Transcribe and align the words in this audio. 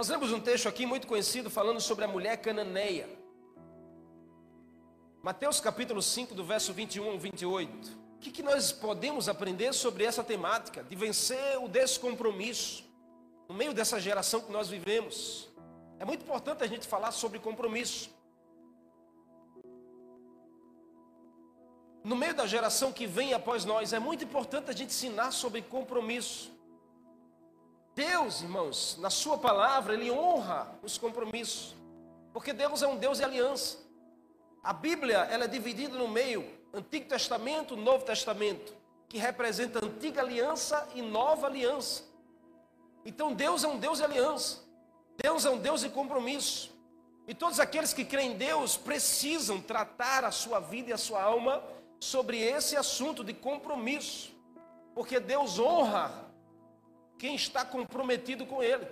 Nós 0.00 0.08
lemos 0.08 0.32
um 0.32 0.40
texto 0.40 0.66
aqui 0.66 0.86
muito 0.86 1.06
conhecido 1.06 1.50
falando 1.50 1.78
sobre 1.78 2.06
a 2.06 2.08
mulher 2.08 2.38
cananeia. 2.38 3.06
Mateus 5.22 5.60
capítulo 5.60 6.00
5, 6.00 6.34
do 6.34 6.42
verso 6.42 6.72
21 6.72 7.10
ao 7.10 7.18
28. 7.18 7.90
O 8.16 8.18
que, 8.18 8.30
que 8.30 8.42
nós 8.42 8.72
podemos 8.72 9.28
aprender 9.28 9.74
sobre 9.74 10.04
essa 10.04 10.24
temática 10.24 10.82
de 10.82 10.96
vencer 10.96 11.58
o 11.58 11.68
descompromisso 11.68 12.82
no 13.46 13.54
meio 13.54 13.74
dessa 13.74 14.00
geração 14.00 14.40
que 14.40 14.50
nós 14.50 14.70
vivemos? 14.70 15.50
É 15.98 16.04
muito 16.06 16.22
importante 16.22 16.64
a 16.64 16.66
gente 16.66 16.88
falar 16.88 17.12
sobre 17.12 17.38
compromisso. 17.38 18.08
No 22.02 22.16
meio 22.16 22.34
da 22.34 22.46
geração 22.46 22.90
que 22.90 23.06
vem 23.06 23.34
após 23.34 23.66
nós, 23.66 23.92
é 23.92 23.98
muito 23.98 24.24
importante 24.24 24.70
a 24.70 24.74
gente 24.74 24.94
ensinar 24.94 25.30
sobre 25.32 25.60
compromisso. 25.60 26.58
Deus, 28.00 28.40
irmãos, 28.40 28.96
na 28.98 29.10
Sua 29.10 29.36
palavra, 29.36 29.92
Ele 29.92 30.10
honra 30.10 30.74
os 30.82 30.96
compromissos, 30.96 31.76
porque 32.32 32.50
Deus 32.50 32.80
é 32.80 32.86
um 32.86 32.96
Deus 32.96 33.18
de 33.18 33.24
aliança. 33.24 33.76
A 34.62 34.72
Bíblia 34.72 35.18
ela 35.30 35.44
é 35.44 35.48
dividida 35.48 35.98
no 35.98 36.08
meio 36.08 36.50
Antigo 36.72 37.06
Testamento, 37.06 37.76
Novo 37.76 38.06
Testamento, 38.06 38.72
que 39.06 39.18
representa 39.18 39.84
Antiga 39.84 40.22
Aliança 40.22 40.88
e 40.94 41.02
Nova 41.02 41.46
Aliança. 41.46 42.04
Então 43.04 43.34
Deus 43.34 43.64
é 43.64 43.68
um 43.68 43.78
Deus 43.78 43.98
de 43.98 44.04
aliança, 44.04 44.60
Deus 45.22 45.44
é 45.44 45.50
um 45.50 45.58
Deus 45.58 45.82
de 45.82 45.90
compromisso. 45.90 46.74
E 47.28 47.34
todos 47.34 47.60
aqueles 47.60 47.92
que 47.92 48.06
creem 48.06 48.32
em 48.32 48.36
Deus 48.38 48.78
precisam 48.78 49.60
tratar 49.60 50.24
a 50.24 50.30
sua 50.30 50.58
vida 50.58 50.88
e 50.88 50.92
a 50.94 50.98
sua 50.98 51.22
alma 51.22 51.62
sobre 52.00 52.38
esse 52.40 52.78
assunto 52.78 53.22
de 53.22 53.34
compromisso, 53.34 54.32
porque 54.94 55.20
Deus 55.20 55.58
honra 55.58 56.29
quem 57.20 57.34
está 57.34 57.66
comprometido 57.66 58.46
com 58.46 58.62
Ele. 58.62 58.88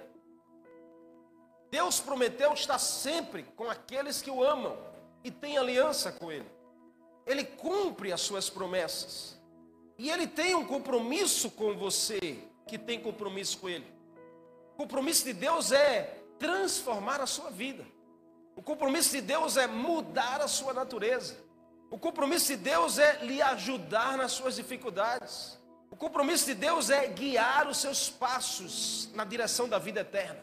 Deus 1.70 1.98
prometeu 1.98 2.52
estar 2.52 2.78
sempre 2.78 3.42
com 3.56 3.70
aqueles 3.70 4.20
que 4.20 4.30
o 4.30 4.44
amam 4.44 4.76
e 5.24 5.30
têm 5.30 5.56
aliança 5.56 6.12
com 6.12 6.30
Ele. 6.30 6.46
Ele 7.26 7.42
cumpre 7.42 8.12
as 8.12 8.20
suas 8.20 8.50
promessas. 8.50 9.40
E 9.96 10.10
Ele 10.10 10.26
tem 10.26 10.54
um 10.54 10.66
compromisso 10.66 11.50
com 11.50 11.74
você 11.74 12.38
que 12.66 12.76
tem 12.76 13.00
compromisso 13.00 13.56
com 13.58 13.68
Ele. 13.68 13.86
O 14.74 14.76
compromisso 14.76 15.24
de 15.24 15.32
Deus 15.32 15.72
é 15.72 16.22
transformar 16.38 17.22
a 17.22 17.26
sua 17.26 17.50
vida. 17.50 17.84
O 18.54 18.62
compromisso 18.62 19.10
de 19.12 19.22
Deus 19.22 19.56
é 19.56 19.66
mudar 19.66 20.42
a 20.42 20.48
sua 20.48 20.74
natureza. 20.74 21.34
O 21.90 21.98
compromisso 21.98 22.48
de 22.48 22.56
Deus 22.56 22.98
é 22.98 23.24
lhe 23.24 23.40
ajudar 23.40 24.18
nas 24.18 24.32
suas 24.32 24.56
dificuldades. 24.56 25.57
Compromisso 25.98 26.46
de 26.46 26.54
Deus 26.54 26.90
é 26.90 27.08
guiar 27.08 27.66
os 27.66 27.78
seus 27.78 28.08
passos 28.08 29.10
na 29.14 29.24
direção 29.24 29.68
da 29.68 29.78
vida 29.78 30.00
eterna. 30.00 30.40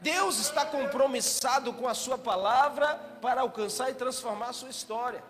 Deus 0.00 0.38
está 0.38 0.64
compromissado 0.64 1.74
com 1.74 1.86
a 1.86 1.92
sua 1.92 2.16
palavra 2.16 2.94
para 3.20 3.42
alcançar 3.42 3.90
e 3.90 3.94
transformar 3.94 4.48
a 4.48 4.52
sua 4.54 4.70
história. 4.70 5.22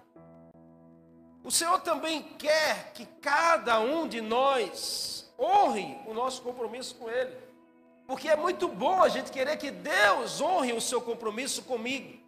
O 1.43 1.51
Senhor 1.51 1.81
também 1.81 2.23
quer 2.39 2.93
que 2.93 3.05
cada 3.21 3.81
um 3.81 4.07
de 4.07 4.21
nós 4.21 5.33
honre 5.37 5.99
o 6.07 6.15
nosso 6.15 6.43
compromisso 6.43 6.95
com 6.95 7.11
Ele. 7.11 7.37
Porque 8.07 8.29
é 8.29 8.37
muito 8.37 8.69
bom 8.69 9.03
a 9.03 9.09
gente 9.09 9.33
querer 9.33 9.57
que 9.57 9.73
Deus 9.73 10.41
honre 10.41 10.73
o 10.73 10.81
seu 10.81 11.01
compromisso 11.01 11.63
comigo. 11.63 12.21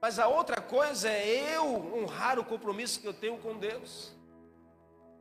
Mas 0.00 0.20
a 0.20 0.28
outra 0.28 0.60
coisa 0.60 1.10
é 1.10 1.56
eu 1.56 1.64
honrar 1.96 2.38
o 2.38 2.44
compromisso 2.44 3.00
que 3.00 3.08
eu 3.08 3.14
tenho 3.14 3.38
com 3.38 3.56
Deus. 3.56 4.12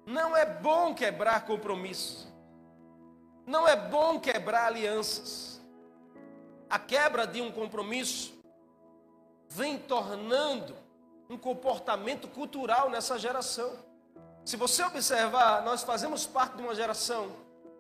Não 0.10 0.36
é 0.36 0.44
bom 0.44 0.96
quebrar 0.96 1.46
compromissos. 1.46 2.28
Não 3.46 3.68
é 3.68 3.76
bom 3.76 4.20
quebrar 4.20 4.66
alianças. 4.66 5.62
A 6.68 6.80
quebra 6.80 7.28
de 7.28 7.40
um 7.42 7.52
compromisso 7.52 8.34
vem 9.50 9.78
tornando 9.78 10.76
um 11.30 11.38
comportamento 11.38 12.28
cultural 12.28 12.90
nessa 12.90 13.20
geração. 13.20 13.72
Se 14.44 14.58
você 14.58 14.82
observar, 14.84 15.62
nós 15.62 15.84
fazemos 15.84 16.26
parte 16.26 16.58
de 16.58 16.64
uma 16.64 16.74
geração 16.74 17.32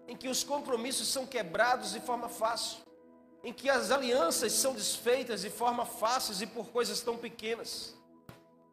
em 0.08 0.16
que 0.16 0.30
os 0.30 0.44
compromissos 0.44 1.08
são 1.08 1.26
quebrados 1.26 1.94
de 1.94 2.00
forma 2.00 2.30
fácil, 2.30 2.84
em 3.44 3.52
que 3.52 3.72
as 3.72 3.90
alianças 3.90 4.54
são 4.54 4.76
desfeitas 4.76 5.42
de 5.42 5.50
forma 5.50 5.84
fácil 5.84 6.36
e 6.44 6.46
por 6.46 6.68
coisas 6.68 7.02
tão 7.02 7.18
pequenas. 7.18 7.96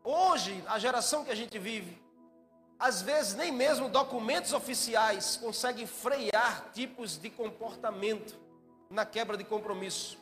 Hoje, 0.05 0.63
a 0.67 0.79
geração 0.79 1.25
que 1.25 1.31
a 1.31 1.35
gente 1.35 1.59
vive, 1.59 2.05
às 2.79 3.01
vezes, 3.01 3.35
nem 3.35 3.51
mesmo 3.51 3.89
documentos 3.89 4.53
oficiais 4.53 5.37
conseguem 5.37 5.87
frear 5.87 6.71
tipos 6.75 7.17
de 7.17 7.31
comportamento 7.31 8.39
na 8.91 9.07
quebra 9.07 9.37
de 9.37 9.45
compromisso. 9.45 10.19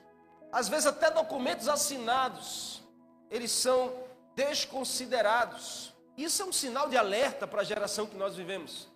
Às 0.53 0.69
vezes, 0.69 0.87
até 0.87 1.11
documentos 1.11 1.69
assinados, 1.69 2.81
eles 3.29 3.51
são 3.51 3.93
desconsiderados. 4.37 5.93
Isso 6.17 6.43
é 6.43 6.45
um 6.45 6.53
sinal 6.53 6.89
de 6.89 6.97
alerta 6.97 7.47
para 7.47 7.63
a 7.63 7.65
geração 7.65 8.07
que 8.07 8.17
nós 8.17 8.37
vivemos. 8.37 8.89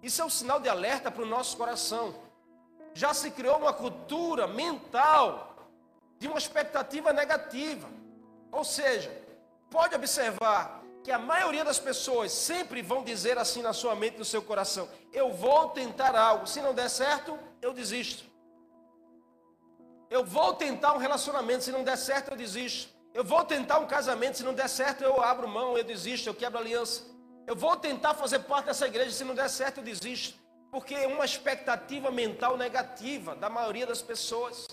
Isso 0.00 0.22
é 0.22 0.24
um 0.24 0.30
sinal 0.30 0.60
de 0.60 0.68
alerta 0.68 1.10
para 1.10 1.22
o 1.22 1.26
nosso 1.26 1.56
coração. 1.56 2.14
Já 2.92 3.12
se 3.12 3.30
criou 3.32 3.58
uma 3.58 3.72
cultura 3.72 4.46
mental 4.46 5.56
de 6.20 6.28
uma 6.28 6.38
expectativa 6.38 7.12
negativa. 7.12 7.88
Ou 8.52 8.62
seja, 8.62 9.10
pode 9.68 9.96
observar, 9.96 10.83
que 11.04 11.12
a 11.12 11.18
maioria 11.18 11.62
das 11.62 11.78
pessoas 11.78 12.32
sempre 12.32 12.80
vão 12.80 13.04
dizer 13.04 13.36
assim 13.36 13.60
na 13.60 13.74
sua 13.74 13.94
mente, 13.94 14.18
no 14.18 14.24
seu 14.24 14.40
coração: 14.40 14.88
eu 15.12 15.34
vou 15.34 15.68
tentar 15.68 16.16
algo, 16.16 16.46
se 16.46 16.62
não 16.62 16.72
der 16.72 16.88
certo, 16.88 17.38
eu 17.60 17.74
desisto. 17.74 18.24
Eu 20.08 20.24
vou 20.24 20.54
tentar 20.54 20.94
um 20.94 20.98
relacionamento, 20.98 21.64
se 21.64 21.70
não 21.70 21.84
der 21.84 21.98
certo, 21.98 22.30
eu 22.30 22.36
desisto. 22.36 22.88
Eu 23.12 23.22
vou 23.22 23.44
tentar 23.44 23.78
um 23.80 23.86
casamento, 23.86 24.38
se 24.38 24.42
não 24.42 24.54
der 24.54 24.68
certo, 24.68 25.04
eu 25.04 25.20
abro 25.22 25.46
mão, 25.46 25.76
eu 25.76 25.84
desisto, 25.84 26.28
eu 26.28 26.34
quebro 26.34 26.58
aliança. 26.58 27.02
Eu 27.46 27.54
vou 27.54 27.76
tentar 27.76 28.14
fazer 28.14 28.38
parte 28.40 28.66
dessa 28.66 28.86
igreja, 28.86 29.10
se 29.10 29.24
não 29.24 29.34
der 29.34 29.50
certo, 29.50 29.78
eu 29.78 29.84
desisto. 29.84 30.38
Porque 30.70 30.94
é 30.94 31.06
uma 31.06 31.24
expectativa 31.24 32.10
mental 32.10 32.56
negativa 32.56 33.36
da 33.36 33.50
maioria 33.50 33.86
das 33.86 34.00
pessoas, 34.00 34.66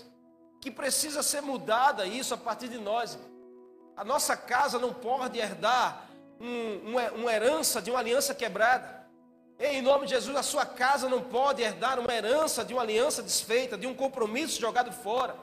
que 0.62 0.70
precisa 0.70 1.22
ser 1.22 1.42
mudada 1.42 2.06
isso 2.06 2.32
a 2.32 2.38
partir 2.38 2.68
de 2.68 2.78
nós. 2.78 3.18
A 3.96 4.02
nossa 4.02 4.34
casa 4.34 4.78
não 4.78 4.94
pode 4.94 5.38
herdar 5.38 6.08
um, 6.42 6.90
uma, 6.90 7.10
uma 7.12 7.32
herança 7.32 7.80
de 7.80 7.90
uma 7.90 8.00
aliança 8.00 8.34
quebrada. 8.34 9.00
Em 9.60 9.80
nome 9.80 10.06
de 10.06 10.14
Jesus, 10.14 10.36
a 10.36 10.42
sua 10.42 10.66
casa 10.66 11.08
não 11.08 11.20
pode 11.20 11.62
herdar 11.62 12.00
uma 12.00 12.12
herança 12.12 12.64
de 12.64 12.74
uma 12.74 12.82
aliança 12.82 13.22
desfeita, 13.22 13.78
de 13.78 13.86
um 13.86 13.94
compromisso 13.94 14.60
jogado 14.60 14.90
fora. 14.92 15.36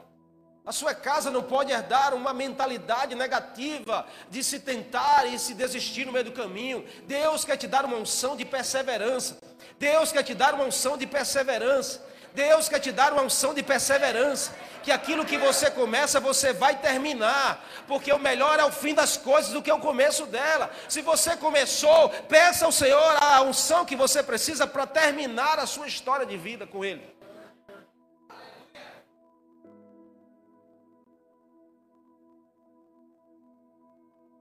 A 0.65 0.73
sua 0.73 0.93
casa 0.93 1.31
não 1.31 1.41
pode 1.41 1.71
herdar 1.71 2.13
uma 2.13 2.33
mentalidade 2.33 3.15
negativa 3.15 4.05
de 4.29 4.43
se 4.43 4.59
tentar 4.59 5.25
e 5.25 5.39
se 5.39 5.53
desistir 5.53 6.05
no 6.05 6.11
meio 6.11 6.25
do 6.25 6.33
caminho. 6.33 6.85
Deus 7.07 7.45
quer 7.45 7.55
te 7.55 7.65
dar 7.65 7.85
uma 7.85 7.95
unção 7.95 8.35
de 8.35 8.43
perseverança. 8.43 9.39
Deus 9.79 10.11
quer 10.11 10.21
te 10.21 10.35
dar 10.35 10.53
uma 10.53 10.65
unção 10.65 10.97
de 10.97 11.07
perseverança. 11.07 12.05
Deus 12.33 12.69
quer 12.69 12.79
te 12.79 12.91
dar 12.91 13.13
uma 13.13 13.23
unção 13.23 13.53
de 13.53 13.63
perseverança 13.63 14.51
que 14.83 14.91
aquilo 14.91 15.25
que 15.25 15.37
você 15.37 15.69
começa, 15.69 16.19
você 16.19 16.53
vai 16.53 16.79
terminar, 16.79 17.63
porque 17.87 18.11
o 18.11 18.19
melhor 18.19 18.59
é 18.59 18.65
o 18.65 18.71
fim 18.71 18.93
das 18.93 19.17
coisas 19.17 19.51
do 19.51 19.61
que 19.61 19.71
o 19.71 19.79
começo 19.79 20.25
dela. 20.25 20.71
Se 20.87 21.01
você 21.01 21.35
começou, 21.35 22.09
peça 22.27 22.65
ao 22.65 22.71
Senhor 22.71 23.23
a 23.23 23.41
unção 23.41 23.85
que 23.85 23.95
você 23.95 24.23
precisa 24.23 24.65
para 24.65 24.87
terminar 24.87 25.59
a 25.59 25.67
sua 25.67 25.87
história 25.87 26.25
de 26.25 26.37
vida 26.37 26.65
com 26.65 26.83
Ele. 26.83 27.19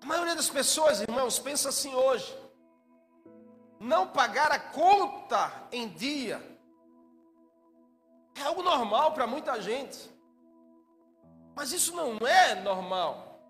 A 0.02 0.06
maioria 0.06 0.36
das 0.36 0.48
pessoas, 0.48 1.00
irmãos, 1.00 1.38
pensa 1.38 1.68
assim 1.68 1.94
hoje: 1.94 2.34
não 3.78 4.06
pagar 4.06 4.50
a 4.52 4.58
conta 4.58 5.52
em 5.70 5.88
dia 5.88 6.57
é 8.40 8.46
algo 8.46 8.62
normal 8.62 9.12
para 9.12 9.26
muita 9.26 9.60
gente. 9.60 9.98
Mas 11.54 11.72
isso 11.72 11.94
não 11.94 12.18
é 12.26 12.54
normal. 12.54 13.40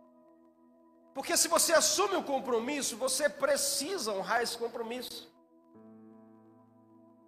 Porque 1.14 1.36
se 1.36 1.48
você 1.48 1.72
assume 1.72 2.14
o 2.14 2.20
um 2.20 2.22
compromisso, 2.22 2.96
você 2.96 3.28
precisa 3.28 4.12
honrar 4.12 4.42
esse 4.42 4.56
compromisso. 4.56 5.28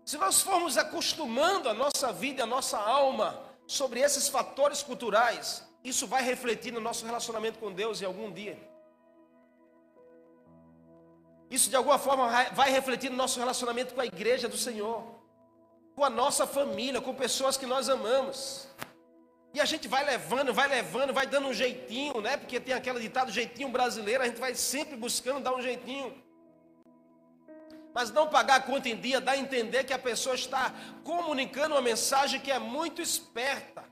Se 0.04 0.16
nós 0.16 0.40
formos 0.40 0.78
acostumando 0.78 1.68
a 1.68 1.74
nossa 1.74 2.12
vida, 2.12 2.44
a 2.44 2.46
nossa 2.46 2.78
alma 2.78 3.42
sobre 3.66 4.00
esses 4.00 4.28
fatores 4.28 4.82
culturais, 4.82 5.68
isso 5.84 6.06
vai 6.06 6.22
refletir 6.22 6.72
no 6.72 6.80
nosso 6.80 7.04
relacionamento 7.04 7.58
com 7.58 7.72
Deus 7.72 8.00
em 8.00 8.04
algum 8.04 8.32
dia. 8.32 8.58
Isso 11.50 11.68
de 11.68 11.76
alguma 11.76 11.98
forma 11.98 12.28
vai 12.52 12.70
refletir 12.70 13.10
no 13.10 13.16
nosso 13.16 13.38
relacionamento 13.38 13.94
com 13.94 14.00
a 14.00 14.06
igreja 14.06 14.48
do 14.48 14.56
Senhor, 14.56 15.19
com 16.00 16.04
a 16.06 16.08
nossa 16.08 16.46
família, 16.46 16.98
com 16.98 17.12
pessoas 17.12 17.58
que 17.58 17.66
nós 17.66 17.90
amamos. 17.90 18.66
E 19.52 19.60
a 19.60 19.66
gente 19.66 19.86
vai 19.86 20.02
levando, 20.02 20.50
vai 20.50 20.66
levando, 20.66 21.12
vai 21.12 21.26
dando 21.26 21.48
um 21.48 21.52
jeitinho, 21.52 22.22
né? 22.22 22.38
Porque 22.38 22.58
tem 22.58 22.72
aquele 22.72 23.00
ditado 23.00 23.30
jeitinho 23.30 23.68
brasileiro, 23.68 24.22
a 24.22 24.26
gente 24.26 24.40
vai 24.40 24.54
sempre 24.54 24.96
buscando 24.96 25.40
dar 25.40 25.54
um 25.54 25.60
jeitinho. 25.60 26.10
Mas 27.92 28.10
não 28.10 28.26
pagar 28.28 28.54
a 28.54 28.60
conta 28.62 28.88
em 28.88 28.96
dia 28.96 29.20
dá 29.20 29.32
a 29.32 29.36
entender 29.36 29.84
que 29.84 29.92
a 29.92 29.98
pessoa 29.98 30.34
está 30.34 30.72
comunicando 31.04 31.74
uma 31.74 31.82
mensagem 31.82 32.40
que 32.40 32.50
é 32.50 32.58
muito 32.58 33.02
esperta. 33.02 33.84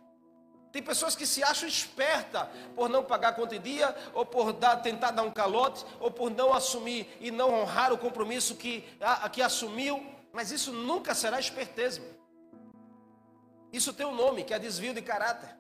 Tem 0.72 0.82
pessoas 0.82 1.14
que 1.14 1.26
se 1.26 1.43
acham 1.43 1.69
espertas 1.69 2.49
por 2.75 2.88
não 2.88 3.05
pagar 3.05 3.28
a 3.28 3.32
conta 3.34 3.55
em 3.55 3.60
dia, 3.60 3.94
ou 4.14 4.25
por 4.25 4.55
dar, 4.55 4.76
tentar 4.76 5.10
dar 5.10 5.25
um 5.25 5.31
calote, 5.31 5.84
ou 6.00 6.10
por 6.10 6.31
não 6.31 6.55
assumir 6.55 7.06
e 7.20 7.31
não 7.31 7.52
honrar 7.52 7.93
o 7.93 7.99
compromisso 7.99 8.55
que, 8.55 8.82
a, 8.99 9.28
que 9.28 9.43
assumiu. 9.43 10.18
Mas 10.33 10.51
isso 10.51 10.73
nunca 10.73 11.15
será 11.15 11.39
esperteza. 11.41 12.01
Isso 13.73 13.93
tem 13.93 14.07
um 14.07 14.15
nome, 14.15 14.45
que 14.45 14.55
é 14.55 14.59
desvio 14.59 14.95
de 14.95 15.03
caráter. 15.03 15.59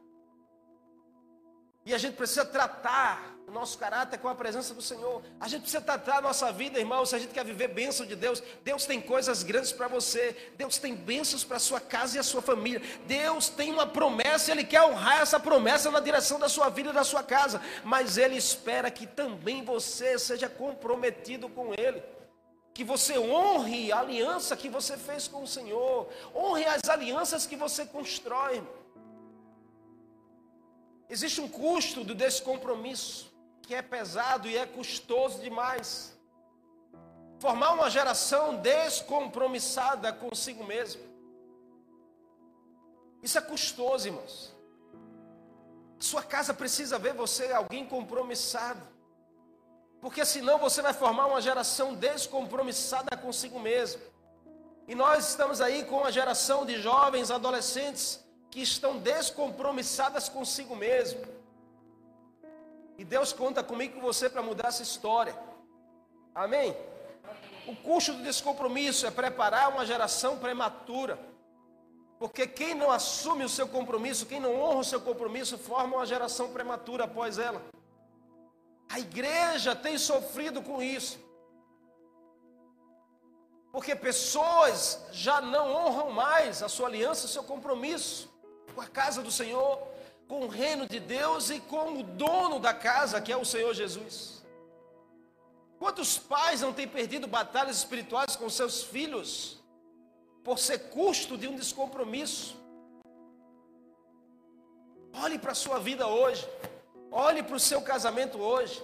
E 1.84 1.94
a 1.94 1.98
gente 1.98 2.16
precisa 2.16 2.44
tratar 2.44 3.34
o 3.46 3.50
nosso 3.50 3.78
caráter 3.78 4.18
com 4.18 4.28
a 4.28 4.34
presença 4.34 4.74
do 4.74 4.82
Senhor. 4.82 5.22
A 5.40 5.48
gente 5.48 5.62
precisa 5.62 5.80
tratar 5.80 6.18
a 6.18 6.20
nossa 6.20 6.52
vida, 6.52 6.78
irmão. 6.78 7.06
Se 7.06 7.16
a 7.16 7.18
gente 7.18 7.32
quer 7.32 7.44
viver 7.44 7.68
bênção 7.68 8.04
de 8.04 8.14
Deus, 8.14 8.42
Deus 8.62 8.84
tem 8.84 9.00
coisas 9.00 9.42
grandes 9.42 9.72
para 9.72 9.88
você. 9.88 10.36
Deus 10.58 10.76
tem 10.76 10.94
bênçãos 10.94 11.44
para 11.44 11.56
a 11.56 11.60
sua 11.60 11.80
casa 11.80 12.16
e 12.16 12.20
a 12.20 12.22
sua 12.22 12.42
família. 12.42 12.82
Deus 13.06 13.48
tem 13.48 13.72
uma 13.72 13.86
promessa, 13.86 14.52
Ele 14.52 14.64
quer 14.64 14.82
honrar 14.82 15.22
essa 15.22 15.40
promessa 15.40 15.90
na 15.90 16.00
direção 16.00 16.38
da 16.38 16.48
sua 16.48 16.68
vida 16.68 16.90
e 16.90 16.92
da 16.92 17.04
sua 17.04 17.22
casa. 17.22 17.58
Mas 17.82 18.18
Ele 18.18 18.36
espera 18.36 18.90
que 18.90 19.06
também 19.06 19.64
você 19.64 20.18
seja 20.18 20.46
comprometido 20.46 21.48
com 21.48 21.72
Ele. 21.72 22.02
Que 22.78 22.84
você 22.84 23.18
honre 23.18 23.90
a 23.90 23.98
aliança 23.98 24.56
que 24.56 24.68
você 24.68 24.96
fez 24.96 25.26
com 25.26 25.42
o 25.42 25.48
Senhor. 25.48 26.08
Honre 26.32 26.64
as 26.64 26.88
alianças 26.88 27.44
que 27.44 27.56
você 27.56 27.84
constrói. 27.84 28.62
Existe 31.10 31.40
um 31.40 31.48
custo 31.48 32.04
do 32.04 32.14
descompromisso, 32.14 33.32
que 33.62 33.74
é 33.74 33.82
pesado 33.82 34.46
e 34.48 34.56
é 34.56 34.64
custoso 34.64 35.40
demais. 35.40 36.16
Formar 37.40 37.72
uma 37.72 37.90
geração 37.90 38.54
descompromissada 38.58 40.12
consigo 40.12 40.62
mesmo. 40.62 41.02
Isso 43.20 43.38
é 43.38 43.40
custoso, 43.40 44.06
irmãos. 44.06 44.54
Sua 45.98 46.22
casa 46.22 46.54
precisa 46.54 46.96
ver 46.96 47.12
você 47.12 47.50
alguém 47.50 47.84
compromissado. 47.84 48.86
Porque 50.00 50.24
senão 50.24 50.58
você 50.58 50.80
vai 50.80 50.92
formar 50.92 51.26
uma 51.26 51.40
geração 51.40 51.94
descompromissada 51.94 53.16
consigo 53.16 53.58
mesmo. 53.58 54.00
E 54.86 54.94
nós 54.94 55.28
estamos 55.28 55.60
aí 55.60 55.84
com 55.84 55.98
uma 55.98 56.12
geração 56.12 56.64
de 56.64 56.80
jovens, 56.80 57.30
adolescentes, 57.30 58.24
que 58.50 58.60
estão 58.60 58.98
descompromissadas 58.98 60.28
consigo 60.28 60.74
mesmo. 60.74 61.20
E 62.96 63.04
Deus 63.04 63.32
conta 63.32 63.62
comigo 63.62 63.96
com 63.96 64.00
você 64.00 64.30
para 64.30 64.42
mudar 64.42 64.68
essa 64.68 64.82
história. 64.82 65.36
Amém? 66.34 66.76
O 67.66 67.76
custo 67.76 68.12
do 68.14 68.22
descompromisso 68.22 69.06
é 69.06 69.10
preparar 69.10 69.68
uma 69.68 69.84
geração 69.84 70.38
prematura. 70.38 71.18
Porque 72.18 72.46
quem 72.46 72.74
não 72.74 72.90
assume 72.90 73.44
o 73.44 73.48
seu 73.48 73.68
compromisso, 73.68 74.26
quem 74.26 74.40
não 74.40 74.60
honra 74.60 74.80
o 74.80 74.84
seu 74.84 75.00
compromisso, 75.00 75.58
forma 75.58 75.96
uma 75.96 76.06
geração 76.06 76.50
prematura 76.50 77.04
após 77.04 77.38
ela. 77.38 77.62
A 78.88 78.98
igreja 78.98 79.76
tem 79.76 79.98
sofrido 79.98 80.62
com 80.62 80.82
isso. 80.82 81.18
Porque 83.70 83.94
pessoas 83.94 85.04
já 85.12 85.40
não 85.40 85.74
honram 85.74 86.10
mais 86.10 86.62
a 86.62 86.68
sua 86.68 86.88
aliança, 86.88 87.26
o 87.26 87.28
seu 87.28 87.42
compromisso 87.42 88.28
com 88.74 88.80
a 88.80 88.86
casa 88.86 89.22
do 89.22 89.30
Senhor, 89.30 89.86
com 90.26 90.42
o 90.42 90.48
reino 90.48 90.86
de 90.86 91.00
Deus 91.00 91.50
e 91.50 91.60
com 91.60 91.98
o 91.98 92.02
dono 92.02 92.58
da 92.58 92.72
casa, 92.72 93.20
que 93.20 93.32
é 93.32 93.36
o 93.36 93.44
Senhor 93.44 93.74
Jesus. 93.74 94.44
Quantos 95.78 96.18
pais 96.18 96.60
não 96.60 96.72
têm 96.72 96.88
perdido 96.88 97.26
batalhas 97.26 97.76
espirituais 97.78 98.34
com 98.36 98.48
seus 98.50 98.82
filhos 98.82 99.62
por 100.42 100.58
ser 100.58 100.90
custo 100.90 101.36
de 101.36 101.46
um 101.46 101.56
descompromisso? 101.56 102.56
Olhe 105.22 105.38
para 105.38 105.52
a 105.52 105.54
sua 105.54 105.78
vida 105.78 106.06
hoje, 106.06 106.48
olhe 107.10 107.42
para 107.42 107.56
o 107.56 107.60
seu 107.60 107.80
casamento 107.80 108.38
hoje, 108.38 108.82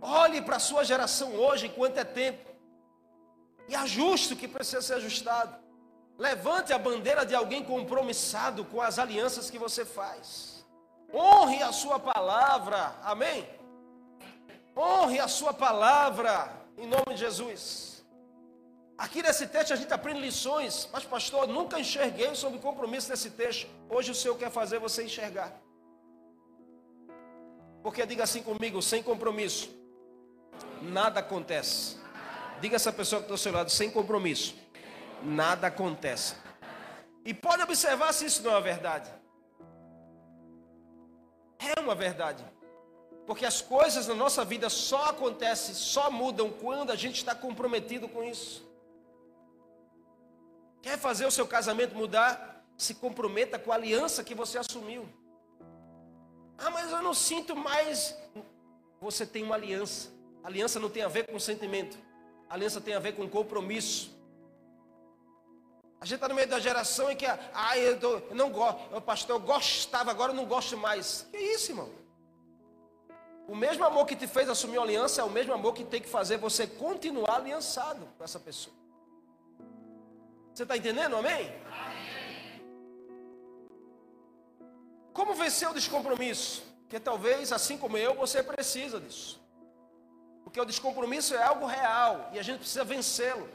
olhe 0.00 0.40
para 0.42 0.56
a 0.56 0.60
sua 0.60 0.84
geração 0.84 1.34
hoje, 1.34 1.66
enquanto 1.66 1.98
é 1.98 2.04
tempo, 2.04 2.50
e 3.68 3.74
ajuste 3.74 4.34
o 4.34 4.36
que 4.36 4.48
precisa 4.48 4.82
ser 4.82 4.94
ajustado. 4.94 5.56
Levante 6.18 6.72
a 6.72 6.78
bandeira 6.78 7.26
de 7.26 7.34
alguém 7.34 7.64
compromissado 7.64 8.64
com 8.64 8.80
as 8.80 8.98
alianças 8.98 9.50
que 9.50 9.58
você 9.58 9.84
faz. 9.84 10.64
Honre 11.12 11.62
a 11.62 11.72
sua 11.72 11.98
palavra. 11.98 12.94
Amém? 13.02 13.48
Honre 14.76 15.18
a 15.18 15.28
sua 15.28 15.52
palavra 15.52 16.52
em 16.76 16.86
nome 16.86 17.14
de 17.14 17.20
Jesus. 17.20 18.04
Aqui 18.96 19.22
nesse 19.22 19.46
texto 19.48 19.72
a 19.72 19.76
gente 19.76 19.92
aprende 19.92 20.20
lições, 20.20 20.88
mas 20.92 21.04
pastor, 21.04 21.48
nunca 21.48 21.80
enxerguei 21.80 22.34
sobre 22.34 22.60
compromisso 22.60 23.08
desse 23.08 23.30
texto. 23.30 23.68
Hoje 23.88 24.12
o 24.12 24.14
Senhor 24.14 24.36
quer 24.36 24.50
fazer 24.50 24.78
você 24.78 25.04
enxergar. 25.04 25.52
Porque 27.84 28.06
diga 28.06 28.24
assim 28.24 28.42
comigo, 28.42 28.80
sem 28.80 29.02
compromisso, 29.02 29.68
nada 30.80 31.20
acontece. 31.20 31.98
Diga 32.58 32.76
essa 32.76 32.90
pessoa 32.90 33.20
que 33.20 33.26
está 33.26 33.34
ao 33.34 33.38
seu 33.38 33.52
lado, 33.52 33.70
sem 33.70 33.90
compromisso, 33.90 34.54
nada 35.22 35.66
acontece. 35.66 36.34
E 37.26 37.34
pode 37.34 37.62
observar 37.62 38.14
se 38.14 38.24
isso 38.24 38.42
não 38.42 38.56
é 38.56 38.60
verdade. 38.62 39.10
É 41.58 41.78
uma 41.78 41.94
verdade. 41.94 42.42
Porque 43.26 43.44
as 43.44 43.60
coisas 43.60 44.06
na 44.06 44.14
nossa 44.14 44.46
vida 44.46 44.70
só 44.70 45.10
acontecem, 45.10 45.74
só 45.74 46.10
mudam 46.10 46.50
quando 46.50 46.90
a 46.90 46.96
gente 46.96 47.16
está 47.16 47.34
comprometido 47.34 48.08
com 48.08 48.24
isso. 48.24 48.66
Quer 50.80 50.98
fazer 50.98 51.26
o 51.26 51.30
seu 51.30 51.46
casamento 51.46 51.94
mudar? 51.94 52.64
Se 52.78 52.94
comprometa 52.94 53.58
com 53.58 53.70
a 53.70 53.74
aliança 53.74 54.24
que 54.24 54.34
você 54.34 54.56
assumiu. 54.56 55.06
Ah, 56.58 56.70
mas 56.70 56.90
eu 56.90 57.02
não 57.02 57.14
sinto 57.14 57.54
mais. 57.54 58.16
Você 59.00 59.26
tem 59.26 59.42
uma 59.42 59.54
aliança. 59.54 60.10
aliança 60.42 60.80
não 60.80 60.90
tem 60.90 61.02
a 61.02 61.08
ver 61.08 61.26
com 61.26 61.38
sentimento. 61.38 61.98
aliança 62.48 62.80
tem 62.80 62.94
a 62.94 62.98
ver 62.98 63.12
com 63.12 63.28
compromisso. 63.28 64.14
A 66.00 66.06
gente 66.06 66.16
está 66.16 66.28
no 66.28 66.34
meio 66.34 66.46
da 66.48 66.60
geração 66.60 67.10
em 67.10 67.16
que, 67.16 67.24
ah, 67.26 67.78
eu, 67.78 67.98
tô, 67.98 68.18
eu 68.18 68.34
não 68.34 68.50
gosto, 68.50 69.00
pastor, 69.00 69.36
eu 69.36 69.40
gostava, 69.40 70.10
agora 70.10 70.32
eu 70.32 70.36
não 70.36 70.44
gosto 70.44 70.76
mais. 70.76 71.26
Que 71.30 71.38
isso, 71.38 71.72
irmão? 71.72 71.88
O 73.48 73.54
mesmo 73.54 73.84
amor 73.84 74.06
que 74.06 74.14
te 74.14 74.26
fez 74.26 74.48
assumir 74.48 74.78
uma 74.78 74.84
aliança 74.84 75.22
é 75.22 75.24
o 75.24 75.30
mesmo 75.30 75.52
amor 75.52 75.72
que 75.74 75.84
tem 75.84 76.00
que 76.00 76.08
fazer 76.08 76.36
você 76.36 76.66
continuar 76.66 77.36
aliançado 77.36 78.06
com 78.18 78.24
essa 78.24 78.38
pessoa. 78.38 78.74
Você 80.52 80.62
está 80.62 80.76
entendendo, 80.76 81.16
amém? 81.16 81.52
Como 85.14 85.32
vencer 85.34 85.70
o 85.70 85.72
descompromisso? 85.72 86.62
Porque 86.82 86.98
talvez, 86.98 87.52
assim 87.52 87.78
como 87.78 87.96
eu, 87.96 88.14
você 88.14 88.42
precisa 88.42 89.00
disso. 89.00 89.40
Porque 90.42 90.60
o 90.60 90.64
descompromisso 90.64 91.34
é 91.34 91.42
algo 91.42 91.66
real 91.66 92.30
e 92.32 92.38
a 92.38 92.42
gente 92.42 92.58
precisa 92.58 92.84
vencê-lo. 92.84 93.48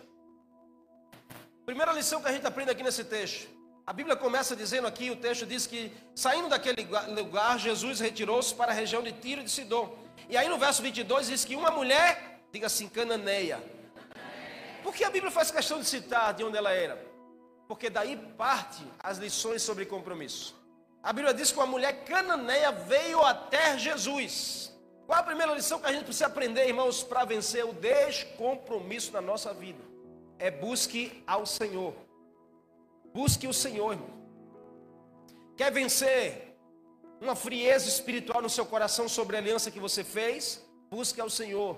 Primeira 1.65 1.91
lição 1.91 2.21
que 2.21 2.29
a 2.29 2.31
gente 2.31 2.47
aprende 2.47 2.71
aqui 2.71 2.81
nesse 2.81 3.03
texto. 3.03 3.49
A 3.85 3.91
Bíblia 3.91 4.15
começa 4.15 4.55
dizendo 4.55 4.87
aqui, 4.87 5.11
o 5.11 5.17
texto 5.17 5.45
diz 5.45 5.67
que 5.67 5.91
saindo 6.15 6.47
daquele 6.47 6.87
lugar, 7.13 7.59
Jesus 7.59 7.99
retirou-se 7.99 8.55
para 8.55 8.71
a 8.71 8.75
região 8.75 9.03
de 9.03 9.11
Tiro 9.11 9.41
e 9.41 9.43
de 9.43 9.51
Sidom. 9.51 9.97
E 10.29 10.37
aí 10.37 10.47
no 10.47 10.57
verso 10.57 10.81
22 10.81 11.27
diz 11.27 11.43
que 11.43 11.55
uma 11.55 11.71
mulher, 11.71 12.39
diga 12.53 12.67
assim, 12.67 12.87
cananeia. 12.87 13.61
Por 14.81 14.93
que 14.93 15.03
a 15.03 15.09
Bíblia 15.09 15.31
faz 15.31 15.51
questão 15.51 15.79
de 15.79 15.85
citar 15.85 16.33
de 16.33 16.43
onde 16.43 16.57
ela 16.57 16.71
era? 16.71 17.03
Porque 17.67 17.89
daí 17.89 18.15
parte 18.37 18.83
as 18.99 19.17
lições 19.17 19.61
sobre 19.61 19.85
compromisso. 19.85 20.58
A 21.01 21.13
Bíblia 21.13 21.33
diz 21.33 21.51
que 21.51 21.57
uma 21.57 21.65
mulher 21.65 22.03
cananeia 22.03 22.71
veio 22.71 23.21
até 23.21 23.77
Jesus. 23.77 24.71
Qual 25.05 25.19
a 25.19 25.23
primeira 25.23 25.53
lição 25.53 25.79
que 25.79 25.87
a 25.87 25.91
gente 25.91 26.03
precisa 26.03 26.27
aprender, 26.27 26.67
irmãos, 26.67 27.03
para 27.03 27.25
vencer 27.25 27.65
o 27.65 27.73
descompromisso 27.73 29.11
na 29.11 29.21
nossa 29.21 29.53
vida? 29.53 29.89
é 30.39 30.49
busque 30.49 31.21
ao 31.27 31.45
Senhor. 31.45 31.93
Busque 33.13 33.45
o 33.47 33.53
Senhor, 33.53 33.91
irmão. 33.91 34.09
Quer 35.57 35.71
vencer 35.71 36.55
uma 37.19 37.35
frieza 37.35 37.89
espiritual 37.89 38.41
no 38.41 38.49
seu 38.49 38.65
coração 38.65 39.09
sobre 39.09 39.35
a 39.35 39.39
aliança 39.39 39.69
que 39.69 39.79
você 39.79 40.03
fez? 40.03 40.65
Busque 40.89 41.19
ao 41.19 41.29
Senhor. 41.29 41.77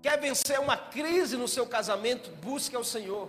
Quer 0.00 0.18
vencer 0.18 0.58
uma 0.58 0.76
crise 0.76 1.36
no 1.36 1.46
seu 1.46 1.66
casamento? 1.66 2.30
Busque 2.36 2.74
ao 2.74 2.82
Senhor. 2.82 3.28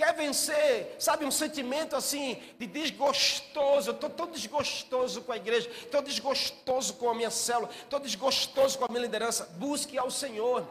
Quer 0.00 0.14
vencer, 0.14 0.96
sabe, 0.98 1.26
um 1.26 1.30
sentimento 1.30 1.94
assim 1.94 2.42
de 2.58 2.66
desgostoso. 2.66 3.90
Estou 3.90 4.08
tão 4.08 4.28
desgostoso 4.28 5.20
com 5.20 5.30
a 5.30 5.36
igreja, 5.36 5.68
estou 5.68 6.00
desgostoso 6.00 6.94
com 6.94 7.10
a 7.10 7.14
minha 7.14 7.30
célula, 7.30 7.68
estou 7.82 8.00
desgostoso 8.00 8.78
com 8.78 8.86
a 8.86 8.88
minha 8.88 9.02
liderança. 9.02 9.44
Busque 9.58 9.98
ao 9.98 10.10
Senhor. 10.10 10.66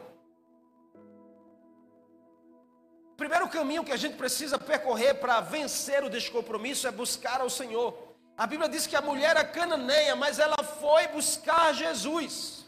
primeiro 3.15 3.47
caminho 3.49 3.83
que 3.83 3.91
a 3.91 3.97
gente 3.97 4.15
precisa 4.15 4.57
percorrer 4.57 5.13
para 5.15 5.41
vencer 5.41 6.03
o 6.03 6.09
descompromisso 6.09 6.87
é 6.87 6.91
buscar 6.91 7.39
ao 7.41 7.51
Senhor. 7.51 8.15
A 8.35 8.47
Bíblia 8.47 8.67
diz 8.67 8.87
que 8.87 8.95
a 8.95 9.01
mulher 9.01 9.31
era 9.35 9.45
cananeia, 9.45 10.15
mas 10.15 10.39
ela 10.39 10.63
foi 10.63 11.07
buscar 11.09 11.71
Jesus. 11.71 12.65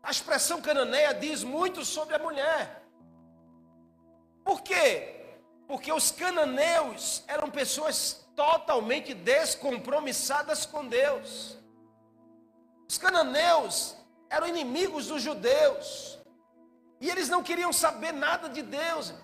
A 0.00 0.12
expressão 0.12 0.62
cananeia 0.62 1.12
diz 1.12 1.42
muito 1.42 1.84
sobre 1.84 2.14
a 2.14 2.20
mulher. 2.20 2.84
Por 4.44 4.62
quê? 4.62 5.23
Porque 5.66 5.92
os 5.92 6.10
cananeus 6.10 7.22
eram 7.26 7.50
pessoas 7.50 8.26
totalmente 8.36 9.14
descompromissadas 9.14 10.66
com 10.66 10.86
Deus. 10.86 11.56
Os 12.88 12.98
cananeus 12.98 13.96
eram 14.28 14.46
inimigos 14.46 15.06
dos 15.06 15.22
judeus. 15.22 16.18
E 17.00 17.10
eles 17.10 17.28
não 17.28 17.42
queriam 17.42 17.72
saber 17.72 18.12
nada 18.12 18.48
de 18.48 18.62
Deus. 18.62 19.14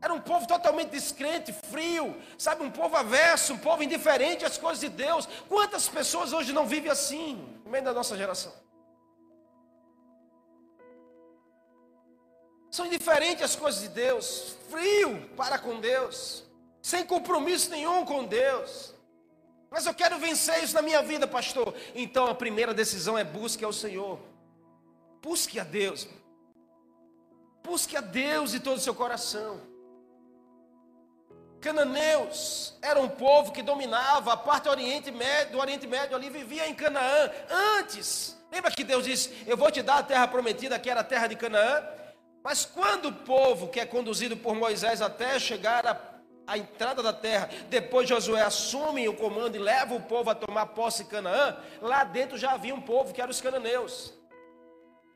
Era 0.00 0.12
um 0.12 0.20
povo 0.20 0.46
totalmente 0.46 0.90
descrente, 0.90 1.52
frio, 1.70 2.14
sabe, 2.36 2.62
um 2.62 2.70
povo 2.70 2.94
averso, 2.96 3.54
um 3.54 3.58
povo 3.58 3.82
indiferente 3.82 4.44
às 4.44 4.58
coisas 4.58 4.80
de 4.80 4.90
Deus. 4.90 5.26
Quantas 5.48 5.88
pessoas 5.88 6.32
hoje 6.32 6.52
não 6.52 6.66
vivem 6.66 6.90
assim, 6.90 7.36
no 7.64 7.70
meio 7.70 7.84
da 7.84 7.92
nossa 7.92 8.16
geração? 8.16 8.52
São 12.74 12.86
indiferentes 12.86 13.44
às 13.44 13.54
coisas 13.54 13.82
de 13.82 13.88
Deus, 13.88 14.56
frio 14.68 15.28
para 15.36 15.60
com 15.60 15.78
Deus, 15.78 16.42
sem 16.82 17.06
compromisso 17.06 17.70
nenhum 17.70 18.04
com 18.04 18.24
Deus. 18.24 18.92
Mas 19.70 19.86
eu 19.86 19.94
quero 19.94 20.18
vencer 20.18 20.64
isso 20.64 20.74
na 20.74 20.82
minha 20.82 21.00
vida, 21.00 21.24
pastor. 21.24 21.72
Então 21.94 22.26
a 22.26 22.34
primeira 22.34 22.74
decisão 22.74 23.16
é 23.16 23.22
busque 23.22 23.64
ao 23.64 23.72
Senhor. 23.72 24.18
Busque 25.22 25.60
a 25.60 25.62
Deus. 25.62 26.08
Busque 27.62 27.96
a 27.96 28.00
Deus 28.00 28.50
de 28.50 28.58
todo 28.58 28.78
o 28.78 28.80
seu 28.80 28.92
coração. 28.92 29.60
Cananeus 31.60 32.74
era 32.82 32.98
um 33.00 33.08
povo 33.08 33.52
que 33.52 33.62
dominava 33.62 34.32
a 34.32 34.36
parte 34.36 34.64
do 34.64 34.70
Oriente 34.70 35.12
Médio, 35.12 35.52
do 35.52 35.58
Oriente 35.60 35.86
Médio 35.86 36.16
ali, 36.16 36.28
vivia 36.28 36.68
em 36.68 36.74
Canaã 36.74 37.30
antes. 37.78 38.36
Lembra 38.50 38.72
que 38.72 38.82
Deus 38.82 39.04
disse: 39.04 39.32
Eu 39.46 39.56
vou 39.56 39.70
te 39.70 39.80
dar 39.80 39.98
a 39.98 40.02
terra 40.02 40.26
prometida, 40.26 40.76
que 40.76 40.90
era 40.90 41.02
a 41.02 41.04
terra 41.04 41.28
de 41.28 41.36
Canaã? 41.36 42.02
Mas 42.44 42.66
quando 42.66 43.06
o 43.06 43.12
povo 43.12 43.68
que 43.68 43.80
é 43.80 43.86
conduzido 43.86 44.36
por 44.36 44.54
Moisés 44.54 45.00
até 45.00 45.38
chegar 45.38 45.86
à, 45.86 45.98
à 46.46 46.58
entrada 46.58 47.02
da 47.02 47.10
terra, 47.10 47.48
depois 47.70 48.06
Josué 48.06 48.42
assume 48.42 49.08
o 49.08 49.16
comando 49.16 49.56
e 49.56 49.58
leva 49.58 49.94
o 49.94 50.02
povo 50.02 50.28
a 50.28 50.34
tomar 50.34 50.66
posse 50.66 51.04
em 51.04 51.06
Canaã, 51.06 51.56
lá 51.80 52.04
dentro 52.04 52.36
já 52.36 52.52
havia 52.52 52.74
um 52.74 52.82
povo 52.82 53.14
que 53.14 53.20
eram 53.22 53.30
os 53.30 53.40
cananeus. 53.40 54.12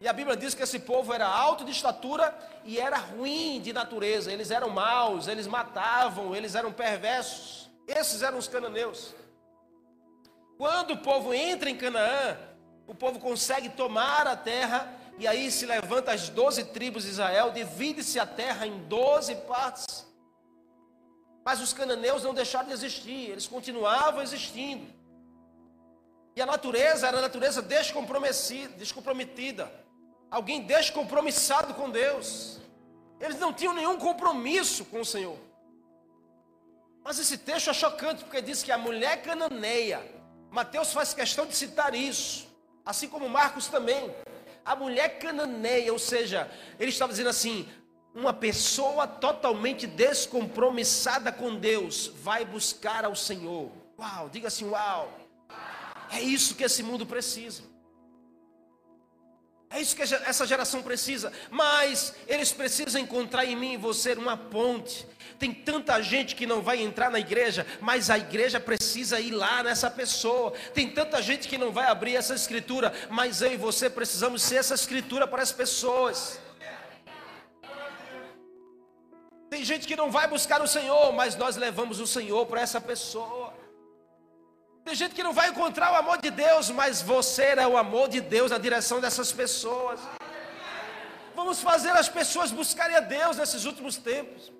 E 0.00 0.08
a 0.08 0.12
Bíblia 0.12 0.38
diz 0.38 0.54
que 0.54 0.62
esse 0.62 0.78
povo 0.78 1.12
era 1.12 1.26
alto 1.26 1.66
de 1.66 1.70
estatura 1.70 2.34
e 2.64 2.78
era 2.78 2.96
ruim 2.96 3.60
de 3.60 3.74
natureza. 3.74 4.32
Eles 4.32 4.50
eram 4.50 4.70
maus, 4.70 5.28
eles 5.28 5.46
matavam, 5.46 6.34
eles 6.34 6.54
eram 6.54 6.72
perversos. 6.72 7.68
Esses 7.86 8.22
eram 8.22 8.38
os 8.38 8.48
cananeus. 8.48 9.14
Quando 10.56 10.92
o 10.92 10.98
povo 10.98 11.34
entra 11.34 11.68
em 11.68 11.76
Canaã, 11.76 12.38
o 12.86 12.94
povo 12.94 13.18
consegue 13.18 13.68
tomar 13.70 14.26
a 14.26 14.36
terra 14.36 14.97
e 15.18 15.26
aí 15.26 15.50
se 15.50 15.66
levanta 15.66 16.12
as 16.12 16.28
doze 16.28 16.64
tribos 16.64 17.04
de 17.04 17.10
Israel, 17.10 17.50
divide-se 17.50 18.20
a 18.20 18.26
terra 18.26 18.66
em 18.66 18.86
doze 18.86 19.34
partes. 19.34 20.06
Mas 21.44 21.60
os 21.60 21.72
cananeus 21.72 22.22
não 22.22 22.34
deixaram 22.34 22.68
de 22.68 22.74
existir, 22.74 23.30
eles 23.30 23.46
continuavam 23.46 24.22
existindo. 24.22 24.86
E 26.36 26.40
a 26.40 26.46
natureza 26.46 27.08
era 27.08 27.18
a 27.18 27.22
natureza 27.22 27.62
descomprometida 27.62 29.72
alguém 30.30 30.62
descompromissado 30.62 31.74
com 31.74 31.90
Deus. 31.90 32.58
Eles 33.20 33.38
não 33.38 33.52
tinham 33.52 33.74
nenhum 33.74 33.98
compromisso 33.98 34.84
com 34.84 35.00
o 35.00 35.04
Senhor. 35.04 35.38
Mas 37.02 37.18
esse 37.18 37.38
texto 37.38 37.70
é 37.70 37.72
chocante, 37.72 38.24
porque 38.24 38.42
diz 38.42 38.62
que 38.62 38.70
a 38.70 38.78
mulher 38.78 39.22
cananeia, 39.22 40.00
Mateus 40.50 40.92
faz 40.92 41.14
questão 41.14 41.46
de 41.46 41.56
citar 41.56 41.94
isso, 41.94 42.46
assim 42.84 43.08
como 43.08 43.28
Marcos 43.28 43.66
também. 43.66 44.14
A 44.68 44.76
mulher 44.76 45.18
cananeia, 45.18 45.90
ou 45.90 45.98
seja, 45.98 46.46
ele 46.78 46.90
estava 46.90 47.10
dizendo 47.10 47.30
assim: 47.30 47.66
uma 48.14 48.34
pessoa 48.34 49.06
totalmente 49.06 49.86
descompromissada 49.86 51.32
com 51.32 51.56
Deus 51.56 52.12
vai 52.22 52.44
buscar 52.44 53.02
ao 53.06 53.16
Senhor. 53.16 53.72
Uau, 53.98 54.28
diga 54.28 54.48
assim: 54.48 54.66
uau. 54.66 55.10
É 56.10 56.20
isso 56.20 56.54
que 56.54 56.64
esse 56.64 56.82
mundo 56.82 57.06
precisa. 57.06 57.62
É 59.70 59.80
isso 59.80 59.94
que 59.94 60.02
essa 60.02 60.46
geração 60.46 60.82
precisa. 60.82 61.32
Mas 61.50 62.14
eles 62.26 62.52
precisam 62.52 63.00
encontrar 63.00 63.44
em 63.44 63.54
mim 63.54 63.74
e 63.74 63.76
você 63.76 64.14
uma 64.14 64.36
ponte. 64.36 65.06
Tem 65.38 65.52
tanta 65.52 66.02
gente 66.02 66.34
que 66.34 66.46
não 66.46 66.62
vai 66.62 66.80
entrar 66.80 67.10
na 67.10 67.20
igreja, 67.20 67.64
mas 67.80 68.10
a 68.10 68.18
igreja 68.18 68.58
precisa 68.58 69.20
ir 69.20 69.30
lá 69.30 69.62
nessa 69.62 69.88
pessoa. 69.88 70.52
Tem 70.74 70.90
tanta 70.90 71.22
gente 71.22 71.46
que 71.46 71.56
não 71.56 71.70
vai 71.70 71.86
abrir 71.86 72.16
essa 72.16 72.34
escritura, 72.34 72.92
mas 73.08 73.40
eu 73.40 73.52
e 73.52 73.56
você 73.56 73.88
precisamos 73.88 74.42
ser 74.42 74.56
essa 74.56 74.74
escritura 74.74 75.28
para 75.28 75.42
as 75.42 75.52
pessoas. 75.52 76.40
Tem 79.48 79.64
gente 79.64 79.86
que 79.86 79.96
não 79.96 80.10
vai 80.10 80.26
buscar 80.28 80.60
o 80.60 80.66
Senhor, 80.66 81.12
mas 81.12 81.36
nós 81.36 81.56
levamos 81.56 82.00
o 82.00 82.06
Senhor 82.06 82.44
para 82.46 82.60
essa 82.60 82.80
pessoa. 82.80 83.47
Tem 84.88 84.94
gente 84.94 85.14
que 85.14 85.22
não 85.22 85.34
vai 85.34 85.50
encontrar 85.50 85.92
o 85.92 85.96
amor 85.96 86.16
de 86.16 86.30
Deus, 86.30 86.70
mas 86.70 87.02
você 87.02 87.42
é 87.58 87.66
o 87.66 87.76
amor 87.76 88.08
de 88.08 88.22
Deus 88.22 88.50
na 88.50 88.56
direção 88.56 89.02
dessas 89.02 89.30
pessoas. 89.30 90.00
Vamos 91.36 91.60
fazer 91.60 91.90
as 91.90 92.08
pessoas 92.08 92.50
buscarem 92.50 92.96
a 92.96 93.00
Deus 93.00 93.36
nesses 93.36 93.66
últimos 93.66 93.98
tempos. 93.98 94.50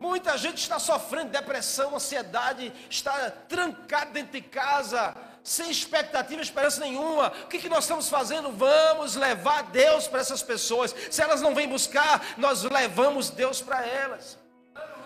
Muita 0.00 0.38
gente 0.38 0.56
está 0.56 0.78
sofrendo 0.78 1.30
depressão, 1.30 1.94
ansiedade, 1.94 2.72
está 2.88 3.30
trancado 3.30 4.12
dentro 4.12 4.32
de 4.32 4.40
casa, 4.40 5.14
sem 5.44 5.70
expectativa, 5.70 6.40
esperança 6.40 6.80
nenhuma. 6.80 7.34
O 7.44 7.48
que, 7.48 7.58
que 7.58 7.68
nós 7.68 7.84
estamos 7.84 8.08
fazendo? 8.08 8.50
Vamos 8.50 9.14
levar 9.14 9.64
Deus 9.64 10.08
para 10.08 10.20
essas 10.20 10.42
pessoas. 10.42 10.94
Se 11.10 11.20
elas 11.20 11.42
não 11.42 11.54
vêm 11.54 11.68
buscar, 11.68 12.24
nós 12.38 12.62
levamos 12.62 13.28
Deus 13.28 13.60
para 13.60 13.86
elas 13.86 14.41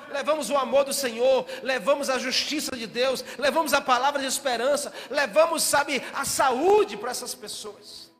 levamos 0.08 0.50
o 0.50 0.56
amor 0.56 0.84
do 0.84 0.92
Senhor, 0.92 1.46
levamos 1.62 2.08
a 2.10 2.18
justiça 2.18 2.76
de 2.76 2.86
Deus, 2.86 3.24
levamos 3.38 3.72
a 3.72 3.80
palavra 3.80 4.20
de 4.20 4.26
esperança, 4.26 4.92
levamos, 5.10 5.62
sabe, 5.62 6.02
a 6.14 6.24
saúde 6.24 6.96
para 6.96 7.10
essas 7.10 7.34
pessoas. 7.34 8.10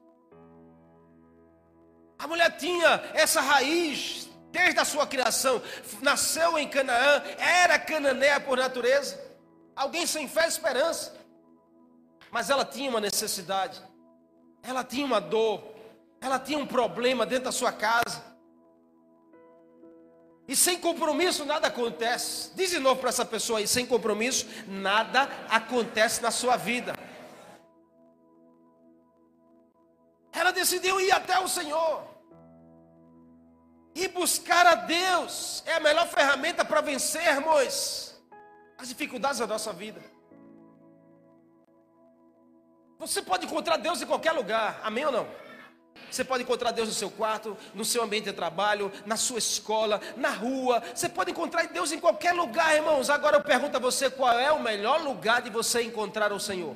A 2.18 2.26
mulher 2.26 2.56
tinha 2.56 3.10
essa 3.14 3.40
raiz 3.40 4.28
desde 4.50 4.80
a 4.80 4.84
sua 4.84 5.06
criação, 5.06 5.60
nasceu 6.00 6.58
em 6.58 6.68
Canaã, 6.68 7.22
era 7.38 7.78
cananeia 7.78 8.40
por 8.40 8.56
natureza, 8.56 9.20
alguém 9.74 10.06
sem 10.06 10.26
fé 10.26 10.46
e 10.46 10.48
esperança, 10.48 11.14
mas 12.30 12.48
ela 12.48 12.64
tinha 12.64 12.88
uma 12.88 13.00
necessidade, 13.00 13.82
ela 14.62 14.82
tinha 14.82 15.04
uma 15.04 15.20
dor, 15.20 15.62
ela 16.20 16.38
tinha 16.38 16.58
um 16.58 16.66
problema 16.66 17.26
dentro 17.26 17.44
da 17.44 17.52
sua 17.52 17.72
casa. 17.72 18.35
E 20.48 20.54
sem 20.54 20.78
compromisso 20.78 21.44
nada 21.44 21.66
acontece. 21.66 22.52
Diz 22.54 22.70
de 22.70 22.78
novo 22.78 23.00
para 23.00 23.08
essa 23.08 23.24
pessoa 23.24 23.58
aí: 23.58 23.66
sem 23.66 23.84
compromisso 23.84 24.46
nada 24.66 25.28
acontece 25.48 26.22
na 26.22 26.30
sua 26.30 26.56
vida. 26.56 26.94
Ela 30.32 30.52
decidiu 30.52 31.00
ir 31.00 31.10
até 31.10 31.38
o 31.40 31.48
Senhor. 31.48 32.04
E 33.94 34.06
buscar 34.08 34.66
a 34.66 34.74
Deus 34.74 35.64
é 35.66 35.74
a 35.74 35.80
melhor 35.80 36.06
ferramenta 36.06 36.64
para 36.64 36.82
vencermos 36.82 38.14
as 38.76 38.88
dificuldades 38.88 39.38
da 39.38 39.46
nossa 39.46 39.72
vida. 39.72 40.02
Você 42.98 43.22
pode 43.22 43.46
encontrar 43.46 43.78
Deus 43.78 44.00
em 44.00 44.06
qualquer 44.06 44.32
lugar, 44.32 44.80
amém 44.82 45.04
ou 45.06 45.12
não? 45.12 45.45
Você 46.10 46.24
pode 46.24 46.42
encontrar 46.42 46.70
Deus 46.70 46.88
no 46.88 46.94
seu 46.94 47.10
quarto, 47.10 47.56
no 47.74 47.84
seu 47.84 48.02
ambiente 48.02 48.24
de 48.24 48.32
trabalho, 48.32 48.92
na 49.04 49.16
sua 49.16 49.38
escola, 49.38 50.00
na 50.16 50.30
rua. 50.30 50.82
Você 50.94 51.08
pode 51.08 51.30
encontrar 51.30 51.66
Deus 51.68 51.92
em 51.92 52.00
qualquer 52.00 52.32
lugar, 52.32 52.74
irmãos. 52.74 53.10
Agora 53.10 53.36
eu 53.36 53.42
pergunto 53.42 53.76
a 53.76 53.80
você: 53.80 54.10
qual 54.10 54.38
é 54.38 54.50
o 54.52 54.60
melhor 54.60 55.00
lugar 55.00 55.42
de 55.42 55.50
você 55.50 55.82
encontrar 55.82 56.32
o 56.32 56.40
Senhor? 56.40 56.74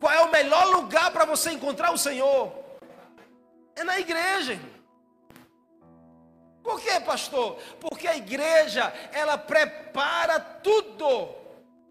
Qual 0.00 0.12
é 0.12 0.20
o 0.20 0.30
melhor 0.30 0.66
lugar 0.66 1.10
para 1.10 1.24
você 1.24 1.50
encontrar 1.52 1.92
o 1.92 1.98
Senhor? 1.98 2.52
É 3.74 3.84
na 3.84 3.98
igreja. 3.98 4.58
Por 6.62 6.80
quê, 6.80 6.98
pastor? 6.98 7.58
Porque 7.80 8.08
a 8.08 8.16
igreja, 8.16 8.92
ela 9.12 9.38
prepara 9.38 10.40
tudo 10.40 11.35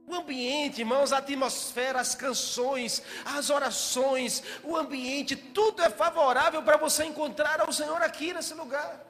o 0.08 0.16
ambiente, 0.16 0.82
irmãos, 0.82 1.12
a 1.12 1.18
atmosfera, 1.18 2.00
as 2.00 2.14
canções, 2.14 3.02
as 3.26 3.50
orações, 3.50 4.44
o 4.64 4.76
ambiente, 4.76 5.36
tudo 5.36 5.82
é 5.82 5.90
favorável 5.90 6.62
para 6.62 6.78
você 6.78 7.06
encontrar 7.06 7.60
ao 7.60 7.72
Senhor 7.72 8.02
aqui 8.02 8.34
nesse 8.34 8.54
lugar. 8.54 9.04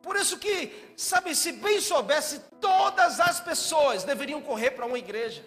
Por 0.00 0.14
isso 0.14 0.38
que, 0.38 0.94
sabe, 0.96 1.34
se 1.34 1.50
bem 1.50 1.80
soubesse, 1.80 2.38
todas 2.60 3.18
as 3.18 3.40
pessoas 3.40 4.04
deveriam 4.04 4.40
correr 4.40 4.70
para 4.70 4.86
uma 4.86 4.98
igreja. 4.98 5.44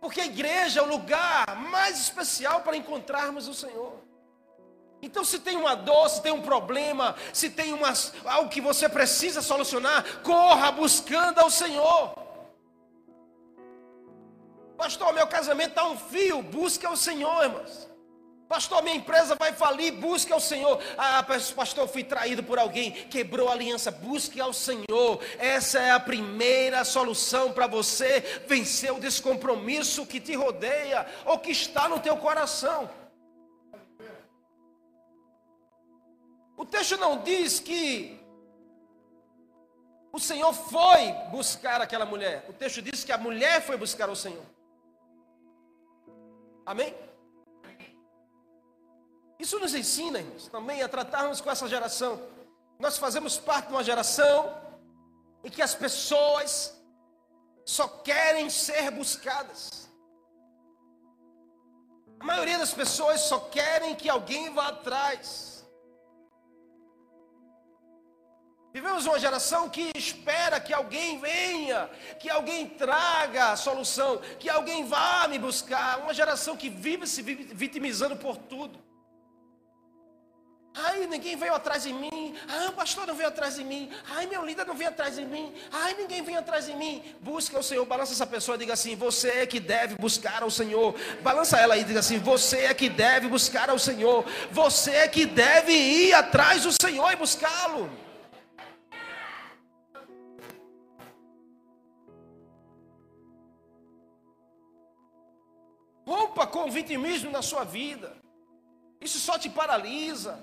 Porque 0.00 0.20
a 0.20 0.26
igreja 0.26 0.78
é 0.78 0.82
o 0.82 0.88
lugar 0.88 1.56
mais 1.56 2.00
especial 2.00 2.62
para 2.62 2.76
encontrarmos 2.76 3.48
o 3.48 3.54
Senhor. 3.54 4.11
Então, 5.02 5.24
se 5.24 5.40
tem 5.40 5.56
uma 5.56 5.74
dor, 5.74 6.08
se 6.08 6.22
tem 6.22 6.30
um 6.30 6.40
problema, 6.40 7.16
se 7.32 7.50
tem 7.50 7.72
uma, 7.72 7.92
algo 8.24 8.48
que 8.48 8.60
você 8.60 8.88
precisa 8.88 9.42
solucionar, 9.42 10.22
corra 10.22 10.70
buscando 10.70 11.40
ao 11.40 11.50
Senhor. 11.50 12.14
Pastor, 14.76 15.12
meu 15.12 15.26
casamento 15.26 15.70
está 15.70 15.84
um 15.88 15.98
fio, 15.98 16.40
busque 16.40 16.86
ao 16.86 16.96
Senhor, 16.96 17.42
irmãos. 17.42 17.88
Pastor, 18.48 18.82
minha 18.82 18.96
empresa 18.96 19.34
vai 19.34 19.52
falir, 19.52 19.92
busque 19.92 20.32
ao 20.32 20.38
Senhor. 20.38 20.78
Ah, 20.96 21.22
pastor, 21.22 21.88
fui 21.88 22.04
traído 22.04 22.42
por 22.42 22.58
alguém, 22.58 22.92
quebrou 22.92 23.48
a 23.48 23.52
aliança, 23.52 23.90
busque 23.90 24.40
ao 24.40 24.52
Senhor. 24.52 25.20
Essa 25.38 25.80
é 25.80 25.90
a 25.90 25.98
primeira 25.98 26.84
solução 26.84 27.50
para 27.50 27.66
você 27.66 28.42
vencer 28.46 28.92
o 28.92 29.00
descompromisso 29.00 30.06
que 30.06 30.20
te 30.20 30.34
rodeia 30.34 31.06
ou 31.24 31.38
que 31.38 31.50
está 31.50 31.88
no 31.88 31.98
teu 31.98 32.16
coração. 32.18 33.01
O 36.56 36.64
texto 36.64 36.96
não 36.96 37.22
diz 37.22 37.60
que 37.60 38.20
o 40.12 40.20
Senhor 40.20 40.52
foi 40.52 41.12
buscar 41.30 41.80
aquela 41.80 42.04
mulher. 42.04 42.44
O 42.48 42.52
texto 42.52 42.82
diz 42.82 43.02
que 43.02 43.12
a 43.12 43.18
mulher 43.18 43.62
foi 43.62 43.76
buscar 43.76 44.10
o 44.10 44.16
Senhor. 44.16 44.44
Amém? 46.66 46.94
Isso 49.38 49.58
nos 49.58 49.74
ensina, 49.74 50.20
irmãos, 50.20 50.46
também 50.48 50.82
a 50.82 50.88
tratarmos 50.88 51.40
com 51.40 51.50
essa 51.50 51.66
geração. 51.66 52.20
Nós 52.78 52.96
fazemos 52.96 53.38
parte 53.38 53.66
de 53.66 53.72
uma 53.72 53.82
geração 53.82 54.56
em 55.42 55.50
que 55.50 55.60
as 55.60 55.74
pessoas 55.74 56.80
só 57.64 57.88
querem 57.88 58.48
ser 58.48 58.90
buscadas. 58.92 59.88
A 62.20 62.24
maioria 62.24 62.58
das 62.58 62.72
pessoas 62.72 63.22
só 63.22 63.40
querem 63.40 63.96
que 63.96 64.08
alguém 64.08 64.54
vá 64.54 64.68
atrás. 64.68 65.51
Vivemos 68.72 69.04
uma 69.04 69.18
geração 69.18 69.68
que 69.68 69.90
espera 69.94 70.58
que 70.58 70.72
alguém 70.72 71.20
venha, 71.20 71.90
que 72.18 72.30
alguém 72.30 72.66
traga 72.66 73.50
a 73.52 73.56
solução, 73.56 74.18
que 74.38 74.48
alguém 74.48 74.86
vá 74.86 75.28
me 75.28 75.38
buscar. 75.38 75.98
Uma 75.98 76.14
geração 76.14 76.56
que 76.56 76.70
vive 76.70 77.06
se 77.06 77.20
vitimizando 77.20 78.16
por 78.16 78.38
tudo. 78.38 78.80
Ai, 80.74 81.06
ninguém 81.06 81.36
veio 81.36 81.54
atrás 81.54 81.82
de 81.82 81.92
mim. 81.92 82.34
Ah, 82.48 82.70
o 82.70 82.72
pastor 82.72 83.06
não 83.06 83.14
veio 83.14 83.28
atrás 83.28 83.56
de 83.56 83.64
mim. 83.64 83.90
Ai, 84.08 84.24
meu 84.24 84.42
líder 84.42 84.66
não 84.66 84.74
veio 84.74 84.88
atrás 84.88 85.16
de 85.16 85.24
mim. 85.26 85.52
Ai, 85.70 85.92
ninguém 85.92 86.22
veio 86.22 86.38
atrás 86.38 86.64
de 86.64 86.74
mim. 86.74 87.02
Busca 87.20 87.58
o 87.58 87.62
Senhor. 87.62 87.84
Balança 87.84 88.14
essa 88.14 88.26
pessoa 88.26 88.56
e 88.56 88.60
diga 88.60 88.72
assim: 88.72 88.96
Você 88.96 89.28
é 89.28 89.46
que 89.46 89.60
deve 89.60 89.96
buscar 89.96 90.42
ao 90.42 90.50
Senhor. 90.50 90.94
Balança 91.20 91.58
ela 91.58 91.76
e 91.76 91.84
diga 91.84 92.00
assim: 92.00 92.18
Você 92.18 92.60
é 92.60 92.72
que 92.72 92.88
deve 92.88 93.28
buscar 93.28 93.68
ao 93.68 93.78
Senhor. 93.78 94.24
Você 94.50 94.92
é 94.92 95.08
que 95.08 95.26
deve 95.26 95.74
ir 95.74 96.14
atrás 96.14 96.62
do 96.62 96.72
Senhor 96.72 97.12
e 97.12 97.16
buscá-lo. 97.16 98.01
Com 106.52 106.68
o 106.68 106.70
vitimismo 106.70 107.30
na 107.30 107.42
sua 107.42 107.64
vida. 107.64 108.14
Isso 109.00 109.18
só 109.18 109.38
te 109.38 109.48
paralisa. 109.50 110.38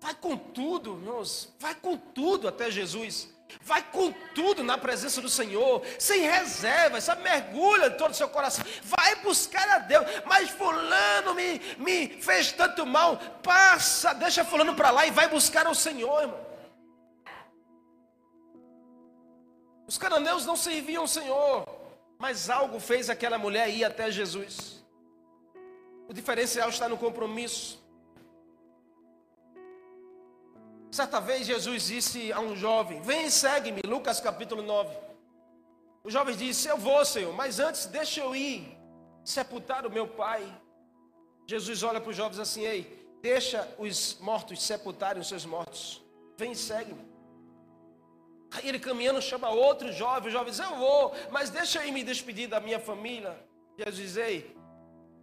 Vai 0.00 0.14
com 0.14 0.36
tudo, 0.36 0.96
irmãos. 0.96 1.52
Vai 1.58 1.74
com 1.74 1.96
tudo 1.96 2.46
até 2.46 2.70
Jesus. 2.70 3.28
Vai 3.62 3.82
com 3.82 4.12
tudo 4.34 4.62
na 4.62 4.78
presença 4.78 5.20
do 5.20 5.28
Senhor, 5.28 5.82
sem 5.98 6.22
reservas, 6.22 7.04
sabe? 7.04 7.22
Mergulha 7.22 7.90
todo 7.90 8.12
o 8.12 8.14
seu 8.14 8.28
coração. 8.28 8.64
Vai 8.82 9.16
buscar 9.16 9.68
a 9.68 9.78
Deus. 9.78 10.04
Mas 10.24 10.50
Fulano 10.50 11.34
me, 11.34 11.60
me 11.78 12.08
fez 12.22 12.52
tanto 12.52 12.86
mal. 12.86 13.16
Passa, 13.42 14.12
deixa 14.14 14.44
Fulano 14.44 14.76
para 14.76 14.90
lá 14.90 15.06
e 15.06 15.10
vai 15.10 15.28
buscar 15.28 15.66
ao 15.66 15.74
Senhor, 15.74 16.22
irmão. 16.22 16.46
Os 19.88 19.98
cananeus 19.98 20.46
não 20.46 20.54
serviam 20.54 21.02
ao 21.02 21.08
Senhor, 21.08 21.66
mas 22.16 22.48
algo 22.48 22.78
fez 22.78 23.10
aquela 23.10 23.38
mulher 23.38 23.68
ir 23.68 23.84
até 23.84 24.08
Jesus. 24.08 24.79
O 26.10 26.12
diferencial 26.12 26.68
está 26.68 26.88
no 26.88 26.98
compromisso. 26.98 27.80
Certa 30.90 31.20
vez 31.20 31.46
Jesus 31.46 31.86
disse 31.86 32.32
a 32.32 32.40
um 32.40 32.56
jovem: 32.56 33.00
Vem 33.00 33.30
segue-me, 33.30 33.80
Lucas 33.86 34.18
capítulo 34.18 34.60
9. 34.60 34.92
O 36.02 36.10
jovem 36.10 36.34
disse: 36.34 36.66
Eu 36.66 36.76
vou, 36.76 37.04
Senhor, 37.04 37.32
mas 37.32 37.60
antes 37.60 37.86
deixa 37.86 38.18
eu 38.22 38.34
ir 38.34 38.76
sepultar 39.22 39.86
o 39.86 39.92
meu 39.98 40.08
pai. 40.08 40.42
Jesus 41.46 41.84
olha 41.84 42.00
para 42.00 42.10
os 42.10 42.16
jovens 42.16 42.40
assim: 42.40 42.62
Ei, 42.62 43.08
deixa 43.22 43.72
os 43.78 44.18
mortos 44.18 44.60
sepultarem 44.64 45.22
os 45.22 45.28
seus 45.28 45.46
mortos. 45.46 46.02
Vem 46.36 46.56
segue-me. 46.56 47.08
Aí 48.50 48.68
ele 48.68 48.80
caminhando 48.80 49.22
chama 49.22 49.48
outro 49.50 49.92
jovem, 49.92 50.28
o 50.28 50.32
jovem 50.32 50.50
diz: 50.50 50.58
Eu 50.58 50.74
vou, 50.74 51.14
mas 51.30 51.50
deixa 51.50 51.78
eu 51.78 51.86
ir 51.86 51.92
me 51.92 52.02
despedir 52.02 52.48
da 52.48 52.58
minha 52.58 52.80
família. 52.80 53.38
Jesus 53.78 53.96
diz: 53.96 54.16
Ei, 54.16 54.59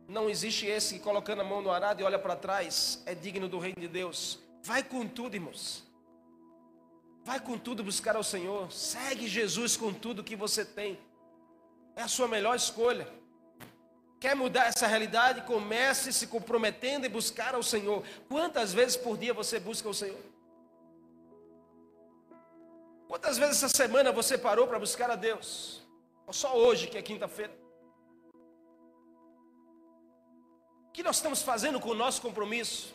não 0.07 0.29
existe 0.29 0.65
esse 0.65 0.95
que 0.95 0.99
colocando 1.01 1.41
a 1.41 1.43
mão 1.43 1.61
no 1.61 1.69
arado 1.69 2.01
e 2.01 2.03
olha 2.03 2.17
para 2.17 2.35
trás 2.35 3.03
é 3.05 3.13
digno 3.13 3.49
do 3.49 3.59
reino 3.59 3.81
de 3.81 3.87
Deus. 3.87 4.39
Vai 4.63 4.81
com 4.81 5.05
tudo, 5.05 5.35
irmãos. 5.35 5.83
Vai 7.25 7.41
com 7.41 7.57
tudo 7.57 7.83
buscar 7.83 8.15
ao 8.15 8.23
Senhor. 8.23 8.71
Segue 8.71 9.27
Jesus 9.27 9.75
com 9.75 9.93
tudo 9.93 10.23
que 10.23 10.35
você 10.35 10.63
tem. 10.63 10.97
É 11.93 12.03
a 12.03 12.07
sua 12.07 12.27
melhor 12.27 12.55
escolha. 12.55 13.05
Quer 14.17 14.33
mudar 14.33 14.67
essa 14.67 14.87
realidade? 14.87 15.41
Comece 15.41 16.13
se 16.13 16.27
comprometendo 16.27 17.05
e 17.05 17.09
buscar 17.09 17.53
ao 17.53 17.61
Senhor. 17.61 18.01
Quantas 18.29 18.73
vezes 18.73 18.95
por 18.95 19.17
dia 19.17 19.33
você 19.33 19.59
busca 19.59 19.89
o 19.89 19.93
Senhor? 19.93 20.19
Quantas 23.09 23.37
vezes 23.37 23.61
essa 23.61 23.75
semana 23.75 24.11
você 24.11 24.37
parou 24.37 24.65
para 24.67 24.79
buscar 24.79 25.11
a 25.11 25.15
Deus? 25.15 25.81
Ou 26.25 26.33
só 26.33 26.57
hoje, 26.57 26.87
que 26.87 26.97
é 26.97 27.01
quinta-feira? 27.01 27.66
Que 30.97 31.03
nós 31.03 31.17
estamos 31.17 31.43
fazendo 31.43 31.79
com 31.79 31.89
o 31.89 31.93
nosso 31.93 32.19
compromisso? 32.19 32.91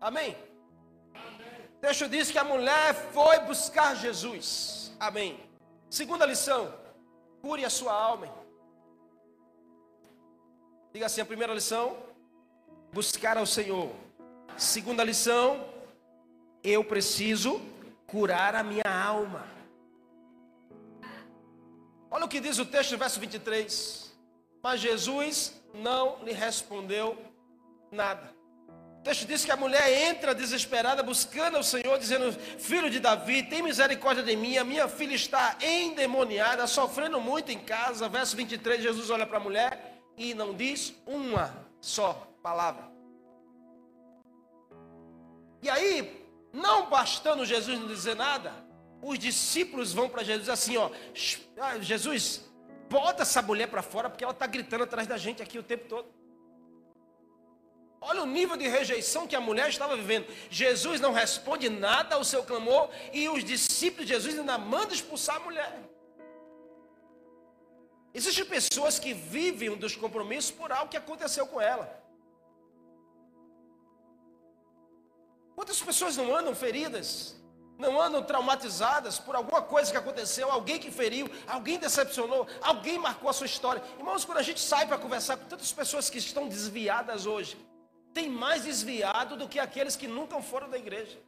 Amém? 0.00 0.36
O 1.76 1.80
texto 1.80 2.08
diz 2.08 2.28
que 2.28 2.38
a 2.38 2.42
mulher 2.42 2.92
foi 3.12 3.38
buscar 3.50 3.94
Jesus. 3.94 4.92
Amém. 4.98 5.38
Segunda 5.88 6.26
lição: 6.26 6.74
cure 7.40 7.64
a 7.64 7.70
sua 7.70 7.92
alma. 7.92 8.28
Diga 10.92 11.06
assim: 11.06 11.20
a 11.20 11.24
primeira 11.24 11.54
lição, 11.54 11.96
buscar 12.92 13.38
ao 13.38 13.46
Senhor. 13.46 13.92
Segunda 14.56 15.04
lição, 15.04 15.64
eu 16.64 16.82
preciso 16.82 17.62
curar 18.08 18.56
a 18.56 18.64
minha 18.64 18.90
alma. 19.12 19.46
Olha 22.10 22.24
o 22.24 22.28
que 22.28 22.40
diz 22.40 22.58
o 22.58 22.66
texto, 22.66 22.98
verso 22.98 23.20
23. 23.20 24.12
Mas 24.60 24.80
Jesus 24.80 25.62
não 25.74 26.22
lhe 26.22 26.32
respondeu 26.32 27.18
nada. 27.90 28.32
O 29.00 29.02
texto 29.04 29.26
diz 29.26 29.44
que 29.44 29.50
a 29.50 29.56
mulher 29.56 30.08
entra 30.08 30.34
desesperada, 30.34 31.02
buscando 31.02 31.56
ao 31.56 31.62
Senhor, 31.62 31.98
dizendo: 31.98 32.32
Filho 32.32 32.88
de 32.88 33.00
Davi, 33.00 33.42
tem 33.42 33.60
misericórdia 33.60 34.22
de 34.22 34.34
mim, 34.34 34.56
a 34.56 34.64
minha 34.64 34.88
filha 34.88 35.14
está 35.14 35.58
endemoniada, 35.60 36.66
sofrendo 36.66 37.20
muito 37.20 37.52
em 37.52 37.58
casa. 37.58 38.08
Verso 38.08 38.34
23, 38.34 38.82
Jesus 38.82 39.10
olha 39.10 39.26
para 39.26 39.36
a 39.36 39.40
mulher 39.40 40.00
e 40.16 40.32
não 40.32 40.54
diz 40.54 40.94
uma 41.06 41.54
só 41.80 42.26
palavra. 42.42 42.94
E 45.62 45.68
aí, 45.68 46.24
não 46.52 46.88
bastando 46.88 47.44
Jesus 47.44 47.78
não 47.78 47.88
dizer 47.88 48.14
nada, 48.14 48.52
os 49.02 49.18
discípulos 49.18 49.92
vão 49.92 50.08
para 50.08 50.22
Jesus 50.22 50.48
assim: 50.48 50.78
Ó, 50.78 50.90
ah, 51.58 51.78
Jesus, 51.78 52.42
bota 52.88 53.22
essa 53.22 53.42
mulher 53.42 53.68
para 53.68 53.82
fora, 53.82 54.08
porque 54.10 54.24
ela 54.24 54.32
está 54.32 54.46
gritando 54.46 54.84
atrás 54.84 55.06
da 55.06 55.16
gente 55.16 55.42
aqui 55.42 55.58
o 55.58 55.62
tempo 55.62 55.88
todo. 55.88 56.08
Olha 58.00 58.22
o 58.22 58.26
nível 58.26 58.56
de 58.56 58.68
rejeição 58.68 59.26
que 59.26 59.34
a 59.34 59.40
mulher 59.40 59.68
estava 59.68 59.96
vivendo. 59.96 60.26
Jesus 60.50 61.00
não 61.00 61.12
responde 61.12 61.70
nada 61.70 62.16
ao 62.16 62.24
seu 62.24 62.44
clamor 62.44 62.90
e 63.12 63.28
os 63.28 63.42
discípulos 63.42 64.06
de 64.06 64.12
Jesus 64.12 64.38
ainda 64.38 64.58
mandam 64.58 64.92
expulsar 64.92 65.36
a 65.36 65.40
mulher. 65.40 65.72
Existem 68.12 68.44
pessoas 68.44 68.98
que 68.98 69.14
vivem 69.14 69.74
dos 69.76 69.96
compromissos 69.96 70.50
por 70.50 70.70
algo 70.70 70.90
que 70.90 70.96
aconteceu 70.96 71.46
com 71.46 71.60
ela. 71.60 71.86
Quantas 75.56 75.80
pessoas 75.80 76.16
não 76.16 76.34
andam 76.36 76.54
feridas, 76.54 77.34
não 77.78 78.00
andam 78.00 78.22
traumatizadas 78.22 79.18
por 79.18 79.34
alguma 79.34 79.62
coisa 79.62 79.90
que 79.90 79.96
aconteceu, 79.96 80.50
alguém 80.50 80.78
que 80.78 80.90
feriu, 80.90 81.28
alguém 81.46 81.78
decepcionou, 81.78 82.46
alguém 82.62 82.98
marcou 82.98 83.28
a 83.28 83.32
sua 83.32 83.46
história? 83.46 83.82
Irmãos, 83.98 84.24
quando 84.24 84.38
a 84.38 84.42
gente 84.42 84.60
sai 84.60 84.86
para 84.86 84.98
conversar 84.98 85.36
com 85.36 85.46
tantas 85.46 85.72
pessoas 85.72 86.08
que 86.08 86.18
estão 86.18 86.48
desviadas 86.48 87.26
hoje, 87.26 87.56
tem 88.12 88.28
mais 88.28 88.62
desviado 88.62 89.36
do 89.36 89.48
que 89.48 89.58
aqueles 89.58 89.96
que 89.96 90.06
nunca 90.06 90.40
foram 90.40 90.70
da 90.70 90.78
igreja. 90.78 91.18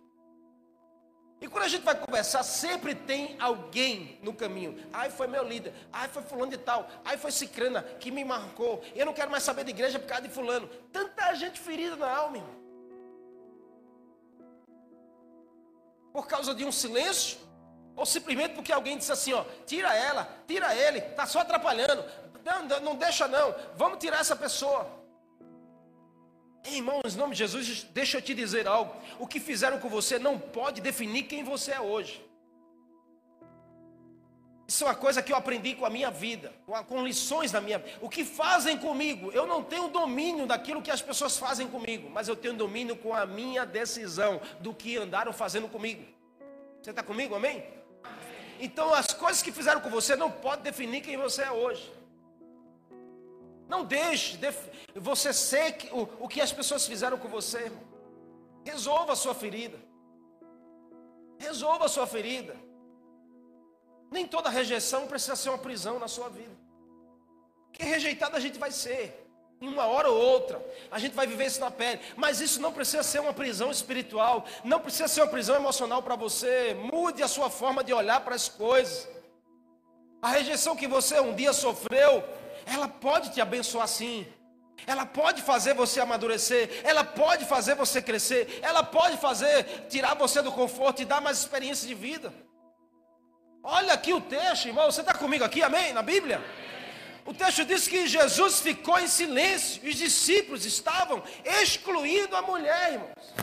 E 1.39 1.49
quando 1.49 1.65
a 1.65 1.69
gente 1.69 1.83
vai 1.83 1.95
conversar, 1.95 2.43
sempre 2.43 2.95
tem 2.95 3.37
alguém 3.39 4.19
no 4.23 4.33
caminho. 4.33 4.83
Ai, 4.91 5.11
foi 5.11 5.27
meu 5.27 5.45
líder. 5.45 5.75
Ai, 5.93 6.09
foi 6.09 6.23
fulano 6.23 6.51
de 6.51 6.57
tal. 6.57 6.89
Ai, 7.05 7.19
foi 7.19 7.31
cicrana 7.31 7.83
que 7.83 8.11
me 8.11 8.25
marcou. 8.25 8.83
Eu 8.95 9.05
não 9.05 9.13
quero 9.13 9.31
mais 9.31 9.43
saber 9.43 9.65
de 9.65 9.71
igreja 9.71 9.99
por 9.99 10.09
causa 10.09 10.27
de 10.27 10.33
fulano. 10.33 10.67
Tanta 10.91 11.35
gente 11.35 11.61
ferida 11.61 11.95
na 11.95 12.09
alma, 12.09 12.39
irmão. 12.39 12.56
Por 16.17 16.27
causa 16.27 16.55
de 16.55 16.65
um 16.65 16.73
silêncio? 16.73 17.37
Ou 17.95 18.07
simplesmente 18.07 18.55
porque 18.55 18.73
alguém 18.73 18.97
disse 18.97 19.13
assim, 19.13 19.35
ó, 19.35 19.45
tira 19.67 19.95
ela, 19.95 20.27
tira 20.47 20.75
ele, 20.75 21.01
está 21.01 21.27
só 21.27 21.41
atrapalhando. 21.41 22.03
Não, 22.43 22.81
não 22.81 22.97
deixa 22.97 23.29
não, 23.29 23.55
vamos 23.75 23.99
tirar 23.99 24.21
essa 24.21 24.35
pessoa. 24.35 24.89
Irmãos, 26.65 27.15
em 27.15 27.19
nome 27.19 27.33
de 27.35 27.41
Jesus, 27.41 27.83
deixa 27.83 28.17
eu 28.17 28.23
te 28.23 28.33
dizer 28.33 28.67
algo. 28.67 28.97
O 29.19 29.27
que 29.27 29.39
fizeram 29.39 29.79
com 29.79 29.91
você 29.91 30.19
não 30.19 30.39
pode 30.39 30.81
definir 30.81 31.25
quem 31.25 31.45
você 31.45 31.73
é 31.73 31.81
hoje. 31.83 32.26
Isso 34.69 34.83
é 34.83 34.89
uma 34.89 34.95
coisa 34.97 35.23
que 35.23 35.33
eu 35.33 35.37
aprendi 35.37 35.75
com 35.75 35.87
a 35.87 35.91
minha 35.91 36.11
vida, 36.11 36.53
com 36.89 37.05
lições 37.05 37.53
da 37.53 37.61
minha 37.61 37.79
vida. 37.79 37.99
O 38.01 38.09
que 38.09 38.25
fazem 38.25 38.77
comigo, 38.77 39.31
eu 39.31 39.47
não 39.47 39.63
tenho 39.63 39.89
domínio 39.89 40.45
daquilo 40.45 40.83
que 40.83 40.91
as 40.91 41.01
pessoas 41.01 41.39
fazem 41.39 41.69
comigo, 41.69 42.11
mas 42.11 42.27
eu 42.27 42.35
tenho 42.35 42.55
domínio 42.55 42.97
com 42.97 43.15
a 43.15 43.25
minha 43.25 43.65
decisão 43.65 44.41
do 44.59 44.75
que 44.75 44.97
andaram 44.97 45.33
fazendo 45.33 45.69
comigo. 45.69 46.05
Você 46.83 46.91
está 46.91 47.03
comigo, 47.03 47.35
amém? 47.37 47.65
Então 48.59 48.93
as 48.93 49.13
coisas 49.13 49.41
que 49.41 49.53
fizeram 49.53 49.81
com 49.81 49.91
você 49.91 50.17
não 50.17 50.31
podem 50.31 50.65
definir 50.65 51.01
quem 51.01 51.17
você 51.17 51.43
é 51.43 51.53
hoje. 51.53 51.93
Não 53.69 53.85
deixe 53.85 54.39
você 54.95 55.33
ser 55.33 55.77
o, 55.93 56.25
o 56.25 56.29
que 56.29 56.41
as 56.41 56.53
pessoas 56.53 56.87
fizeram 56.87 57.19
com 57.19 57.29
você, 57.29 57.65
irmão. 57.65 57.83
Resolva 58.65 59.13
a 59.13 59.17
sua 59.17 59.35
ferida. 59.35 59.79
Resolva 61.39 61.85
a 61.85 61.89
sua 61.89 62.07
ferida. 62.07 62.66
Nem 64.11 64.27
toda 64.27 64.49
rejeição 64.49 65.07
precisa 65.07 65.37
ser 65.37 65.49
uma 65.49 65.59
prisão 65.59 65.99
na 65.99 66.09
sua 66.09 66.29
vida. 66.29 66.57
Que 67.73 67.85
rejeitado 67.85 68.37
a 68.37 68.41
gente 68.41 68.59
vai 68.59 68.71
ser. 68.71 69.23
Em 69.59 69.69
uma 69.69 69.87
hora 69.87 70.11
ou 70.11 70.19
outra, 70.19 70.63
a 70.91 70.99
gente 70.99 71.15
vai 71.15 71.27
viver 71.27 71.47
isso 71.47 71.61
na 71.61 71.71
pele, 71.71 71.99
mas 72.15 72.43
isso 72.43 72.61
não 72.61 72.73
precisa 72.73 73.03
ser 73.03 73.21
uma 73.21 73.33
prisão 73.33 73.71
espiritual, 73.71 74.45
não 74.63 74.79
precisa 74.79 75.09
ser 75.09 75.23
uma 75.23 75.31
prisão 75.31 75.57
emocional 75.57 76.03
para 76.03 76.15
você. 76.15 76.75
Mude 76.75 77.23
a 77.23 77.29
sua 77.29 77.49
forma 77.49 77.83
de 77.83 77.91
olhar 77.93 78.21
para 78.21 78.35
as 78.35 78.51
coisas. 78.51 79.09
A 80.21 80.29
rejeição 80.29 80.77
que 80.77 80.87
você 80.87 81.19
um 81.21 81.35
dia 81.35 81.55
sofreu, 81.55 82.23
ela 82.67 82.87
pode 82.87 83.31
te 83.31 83.41
abençoar 83.41 83.89
sim. 83.89 84.27
Ela 84.87 85.07
pode 85.07 85.41
fazer 85.41 85.73
você 85.73 86.01
amadurecer, 86.01 86.83
ela 86.85 87.03
pode 87.03 87.47
fazer 87.47 87.75
você 87.75 88.03
crescer, 88.03 88.59
ela 88.63 88.83
pode 88.83 89.17
fazer 89.17 89.87
tirar 89.89 90.15
você 90.15 90.43
do 90.43 90.53
conforto 90.53 91.01
e 91.01 91.05
dar 91.07 91.21
mais 91.21 91.39
experiência 91.39 91.89
de 91.89 91.95
vida. 91.95 92.33
Olha 93.69 93.95
aqui 93.95 94.15
o 94.15 94.21
texto, 94.21 94.67
irmão. 94.67 94.89
Você 94.89 95.01
está 95.01 95.13
comigo 95.13 95.43
aqui, 95.43 95.61
amém? 95.61 95.93
Na 95.93 96.01
Bíblia? 96.01 96.41
O 97.25 97.35
texto 97.35 97.65
diz 97.65 97.89
que 97.89 98.07
Jesus 98.07 98.61
ficou 98.61 98.97
em 99.01 99.09
silêncio. 99.09 99.83
Os 99.89 99.97
discípulos 99.97 100.65
estavam 100.65 101.21
excluindo 101.45 102.37
a 102.37 102.43
mulher, 102.43 102.93
irmãos. 102.93 103.35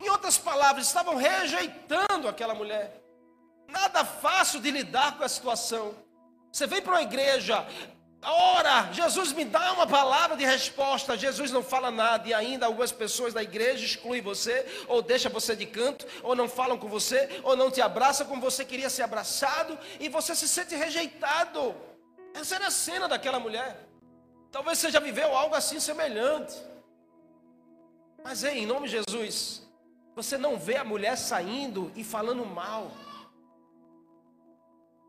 Em 0.00 0.08
outras 0.08 0.38
palavras, 0.38 0.86
estavam 0.86 1.16
rejeitando 1.16 2.26
aquela 2.26 2.54
mulher. 2.54 3.02
Nada 3.68 4.06
fácil 4.06 4.58
de 4.58 4.70
lidar 4.70 5.18
com 5.18 5.24
a 5.24 5.28
situação. 5.28 5.94
Você 6.50 6.66
vem 6.66 6.80
para 6.80 6.94
uma 6.94 7.02
igreja, 7.02 7.66
Ora, 8.24 8.90
Jesus 8.92 9.32
me 9.32 9.44
dá 9.44 9.72
uma 9.72 9.86
palavra 9.86 10.36
de 10.36 10.44
resposta. 10.44 11.16
Jesus 11.16 11.50
não 11.50 11.62
fala 11.62 11.90
nada 11.90 12.28
e 12.28 12.34
ainda 12.34 12.66
algumas 12.66 12.90
pessoas 12.90 13.34
da 13.34 13.42
igreja 13.42 13.84
excluem 13.84 14.22
você, 14.22 14.66
ou 14.88 15.02
deixa 15.02 15.28
você 15.28 15.54
de 15.54 15.66
canto, 15.66 16.06
ou 16.22 16.34
não 16.34 16.48
falam 16.48 16.78
com 16.78 16.88
você, 16.88 17.40
ou 17.42 17.54
não 17.54 17.70
te 17.70 17.80
abraçam 17.80 18.26
como 18.26 18.40
você 18.40 18.64
queria 18.64 18.88
ser 18.88 19.02
abraçado, 19.02 19.78
e 20.00 20.08
você 20.08 20.34
se 20.34 20.48
sente 20.48 20.74
rejeitado. 20.74 21.74
Essa 22.34 22.56
era 22.56 22.68
a 22.68 22.70
cena 22.70 23.06
daquela 23.06 23.38
mulher. 23.38 23.78
Talvez 24.50 24.78
você 24.78 24.90
já 24.90 25.00
viveu 25.00 25.36
algo 25.36 25.54
assim 25.54 25.78
semelhante. 25.78 26.54
Mas 28.22 28.42
em 28.42 28.64
nome 28.64 28.88
de 28.88 29.02
Jesus, 29.04 29.62
você 30.16 30.38
não 30.38 30.58
vê 30.58 30.76
a 30.76 30.84
mulher 30.84 31.16
saindo 31.16 31.92
e 31.94 32.02
falando 32.02 32.44
mal. 32.46 32.90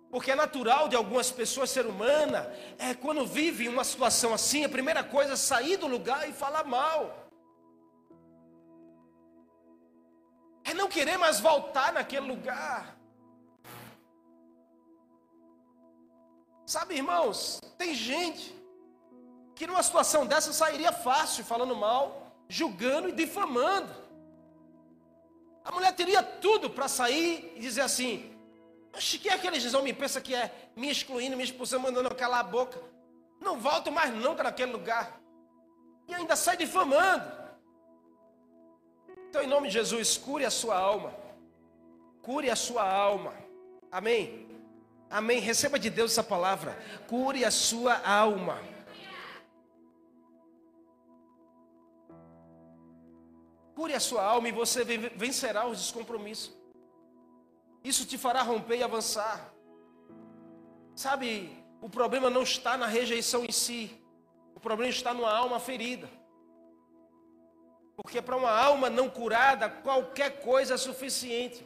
Porque 0.10 0.32
é 0.32 0.36
natural 0.36 0.88
de 0.88 0.96
algumas 0.96 1.32
pessoas 1.32 1.70
ser 1.70 1.86
humana, 1.86 2.50
é 2.78 2.94
quando 2.94 3.26
vive 3.26 3.68
uma 3.68 3.84
situação 3.84 4.34
assim, 4.34 4.64
a 4.64 4.70
primeira 4.70 5.04
coisa 5.04 5.34
é 5.34 5.36
sair 5.36 5.78
do 5.78 5.88
lugar 5.88 6.30
e 6.30 6.34
falar 6.34 6.64
mal. 6.64 7.26
É 10.64 10.74
não 10.74 10.88
querer 10.88 11.18
mais 11.18 11.40
voltar 11.40 11.94
naquele 11.94 12.28
lugar. 12.28 12.98
Sabe, 16.66 16.96
irmãos, 16.96 17.62
tem 17.78 17.94
gente 17.94 18.56
que 19.56 19.68
numa 19.68 19.84
situação 19.84 20.26
dessa 20.26 20.52
sairia 20.52 20.92
fácil, 20.92 21.46
falando 21.46 21.76
mal, 21.76 22.36
julgando 22.50 23.10
e 23.10 23.12
difamando. 23.12 23.94
A 25.64 25.72
mulher 25.72 25.94
teria 25.96 26.22
tudo 26.22 26.70
para 26.70 26.88
sair 26.88 27.54
e 27.56 27.60
dizer 27.60 27.82
assim: 27.82 28.35
Oxe, 28.96 29.20
que 29.20 29.30
é 29.30 29.34
aqueles 29.34 29.74
homens 29.74 29.98
pensam 29.98 30.22
que 30.22 30.34
é 30.34 30.52
me 30.76 30.90
excluindo, 30.90 31.36
me 31.36 31.44
expulsando, 31.44 31.84
mandando 31.84 32.10
eu 32.10 32.16
calar 32.16 32.40
a 32.40 32.44
boca. 32.44 32.80
Não 33.42 33.60
volto 33.60 33.92
mais 33.92 34.14
nunca 34.14 34.44
naquele 34.44 34.72
lugar. 34.72 35.20
E 36.08 36.14
ainda 36.14 36.36
sai 36.36 36.56
difamando. 36.56 37.30
Então, 39.30 39.42
em 39.44 39.48
nome 39.48 39.68
de 39.68 39.74
Jesus, 39.74 40.18
cure 40.18 40.46
a 40.46 40.50
sua 40.50 40.78
alma. 40.78 41.14
Cure 42.22 42.50
a 42.50 42.56
sua 42.56 42.90
alma. 42.90 43.34
Amém? 43.92 44.48
Amém. 45.10 45.40
Receba 45.40 45.78
de 45.78 45.90
Deus 45.90 46.12
essa 46.12 46.24
palavra. 46.24 46.78
Cure 47.08 47.44
a 47.44 47.52
sua 47.52 47.96
alma. 48.08 48.58
Cure 53.76 53.94
a 53.94 54.00
sua 54.00 54.24
alma 54.24 54.48
e 54.48 54.54
você 54.54 54.86
vencerá 55.16 55.68
os 55.68 55.80
descompromissos. 55.80 56.65
Isso 57.86 58.04
te 58.04 58.18
fará 58.18 58.42
romper 58.42 58.78
e 58.78 58.84
avançar. 58.84 59.54
Sabe, 60.96 61.56
o 61.80 61.88
problema 61.88 62.32
não 62.32 62.42
está 62.42 62.76
na 62.76 62.88
rejeição 62.88 63.46
em 63.46 63.52
si, 63.52 63.96
o 64.56 64.60
problema 64.60 64.90
está 64.90 65.14
numa 65.14 65.32
alma 65.32 65.60
ferida. 65.60 66.10
Porque 67.96 68.24
para 68.24 68.36
uma 68.36 68.50
alma 68.50 68.90
não 68.90 69.08
curada, 69.08 69.70
qualquer 69.70 70.42
coisa 70.42 70.74
é 70.74 70.78
suficiente. 70.78 71.64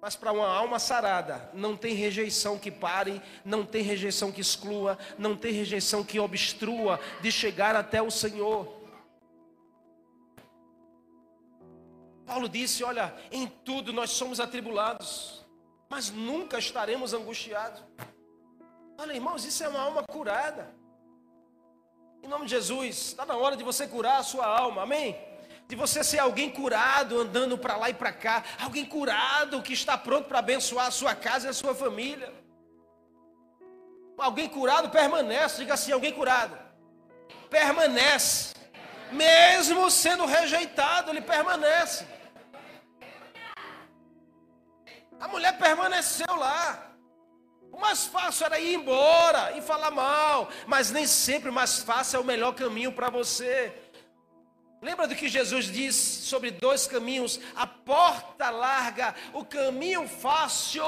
Mas 0.00 0.16
para 0.16 0.32
uma 0.32 0.48
alma 0.48 0.78
sarada, 0.78 1.50
não 1.52 1.76
tem 1.76 1.94
rejeição 1.94 2.58
que 2.58 2.70
pare, 2.70 3.20
não 3.44 3.62
tem 3.62 3.82
rejeição 3.82 4.32
que 4.32 4.40
exclua, 4.40 4.98
não 5.18 5.36
tem 5.36 5.52
rejeição 5.52 6.02
que 6.02 6.18
obstrua 6.18 6.98
de 7.20 7.30
chegar 7.30 7.76
até 7.76 8.00
o 8.00 8.10
Senhor. 8.10 8.75
Paulo 12.26 12.48
disse: 12.48 12.82
Olha, 12.82 13.14
em 13.30 13.46
tudo 13.46 13.92
nós 13.92 14.10
somos 14.10 14.40
atribulados, 14.40 15.46
mas 15.88 16.10
nunca 16.10 16.58
estaremos 16.58 17.14
angustiados. 17.14 17.82
Olha, 18.98 19.12
irmãos, 19.12 19.44
isso 19.44 19.62
é 19.62 19.68
uma 19.68 19.80
alma 19.80 20.02
curada. 20.02 20.74
Em 22.22 22.28
nome 22.28 22.46
de 22.46 22.50
Jesus, 22.50 23.08
está 23.08 23.24
na 23.24 23.36
hora 23.36 23.56
de 23.56 23.62
você 23.62 23.86
curar 23.86 24.18
a 24.18 24.22
sua 24.22 24.46
alma, 24.46 24.82
amém? 24.82 25.16
De 25.68 25.76
você 25.76 26.02
ser 26.02 26.18
alguém 26.18 26.50
curado, 26.50 27.20
andando 27.20 27.56
para 27.56 27.76
lá 27.76 27.90
e 27.90 27.94
para 27.94 28.12
cá, 28.12 28.42
alguém 28.60 28.84
curado 28.84 29.62
que 29.62 29.72
está 29.72 29.96
pronto 29.96 30.26
para 30.26 30.40
abençoar 30.40 30.86
a 30.86 30.90
sua 30.90 31.14
casa 31.14 31.46
e 31.46 31.50
a 31.50 31.54
sua 31.54 31.74
família. 31.74 32.32
Alguém 34.18 34.48
curado 34.48 34.90
permanece, 34.90 35.58
diga 35.58 35.74
assim: 35.74 35.92
alguém 35.92 36.12
curado 36.12 36.66
permanece, 37.48 38.54
mesmo 39.12 39.90
sendo 39.90 40.26
rejeitado, 40.26 41.10
ele 41.10 41.20
permanece. 41.20 42.15
A 45.20 45.28
mulher 45.28 45.56
permaneceu 45.58 46.34
lá. 46.36 46.82
O 47.72 47.78
mais 47.78 48.06
fácil 48.06 48.46
era 48.46 48.58
ir 48.58 48.74
embora 48.74 49.56
e 49.56 49.60
falar 49.60 49.90
mal, 49.90 50.48
mas 50.66 50.90
nem 50.90 51.06
sempre 51.06 51.50
o 51.50 51.52
mais 51.52 51.80
fácil 51.80 52.16
é 52.16 52.20
o 52.20 52.24
melhor 52.24 52.52
caminho 52.52 52.92
para 52.92 53.10
você. 53.10 53.72
Lembra 54.82 55.08
do 55.08 55.14
que 55.14 55.26
Jesus 55.28 55.66
disse 55.66 56.26
sobre 56.26 56.50
dois 56.50 56.86
caminhos? 56.86 57.40
A 57.54 57.66
porta 57.66 58.50
larga, 58.50 59.14
o 59.32 59.42
caminho 59.42 60.06
fácil 60.06 60.84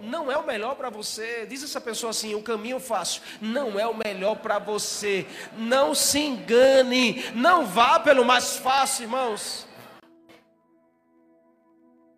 não 0.00 0.30
é 0.30 0.36
o 0.36 0.46
melhor 0.46 0.74
para 0.74 0.90
você. 0.90 1.46
Diz 1.46 1.62
essa 1.62 1.80
pessoa 1.80 2.10
assim: 2.10 2.34
o 2.34 2.42
caminho 2.42 2.80
fácil 2.80 3.22
não 3.40 3.78
é 3.78 3.86
o 3.86 3.94
melhor 3.94 4.36
para 4.36 4.58
você. 4.58 5.24
Não 5.56 5.94
se 5.94 6.18
engane, 6.18 7.24
não 7.32 7.64
vá 7.64 8.00
pelo 8.00 8.24
mais 8.24 8.56
fácil, 8.56 9.04
irmãos. 9.04 9.67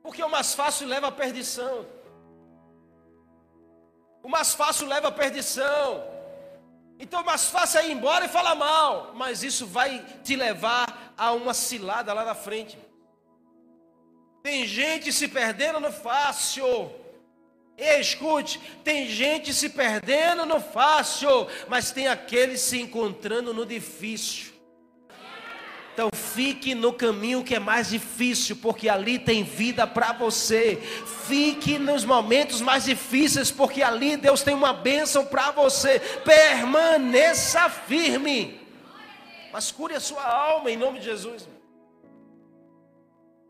Porque 0.02 0.22
o 0.22 0.28
mais 0.28 0.54
fácil 0.54 0.86
leva 0.86 1.08
à 1.08 1.12
perdição. 1.12 1.86
O 4.22 4.28
mais 4.28 4.54
fácil 4.54 4.86
leva 4.86 5.08
à 5.08 5.12
perdição. 5.12 6.04
Então 6.98 7.22
o 7.22 7.24
mais 7.24 7.46
fácil 7.46 7.80
é 7.80 7.88
ir 7.88 7.92
embora 7.92 8.26
e 8.26 8.28
falar 8.28 8.54
mal. 8.54 9.12
Mas 9.14 9.42
isso 9.42 9.66
vai 9.66 10.04
te 10.22 10.36
levar 10.36 11.14
a 11.16 11.32
uma 11.32 11.54
cilada 11.54 12.12
lá 12.12 12.24
na 12.24 12.34
frente. 12.34 12.78
Tem 14.42 14.66
gente 14.66 15.12
se 15.12 15.28
perdendo 15.28 15.80
no 15.80 15.92
fácil. 15.92 16.90
escute, 17.76 18.58
tem 18.84 19.08
gente 19.08 19.52
se 19.52 19.68
perdendo 19.70 20.44
no 20.46 20.60
fácil, 20.60 21.46
mas 21.68 21.92
tem 21.92 22.08
aqueles 22.08 22.60
se 22.60 22.80
encontrando 22.80 23.52
no 23.52 23.66
difícil. 23.66 24.49
Então 26.00 26.08
fique 26.18 26.74
no 26.74 26.94
caminho 26.94 27.44
que 27.44 27.54
é 27.54 27.58
mais 27.58 27.90
difícil, 27.90 28.56
porque 28.56 28.88
ali 28.88 29.18
tem 29.18 29.44
vida 29.44 29.86
para 29.86 30.14
você. 30.14 30.76
Fique 31.26 31.78
nos 31.78 32.06
momentos 32.06 32.62
mais 32.62 32.84
difíceis, 32.84 33.50
porque 33.50 33.82
ali 33.82 34.16
Deus 34.16 34.42
tem 34.42 34.54
uma 34.54 34.72
bênção 34.72 35.26
para 35.26 35.50
você. 35.50 36.00
Permaneça 36.24 37.68
firme. 37.68 38.66
mas 39.52 39.70
cure 39.70 39.94
a 39.94 40.00
sua 40.00 40.24
alma 40.24 40.70
em 40.70 40.76
nome 40.78 41.00
de 41.00 41.04
Jesus. 41.04 41.46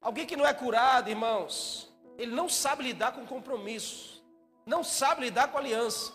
Alguém 0.02 0.26
que 0.26 0.34
não 0.36 0.44
é 0.44 0.52
curado, 0.52 1.08
irmãos, 1.08 1.88
ele 2.18 2.34
não 2.34 2.48
sabe 2.48 2.82
lidar 2.82 3.12
com 3.12 3.24
compromisso, 3.24 4.24
não 4.66 4.82
sabe 4.82 5.20
lidar 5.26 5.46
com 5.52 5.58
aliança. 5.58 6.12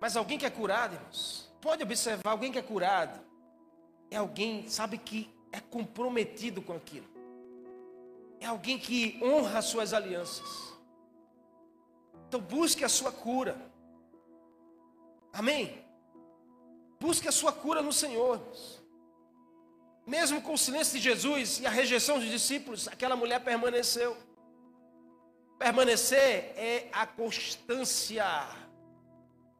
Mas 0.00 0.16
alguém 0.16 0.38
que 0.38 0.46
é 0.46 0.50
curado, 0.50 0.94
irmãos, 0.94 1.49
pode 1.60 1.82
observar, 1.82 2.30
alguém 2.30 2.52
que 2.52 2.58
é 2.58 2.62
curado 2.62 3.20
é 4.10 4.16
alguém, 4.16 4.68
sabe, 4.68 4.98
que 4.98 5.32
é 5.52 5.60
comprometido 5.60 6.60
com 6.60 6.74
aquilo. 6.74 7.08
É 8.40 8.46
alguém 8.46 8.78
que 8.78 9.20
honra 9.22 9.58
as 9.58 9.66
suas 9.66 9.92
alianças. 9.92 10.74
Então 12.26 12.40
busque 12.40 12.84
a 12.84 12.88
sua 12.88 13.12
cura. 13.12 13.56
Amém? 15.32 15.84
Busque 16.98 17.28
a 17.28 17.32
sua 17.32 17.52
cura 17.52 17.82
no 17.82 17.92
Senhor. 17.92 18.40
Mesmo 20.06 20.42
com 20.42 20.54
o 20.54 20.58
silêncio 20.58 20.98
de 20.98 21.04
Jesus 21.04 21.60
e 21.60 21.66
a 21.66 21.70
rejeição 21.70 22.18
dos 22.18 22.28
discípulos, 22.28 22.88
aquela 22.88 23.14
mulher 23.14 23.40
permaneceu. 23.44 24.16
Permanecer 25.58 26.52
é 26.56 26.88
a 26.92 27.06
constância. 27.06 28.24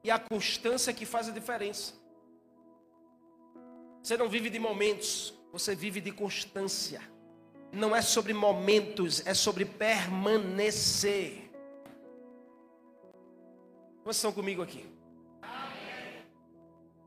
E 0.02 0.10
a 0.10 0.18
constância 0.18 0.92
que 0.92 1.04
faz 1.04 1.28
a 1.28 1.32
diferença. 1.32 1.94
Você 4.02 4.16
não 4.16 4.28
vive 4.28 4.48
de 4.48 4.58
momentos, 4.58 5.34
você 5.52 5.74
vive 5.74 6.00
de 6.00 6.10
constância. 6.10 7.02
Não 7.72 7.94
é 7.94 8.02
sobre 8.02 8.32
momentos, 8.32 9.24
é 9.26 9.34
sobre 9.34 9.64
permanecer. 9.64 11.50
Vocês 14.02 14.16
estão 14.16 14.32
comigo 14.32 14.62
aqui? 14.62 14.86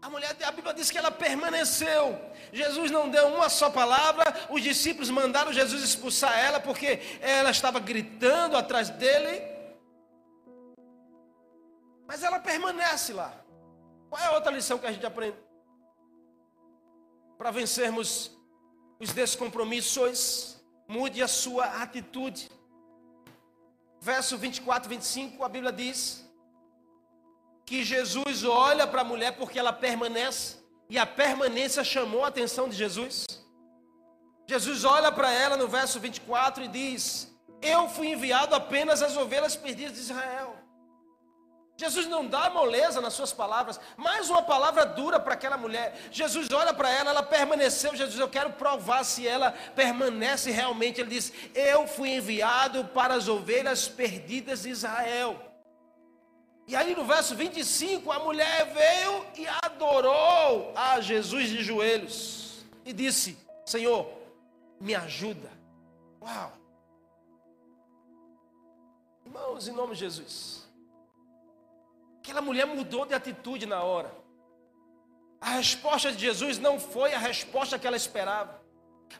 A 0.01 0.09
mulher, 0.09 0.35
a 0.43 0.51
Bíblia 0.51 0.73
diz 0.73 0.91
que 0.91 0.97
ela 0.97 1.09
permaneceu. 1.09 2.19
Jesus 2.51 2.91
não 2.91 3.09
deu 3.09 3.27
uma 3.27 3.47
só 3.47 3.69
palavra. 3.69 4.25
Os 4.49 4.61
discípulos 4.61 5.09
mandaram 5.09 5.53
Jesus 5.53 5.81
expulsar 5.81 6.37
ela 6.37 6.59
porque 6.59 6.99
ela 7.21 7.51
estava 7.51 7.79
gritando 7.79 8.57
atrás 8.57 8.89
dele. 8.89 9.52
Mas 12.07 12.23
ela 12.23 12.39
permanece 12.39 13.13
lá. 13.13 13.33
Qual 14.09 14.21
é 14.21 14.25
a 14.25 14.31
outra 14.33 14.51
lição 14.51 14.77
que 14.77 14.85
a 14.85 14.91
gente 14.91 15.05
aprende? 15.05 15.37
Para 17.37 17.51
vencermos 17.51 18.37
os 18.99 19.11
descompromissos, 19.11 20.63
mude 20.87 21.21
a 21.21 21.27
sua 21.27 21.65
atitude. 21.81 22.49
Verso 23.99 24.37
24, 24.37 24.89
25, 24.89 25.43
a 25.43 25.49
Bíblia 25.49 25.71
diz 25.71 26.23
que 27.65 27.83
Jesus 27.83 28.43
olha 28.43 28.85
para 28.85 29.01
a 29.01 29.05
mulher 29.05 29.37
porque 29.37 29.57
ela 29.57 29.73
permanece, 29.73 30.57
e 30.89 30.97
a 30.97 31.05
permanência 31.05 31.83
chamou 31.83 32.23
a 32.23 32.27
atenção 32.27 32.67
de 32.67 32.75
Jesus. 32.75 33.25
Jesus 34.47 34.83
olha 34.83 35.11
para 35.11 35.31
ela 35.31 35.55
no 35.55 35.67
verso 35.67 35.99
24 35.99 36.65
e 36.65 36.67
diz: 36.67 37.33
Eu 37.61 37.87
fui 37.87 38.09
enviado 38.09 38.53
apenas 38.53 39.01
às 39.01 39.15
ovelhas 39.15 39.55
perdidas 39.55 39.93
de 39.93 39.99
Israel. 40.01 40.62
Jesus 41.75 42.05
não 42.07 42.27
dá 42.27 42.51
moleza 42.51 43.01
nas 43.01 43.13
suas 43.13 43.33
palavras, 43.33 43.79
mais 43.97 44.29
uma 44.29 44.43
palavra 44.43 44.85
dura 44.85 45.19
para 45.19 45.33
aquela 45.33 45.57
mulher. 45.57 45.99
Jesus 46.11 46.47
olha 46.51 46.73
para 46.73 46.89
ela, 46.89 47.09
ela 47.09 47.23
permaneceu. 47.23 47.95
Jesus, 47.95 48.19
eu 48.19 48.29
quero 48.29 48.53
provar 48.53 49.03
se 49.03 49.27
ela 49.27 49.51
permanece 49.75 50.51
realmente. 50.51 51.01
Ele 51.01 51.09
diz: 51.09 51.33
Eu 51.55 51.87
fui 51.87 52.09
enviado 52.09 52.85
para 52.85 53.15
as 53.15 53.27
ovelhas 53.27 53.87
perdidas 53.87 54.61
de 54.61 54.69
Israel. 54.69 55.53
E 56.67 56.75
aí 56.75 56.95
no 56.95 57.05
verso 57.05 57.35
25, 57.35 58.11
a 58.11 58.19
mulher 58.19 58.71
veio 58.73 59.25
e 59.35 59.47
adorou 59.63 60.71
a 60.75 61.01
Jesus 61.01 61.49
de 61.49 61.63
joelhos 61.63 62.63
e 62.85 62.93
disse: 62.93 63.37
Senhor, 63.65 64.07
me 64.79 64.93
ajuda. 64.93 65.51
Uau! 66.21 66.53
Irmãos, 69.25 69.67
em 69.67 69.71
nome 69.71 69.93
de 69.93 70.01
Jesus. 70.01 70.62
Aquela 72.23 72.41
mulher 72.41 72.65
mudou 72.65 73.05
de 73.05 73.13
atitude 73.13 73.65
na 73.65 73.83
hora. 73.83 74.09
A 75.41 75.49
resposta 75.49 76.09
de 76.09 76.19
Jesus 76.19 76.57
não 76.57 76.79
foi 76.79 77.13
a 77.13 77.17
resposta 77.17 77.77
que 77.77 77.85
ela 77.85 77.97
esperava. 77.97 78.63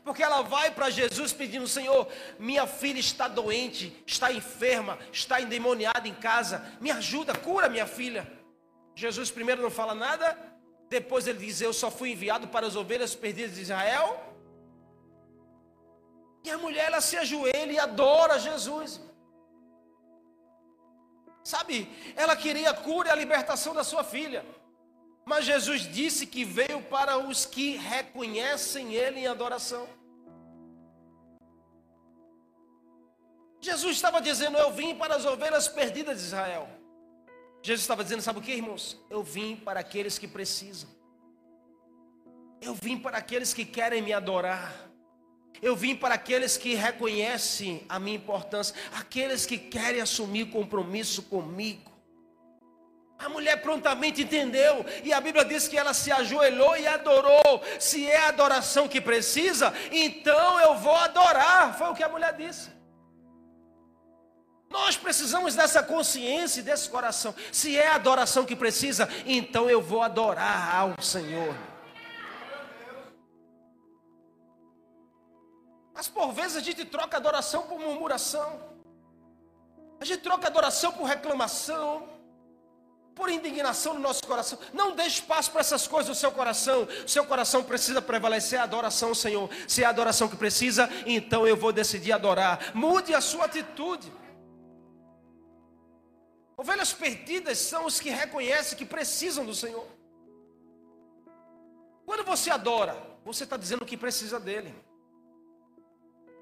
Porque 0.06 0.24
ela 0.24 0.42
vai 0.42 0.72
para 0.72 0.90
Jesus 0.90 1.34
pedindo: 1.34 1.68
Senhor, 1.68 2.08
minha 2.40 2.66
filha 2.66 3.02
está 3.02 3.28
doente, 3.28 4.02
está 4.08 4.32
enferma, 4.32 4.98
está 5.12 5.42
endemoniada 5.42 6.08
em 6.08 6.14
casa, 6.16 6.66
me 6.80 6.92
ajuda, 6.92 7.36
cura 7.36 7.68
minha 7.68 7.86
filha. 7.86 8.26
Jesus 8.96 9.30
primeiro 9.30 9.62
não 9.62 9.70
fala 9.70 9.94
nada, 9.94 10.38
depois 10.90 11.28
ele 11.28 11.40
diz: 11.40 11.60
Eu 11.60 11.74
só 11.74 11.92
fui 11.92 12.14
enviado 12.14 12.48
para 12.48 12.66
as 12.66 12.78
ovelhas 12.78 13.14
perdidas 13.14 13.56
de 13.56 13.64
Israel. 13.64 14.34
E 16.46 16.50
a 16.50 16.58
mulher 16.58 16.86
ela 16.86 17.02
se 17.02 17.18
ajoelha 17.18 17.74
e 17.74 17.80
adora 17.80 18.40
Jesus. 18.40 19.02
Sabe, 21.44 21.90
ela 22.16 22.36
queria 22.36 22.70
a 22.70 22.74
cura 22.74 23.10
e 23.10 23.12
a 23.12 23.16
libertação 23.16 23.74
da 23.74 23.84
sua 23.84 24.04
filha. 24.04 24.46
Mas 25.26 25.46
Jesus 25.46 25.82
disse 25.82 26.26
que 26.26 26.44
veio 26.44 26.82
para 26.84 27.18
os 27.18 27.46
que 27.46 27.78
reconhecem 27.78 28.94
Ele 28.94 29.22
em 29.22 29.28
adoração. 29.28 29.88
Jesus 33.62 33.96
estava 33.96 34.22
dizendo: 34.22 34.58
Eu 34.58 34.72
vim 34.72 34.96
para 34.96 35.16
as 35.16 35.26
ovelhas 35.26 35.68
perdidas 35.68 36.20
de 36.20 36.26
Israel. 36.26 36.68
Jesus 37.62 37.82
estava 37.82 38.04
dizendo: 38.04 38.22
Sabe 38.22 38.40
o 38.40 38.42
que, 38.42 38.52
irmãos? 38.52 38.98
Eu 39.10 39.24
vim 39.24 39.56
para 39.56 39.80
aqueles 39.80 40.18
que 40.20 40.28
precisam. 40.28 40.90
Eu 42.62 42.74
vim 42.74 42.98
para 42.98 43.18
aqueles 43.18 43.54
que 43.54 43.66
querem 43.66 44.02
me 44.02 44.14
adorar. 44.14 44.93
Eu 45.62 45.76
vim 45.76 45.96
para 45.96 46.16
aqueles 46.16 46.58
que 46.58 46.76
reconhecem 46.76 47.86
a 47.88 48.00
minha 48.00 48.18
importância, 48.18 48.76
aqueles 48.94 49.46
que 49.46 49.58
querem 49.58 50.02
assumir 50.02 50.50
compromisso 50.50 51.24
comigo. 51.24 51.92
A 53.18 53.30
mulher 53.30 53.62
prontamente 53.62 54.24
entendeu, 54.24 54.86
e 55.04 55.14
a 55.14 55.22
Bíblia 55.22 55.46
diz 55.46 55.68
que 55.68 55.78
ela 55.78 55.94
se 55.94 56.12
ajoelhou 56.12 56.76
e 56.76 56.86
adorou. 56.86 57.64
Se 57.80 58.06
é 58.06 58.18
a 58.18 58.28
adoração 58.28 58.88
que 58.88 59.00
precisa, 59.00 59.74
então 59.92 60.60
eu 60.60 60.76
vou 60.76 60.96
adorar. 60.96 61.78
Foi 61.78 61.88
o 61.88 61.96
que 61.96 62.04
a 62.04 62.10
mulher 62.10 62.36
disse. 62.36 62.70
Nós 64.70 64.98
precisamos 64.98 65.56
dessa 65.56 65.84
consciência 65.84 66.60
e 66.60 66.64
desse 66.64 66.90
coração. 66.90 67.34
Se 67.52 67.78
é 67.78 67.88
a 67.88 67.96
adoração 67.96 68.44
que 68.44 68.56
precisa, 68.56 69.08
então 69.26 69.70
eu 69.70 69.82
vou 69.82 70.02
adorar 70.02 70.76
ao 70.76 71.02
Senhor. 71.02 71.56
Por 76.14 76.32
vezes 76.32 76.58
a 76.58 76.62
gente 76.62 76.86
troca 76.86 77.18
adoração 77.18 77.64
por 77.64 77.80
murmuração. 77.80 78.62
A 80.00 80.06
gente 80.06 80.22
troca 80.22 80.48
adoração 80.48 80.92
por 80.92 81.06
reclamação, 81.06 82.08
por 83.16 83.30
indignação 83.30 83.94
no 83.94 84.00
nosso 84.00 84.24
coração. 84.26 84.60
Não 84.74 84.96
deixe 84.96 85.22
espaço 85.22 85.52
para 85.52 85.62
essas 85.62 85.88
coisas 85.88 86.10
no 86.10 86.16
seu 86.16 86.32
coração. 86.32 86.88
O 87.06 87.08
seu 87.08 87.26
coração 87.26 87.64
precisa 87.64 88.02
prevalecer 88.02 88.60
a 88.60 88.64
adoração 88.64 89.10
ao 89.10 89.16
Senhor. 89.16 89.50
Se 89.68 89.84
é 89.84 89.86
a 89.86 89.90
adoração 89.90 90.28
que 90.28 90.36
precisa, 90.36 90.90
então 91.06 91.48
eu 91.48 91.56
vou 91.56 91.72
decidir 91.72 92.12
adorar. 92.12 92.76
Mude 92.76 93.14
a 93.14 93.22
sua 93.22 93.46
atitude. 93.46 94.12
Ovelhas 96.56 96.94
perdidas 96.94 97.58
são 97.58 97.86
os 97.86 98.00
que 98.00 98.10
reconhecem 98.10 98.78
que 98.78 98.86
precisam 98.86 99.46
do 99.46 99.56
Senhor. 99.56 99.88
Quando 102.06 102.24
você 102.24 102.52
adora, 102.52 102.96
você 103.24 103.44
está 103.44 103.58
dizendo 103.58 103.86
que 103.86 103.98
precisa 103.98 104.40
dele. 104.40 104.74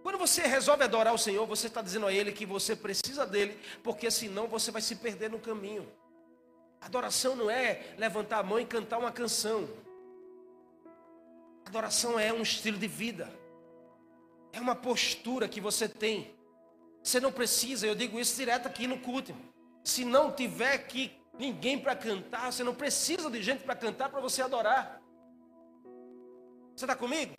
Quando 0.02 0.18
você 0.18 0.42
resolve 0.42 0.84
adorar 0.84 1.14
o 1.14 1.18
Senhor, 1.18 1.46
você 1.46 1.68
está 1.68 1.82
dizendo 1.82 2.08
a 2.08 2.14
Ele 2.14 2.32
que 2.32 2.46
você 2.46 2.76
precisa 2.76 3.26
dele, 3.26 3.58
porque 3.84 4.10
senão 4.10 4.48
você 4.48 4.72
vai 4.72 4.82
se 4.82 4.96
perder 4.96 5.30
no 5.30 5.40
caminho. 5.40 5.88
Adoração 6.80 7.36
não 7.36 7.50
é 7.50 7.94
levantar 7.98 8.40
a 8.40 8.44
mão 8.44 8.60
e 8.60 8.66
cantar 8.66 8.98
uma 8.98 9.12
canção. 9.12 9.70
Adoração 11.66 12.20
é 12.20 12.34
um 12.34 12.42
estilo 12.42 12.78
de 12.78 12.88
vida, 12.88 13.32
é 14.52 14.60
uma 14.60 14.76
postura 14.76 15.48
que 15.48 15.62
você 15.62 15.88
tem. 15.88 16.36
Você 17.04 17.20
não 17.20 17.32
precisa, 17.32 17.86
eu 17.86 17.96
digo 17.96 18.20
isso 18.20 18.36
direto 18.36 18.68
aqui 18.68 18.88
no 18.88 19.00
culto. 19.00 19.36
Se 19.84 20.04
não 20.04 20.32
tiver 20.32 20.74
aqui 20.74 21.16
ninguém 21.38 21.80
para 21.80 21.96
cantar, 21.96 22.52
você 22.52 22.64
não 22.64 22.74
precisa 22.74 23.30
de 23.30 23.42
gente 23.42 23.64
para 23.64 23.76
cantar 23.76 24.10
para 24.10 24.20
você 24.20 24.42
adorar. 24.42 25.02
Você 26.76 26.86
está 26.86 26.96
comigo? 26.96 27.34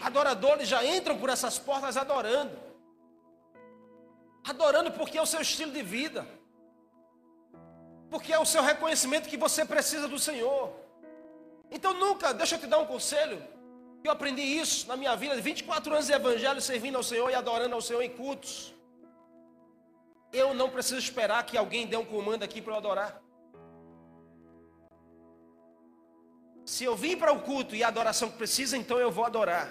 Adoradores 0.00 0.68
já 0.68 0.84
entram 0.84 1.18
por 1.18 1.28
essas 1.28 1.58
portas 1.58 1.96
adorando. 1.96 2.56
Adorando 4.44 4.90
porque 4.92 5.18
é 5.18 5.22
o 5.22 5.26
seu 5.26 5.40
estilo 5.40 5.72
de 5.72 5.82
vida. 5.82 6.26
Porque 8.08 8.32
é 8.32 8.38
o 8.38 8.46
seu 8.46 8.62
reconhecimento 8.62 9.28
que 9.28 9.36
você 9.36 9.64
precisa 9.64 10.08
do 10.08 10.18
Senhor. 10.18 10.72
Então 11.70 11.92
nunca, 11.94 12.32
deixa 12.32 12.56
eu 12.56 12.60
te 12.60 12.66
dar 12.66 12.78
um 12.78 12.86
conselho. 12.86 13.42
Eu 14.02 14.12
aprendi 14.12 14.42
isso 14.42 14.88
na 14.88 14.96
minha 14.96 15.14
vida, 15.14 15.36
24 15.36 15.92
anos 15.92 16.06
de 16.06 16.12
evangelho, 16.12 16.60
servindo 16.60 16.96
ao 16.96 17.02
Senhor 17.02 17.30
e 17.30 17.34
adorando 17.34 17.74
ao 17.74 17.82
Senhor 17.82 18.02
em 18.02 18.10
cultos. 18.10 18.74
Eu 20.32 20.54
não 20.54 20.70
preciso 20.70 20.98
esperar 20.98 21.44
que 21.44 21.58
alguém 21.58 21.86
dê 21.86 21.96
um 21.96 22.04
comando 22.04 22.42
aqui 22.42 22.62
para 22.62 22.72
eu 22.72 22.78
adorar. 22.78 23.20
Se 26.70 26.84
eu 26.84 26.94
vim 26.94 27.16
para 27.16 27.32
o 27.32 27.40
culto 27.40 27.74
e 27.74 27.82
a 27.82 27.88
adoração 27.88 28.30
que 28.30 28.38
precisa, 28.38 28.76
então 28.76 28.96
eu 28.96 29.10
vou 29.10 29.24
adorar. 29.24 29.68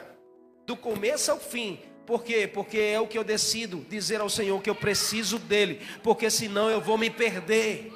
Do 0.65 0.75
começo 0.75 1.31
ao 1.31 1.39
fim. 1.39 1.79
Por 2.05 2.25
quê? 2.25 2.45
Porque 2.45 2.77
é 2.77 2.99
o 2.99 3.07
que 3.07 3.17
eu 3.17 3.23
decido 3.23 3.85
dizer 3.87 4.19
ao 4.19 4.29
Senhor 4.29 4.61
que 4.61 4.69
eu 4.69 4.75
preciso 4.75 5.39
dele, 5.39 5.79
porque 6.03 6.29
senão 6.29 6.69
eu 6.69 6.81
vou 6.81 6.97
me 6.97 7.09
perder. 7.09 7.89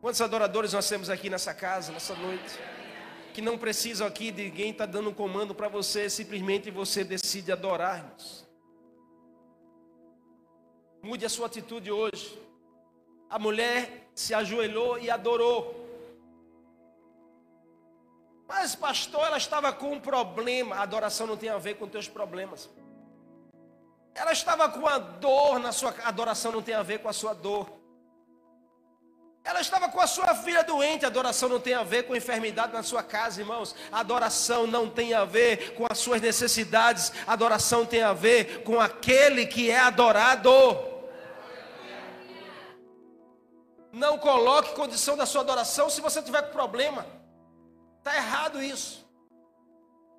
Quantos 0.00 0.20
adoradores 0.20 0.72
nós 0.72 0.88
temos 0.88 1.08
aqui 1.08 1.30
nessa 1.30 1.54
casa, 1.54 1.92
nessa 1.92 2.16
noite? 2.16 2.58
Que 3.32 3.40
não 3.40 3.56
precisam 3.56 4.04
aqui 4.04 4.32
de 4.32 4.46
ninguém 4.46 4.70
estar 4.72 4.88
tá 4.88 4.92
dando 4.94 5.10
um 5.10 5.14
comando 5.14 5.54
para 5.54 5.68
você, 5.68 6.10
simplesmente 6.10 6.72
você 6.72 7.04
decide 7.04 7.52
adorar-nos. 7.52 8.44
Mude 11.00 11.24
a 11.24 11.28
sua 11.28 11.46
atitude 11.46 11.92
hoje. 11.92 12.36
A 13.30 13.38
mulher 13.38 14.08
se 14.12 14.34
ajoelhou 14.34 14.98
e 14.98 15.08
adorou. 15.08 15.83
Mas, 18.46 18.74
pastor, 18.74 19.26
ela 19.26 19.38
estava 19.38 19.72
com 19.72 19.92
um 19.92 20.00
problema. 20.00 20.76
A 20.76 20.82
adoração 20.82 21.26
não 21.26 21.36
tem 21.36 21.48
a 21.48 21.58
ver 21.58 21.74
com 21.74 21.88
teus 21.88 22.08
problemas. 22.08 22.68
Ela 24.14 24.32
estava 24.32 24.68
com 24.68 24.86
a 24.86 24.98
dor 24.98 25.58
na 25.58 25.72
sua 25.72 25.92
adoração 26.04 26.52
não 26.52 26.62
tem 26.62 26.74
a 26.74 26.82
ver 26.82 27.00
com 27.00 27.08
a 27.08 27.12
sua 27.12 27.34
dor. 27.34 27.66
Ela 29.42 29.60
estava 29.60 29.88
com 29.90 30.00
a 30.00 30.06
sua 30.06 30.34
filha 30.34 30.62
doente, 30.62 31.04
a 31.04 31.08
adoração 31.08 31.50
não 31.50 31.60
tem 31.60 31.74
a 31.74 31.82
ver 31.82 32.04
com 32.04 32.14
a 32.14 32.16
enfermidade 32.16 32.72
na 32.72 32.82
sua 32.82 33.02
casa, 33.02 33.40
irmãos. 33.40 33.74
A 33.92 34.00
adoração 34.00 34.66
não 34.66 34.88
tem 34.88 35.12
a 35.12 35.24
ver 35.24 35.74
com 35.74 35.84
as 35.90 35.98
suas 35.98 36.22
necessidades, 36.22 37.12
a 37.26 37.32
adoração 37.34 37.84
tem 37.84 38.02
a 38.02 38.14
ver 38.14 38.62
com 38.62 38.80
aquele 38.80 39.44
que 39.44 39.70
é 39.70 39.80
adorado. 39.80 40.50
Não 43.92 44.16
coloque 44.16 44.74
condição 44.74 45.16
da 45.16 45.26
sua 45.26 45.42
adoração 45.42 45.90
se 45.90 46.00
você 46.00 46.22
tiver 46.22 46.42
problema. 46.50 47.04
Está 48.04 48.16
errado 48.16 48.62
isso. 48.62 49.02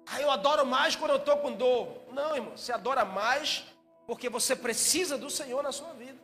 Ah, 0.07 0.19
eu 0.19 0.31
adoro 0.31 0.65
mais 0.65 0.95
quando 0.95 1.11
eu 1.11 1.17
estou 1.17 1.37
com 1.37 1.53
dor. 1.53 1.87
Não, 2.11 2.35
irmão, 2.35 2.57
você 2.57 2.71
adora 2.71 3.05
mais 3.05 3.63
porque 4.07 4.27
você 4.27 4.55
precisa 4.55 5.19
do 5.19 5.29
Senhor 5.29 5.61
na 5.61 5.71
sua 5.71 5.93
vida. 5.93 6.19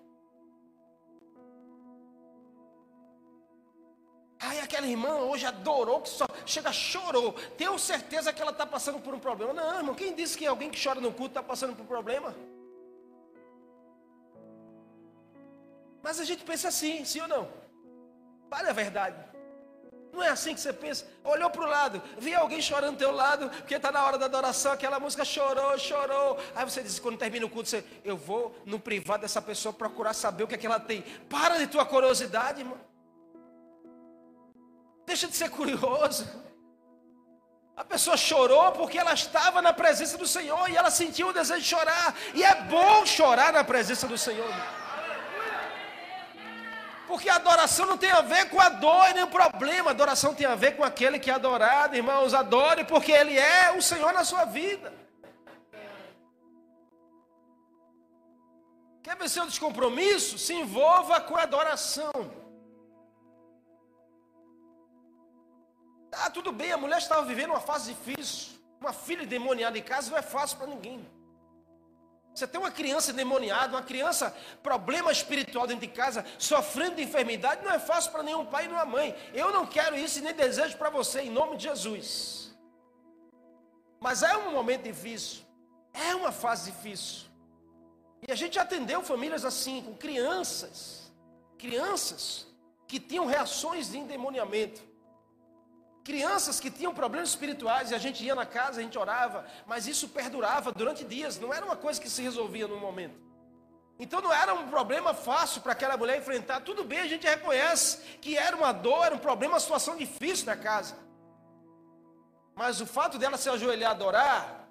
Ai, 4.40 4.60
aquela 4.60 4.88
irmã 4.88 5.18
hoje 5.18 5.46
adorou, 5.46 6.02
que 6.02 6.10
só 6.10 6.26
chega, 6.48 6.74
chorou. 6.74 7.34
Tenho 7.60 7.78
certeza 7.78 8.34
que 8.34 8.42
ela 8.42 8.50
está 8.50 8.66
passando 8.66 9.00
por 9.00 9.14
um 9.14 9.20
problema. 9.20 9.54
Não, 9.54 9.78
irmão, 9.78 9.94
quem 9.94 10.16
disse 10.16 10.36
que 10.36 10.48
alguém 10.48 10.72
que 10.72 10.84
chora 10.84 11.00
no 11.00 11.14
culto 11.14 11.28
está 11.28 11.44
passando 11.44 11.76
por 11.76 11.84
um 11.84 11.88
problema? 11.88 12.36
Mas 16.02 16.20
a 16.20 16.26
gente 16.26 16.44
pensa 16.44 16.70
assim, 16.70 17.06
sim 17.06 17.22
ou 17.22 17.28
não? 17.28 17.48
Fale 18.50 18.68
a 18.68 18.74
verdade. 18.74 19.31
Não 20.14 20.22
é 20.22 20.30
assim 20.30 20.54
que 20.54 20.60
você 20.60 20.74
pensa. 20.74 21.06
Olhou 21.24 21.50
para 21.50 21.62
o 21.62 21.68
lado, 21.68 22.02
viu 22.18 22.38
alguém 22.38 22.62
chorando 22.62 22.96
do 22.96 22.98
teu 22.98 23.12
lado, 23.12 23.50
porque 23.50 23.76
está 23.76 23.92
na 23.92 24.04
hora 24.06 24.18
da 24.18 24.26
adoração, 24.26 24.72
aquela 24.72 25.00
música 25.00 25.24
chorou, 25.24 25.78
chorou. 25.78 26.38
Aí 26.56 26.66
você 26.66 26.84
diz, 26.84 27.00
quando 27.00 27.18
termina 27.18 27.46
o 27.46 27.50
culto, 27.50 27.70
você, 27.70 27.84
eu 28.04 28.18
vou 28.18 28.56
no 28.66 28.80
privado 28.80 29.22
dessa 29.22 29.42
pessoa 29.42 29.74
procurar 29.74 30.14
saber 30.14 30.44
o 30.44 30.48
que 30.48 30.56
é 30.56 30.58
que 30.58 30.66
ela 30.66 30.80
tem. 30.80 31.02
Para 31.30 31.58
de 31.58 31.68
tua 31.68 31.86
curiosidade, 31.86 32.62
irmão. 32.62 32.78
Deixa 35.06 35.28
de 35.28 35.36
ser 35.36 35.50
curioso. 35.50 36.28
A 37.76 37.84
pessoa 37.84 38.18
chorou 38.18 38.74
porque 38.74 38.98
ela 38.98 39.14
estava 39.14 39.62
na 39.62 39.74
presença 39.74 40.18
do 40.18 40.28
Senhor 40.28 40.70
e 40.70 40.76
ela 40.76 40.92
sentiu 40.92 41.30
o 41.30 41.34
desejo 41.34 41.62
de 41.62 41.68
chorar. 41.68 42.16
E 42.34 42.44
é 42.44 42.56
bom 42.64 43.06
chorar 43.06 43.54
na 43.54 43.64
presença 43.64 44.08
do 44.08 44.18
Senhor. 44.18 44.48
Irmão. 44.48 44.81
Porque 47.12 47.30
adoração 47.30 47.86
não 47.86 47.98
tem 47.98 48.10
a 48.10 48.22
ver 48.22 48.50
com 48.50 48.58
a 48.62 48.70
dor 48.70 49.10
e 49.10 49.16
nem 49.16 49.24
o 49.24 49.28
problema. 49.28 49.92
Adoração 49.92 50.34
tem 50.34 50.48
a 50.48 50.56
ver 50.56 50.78
com 50.78 50.84
aquele 50.90 51.20
que 51.20 51.30
é 51.30 51.34
adorado, 51.34 51.94
irmãos. 51.94 52.34
Adore 52.34 52.86
porque 52.86 53.12
Ele 53.12 53.38
é 53.38 53.70
o 53.78 53.82
Senhor 53.82 54.14
na 54.14 54.24
sua 54.24 54.46
vida. 54.46 54.94
Quer 59.04 59.18
vencer 59.18 59.44
o 59.44 59.46
descompromisso? 59.46 60.38
Se 60.38 60.54
envolva 60.54 61.20
com 61.20 61.36
a 61.36 61.42
adoração. 61.42 62.14
Ah, 66.14 66.30
tudo 66.30 66.54
bem, 66.54 66.72
a 66.72 66.78
mulher 66.78 67.00
estava 67.00 67.24
vivendo 67.24 67.50
uma 67.50 67.60
fase 67.60 67.94
difícil. 67.94 68.58
Uma 68.80 68.94
filha 68.94 69.28
demoniada 69.28 69.78
em 69.78 69.84
casa 69.84 70.10
não 70.12 70.18
é 70.18 70.22
fácil 70.22 70.58
para 70.60 70.68
ninguém. 70.68 71.06
Você 72.34 72.48
tem 72.48 72.60
uma 72.60 72.72
criança 72.72 73.12
endemoniada, 73.12 73.76
uma 73.76 73.84
criança, 73.84 74.36
problema 74.64 75.12
espiritual 75.12 75.68
dentro 75.68 75.86
de 75.86 75.94
casa, 75.94 76.26
sofrendo 76.38 76.96
de 76.96 77.04
enfermidade, 77.04 77.64
não 77.64 77.72
é 77.72 77.80
fácil 77.80 78.12
para 78.12 78.24
nenhum 78.24 78.46
pai 78.46 78.66
e 78.66 78.68
nenhuma 78.68 78.86
mãe. 78.86 79.16
Eu 79.34 79.52
não 79.52 79.66
quero 79.66 79.98
isso 79.98 80.20
e 80.20 80.22
nem 80.22 80.34
desejo 80.34 80.78
para 80.78 80.90
você, 80.90 81.22
em 81.22 81.30
nome 81.30 81.58
de 81.58 81.64
Jesus. 81.64 82.56
Mas 84.00 84.24
é 84.24 84.36
um 84.38 84.52
momento 84.52 84.84
difícil, 84.84 85.44
é 85.94 86.16
uma 86.16 86.32
fase 86.32 86.72
difícil. 86.72 87.30
E 88.28 88.32
a 88.32 88.36
gente 88.36 88.58
atendeu 88.58 89.02
famílias 89.04 89.44
assim, 89.44 89.82
com 89.82 89.94
crianças, 89.96 91.12
crianças 91.58 92.48
que 92.88 93.00
tinham 93.00 93.26
reações 93.26 93.92
de 93.92 93.98
endemoniamento. 93.98 94.91
Crianças 96.04 96.60
que 96.60 96.72
tinham 96.72 96.94
problemas 96.94 97.30
espirituais 97.30 97.92
e 97.92 97.96
a 97.96 98.00
gente 98.00 98.24
ia 98.24 98.34
na 98.34 98.46
casa, 98.46 98.80
a 98.80 98.84
gente 98.84 98.98
orava, 98.98 99.46
mas 99.68 99.88
isso 99.88 100.10
perdurava 100.10 100.72
durante 100.72 101.04
dias, 101.04 101.40
não 101.40 101.54
era 101.54 101.64
uma 101.64 101.76
coisa 101.76 102.02
que 102.02 102.10
se 102.10 102.22
resolvia 102.24 102.68
no 102.68 102.80
momento. 102.80 103.20
Então 104.00 104.20
não 104.20 104.34
era 104.34 104.52
um 104.54 104.68
problema 104.68 105.14
fácil 105.14 105.62
para 105.62 105.74
aquela 105.74 105.96
mulher 105.96 106.18
enfrentar. 106.18 106.62
Tudo 106.62 106.84
bem, 106.84 107.02
a 107.02 107.08
gente 107.08 107.28
reconhece 107.28 108.00
que 108.20 108.36
era 108.36 108.56
uma 108.56 108.72
dor, 108.72 109.06
era 109.06 109.16
um 109.16 109.20
problema, 109.20 109.54
uma 109.54 109.60
situação 109.60 109.96
difícil 109.96 110.48
na 110.48 110.58
casa. 110.58 110.98
Mas 112.56 112.82
o 112.82 112.88
fato 112.88 113.20
dela 113.20 113.38
se 113.38 113.48
ajoelhar 113.48 113.92
adorar 113.92 114.68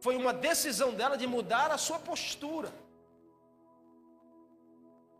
foi 0.00 0.16
uma 0.16 0.32
decisão 0.32 0.92
dela 0.92 1.16
de 1.16 1.28
mudar 1.28 1.70
a 1.70 1.78
sua 1.78 2.00
postura. 2.00 2.72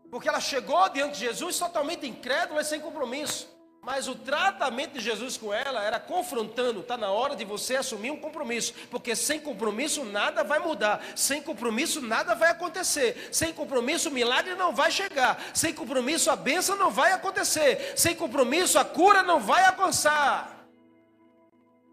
Porque 0.09 0.27
ela 0.27 0.41
chegou 0.41 0.89
diante 0.89 1.13
de 1.13 1.25
Jesus 1.25 1.57
totalmente 1.57 2.05
incrédula 2.05 2.61
e 2.61 2.65
sem 2.65 2.81
compromisso. 2.81 3.47
Mas 3.83 4.07
o 4.07 4.13
tratamento 4.13 4.93
de 4.93 4.99
Jesus 4.99 5.37
com 5.37 5.51
ela 5.51 5.83
era 5.83 5.99
confrontando, 5.99 6.81
está 6.81 6.95
na 6.95 7.09
hora 7.09 7.35
de 7.35 7.43
você 7.43 7.77
assumir 7.77 8.11
um 8.11 8.19
compromisso, 8.19 8.75
porque 8.91 9.15
sem 9.15 9.39
compromisso 9.39 10.05
nada 10.05 10.43
vai 10.43 10.59
mudar, 10.59 11.03
sem 11.15 11.41
compromisso 11.41 11.99
nada 11.99 12.35
vai 12.35 12.51
acontecer, 12.51 13.29
sem 13.31 13.51
compromisso 13.51 14.09
o 14.09 14.11
milagre 14.11 14.53
não 14.53 14.71
vai 14.71 14.91
chegar, 14.91 15.43
sem 15.51 15.73
compromisso 15.73 16.29
a 16.29 16.35
bênção 16.35 16.75
não 16.75 16.91
vai 16.91 17.11
acontecer, 17.11 17.93
sem 17.97 18.15
compromisso 18.15 18.77
a 18.77 18.85
cura 18.85 19.23
não 19.23 19.39
vai 19.39 19.65
alcançar. 19.65 20.67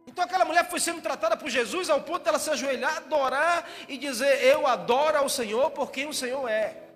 Então 0.07 0.23
aquela 0.23 0.45
mulher 0.45 0.69
foi 0.69 0.81
sendo 0.81 1.01
tratada 1.01 1.39
por 1.39 1.49
Jesus 1.49 1.89
ao 1.89 2.03
ponto 2.03 2.23
dela 2.23 2.39
se 2.39 2.51
ajoelhar, 2.51 2.99
adorar 2.99 3.67
e 3.89 3.97
dizer: 3.97 4.45
Eu 4.45 4.67
adoro 4.67 5.17
ao 5.17 5.29
Senhor 5.29 5.71
por 5.71 5.91
quem 5.91 6.07
o 6.07 6.13
Senhor 6.13 6.47
é. 6.49 6.88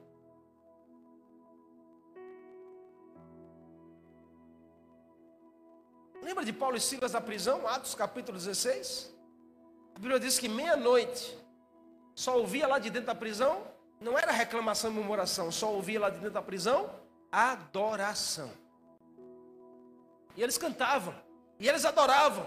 Lembra 6.23 6.45
de 6.45 6.53
Paulo 6.53 6.77
e 6.77 6.81
Silas 6.81 7.13
na 7.13 7.21
prisão, 7.21 7.67
Atos 7.67 7.97
capítulo 7.97 8.39
16? 8.39 9.13
A 9.97 9.99
Bíblia 9.99 10.21
diz 10.21 10.39
que 10.39 10.49
meia-noite 10.49 11.37
só 12.15 12.39
ouvia 12.39 12.69
lá 12.69 12.79
de 12.79 12.91
dentro 12.91 13.09
da 13.09 13.15
prisão, 13.15 13.63
não 14.01 14.17
era 14.17 14.31
reclamação 14.31 14.93
e 14.93 14.95
murmuração, 14.95 15.51
só 15.51 15.73
ouvia 15.73 15.99
lá 15.99 16.11
de 16.11 16.19
dentro 16.19 16.35
da 16.35 16.43
prisão 16.43 16.89
adoração. 17.33 18.53
E 20.37 20.43
eles 20.43 20.57
cantavam, 20.57 21.15
e 21.59 21.69
eles 21.69 21.85
adoravam, 21.85 22.47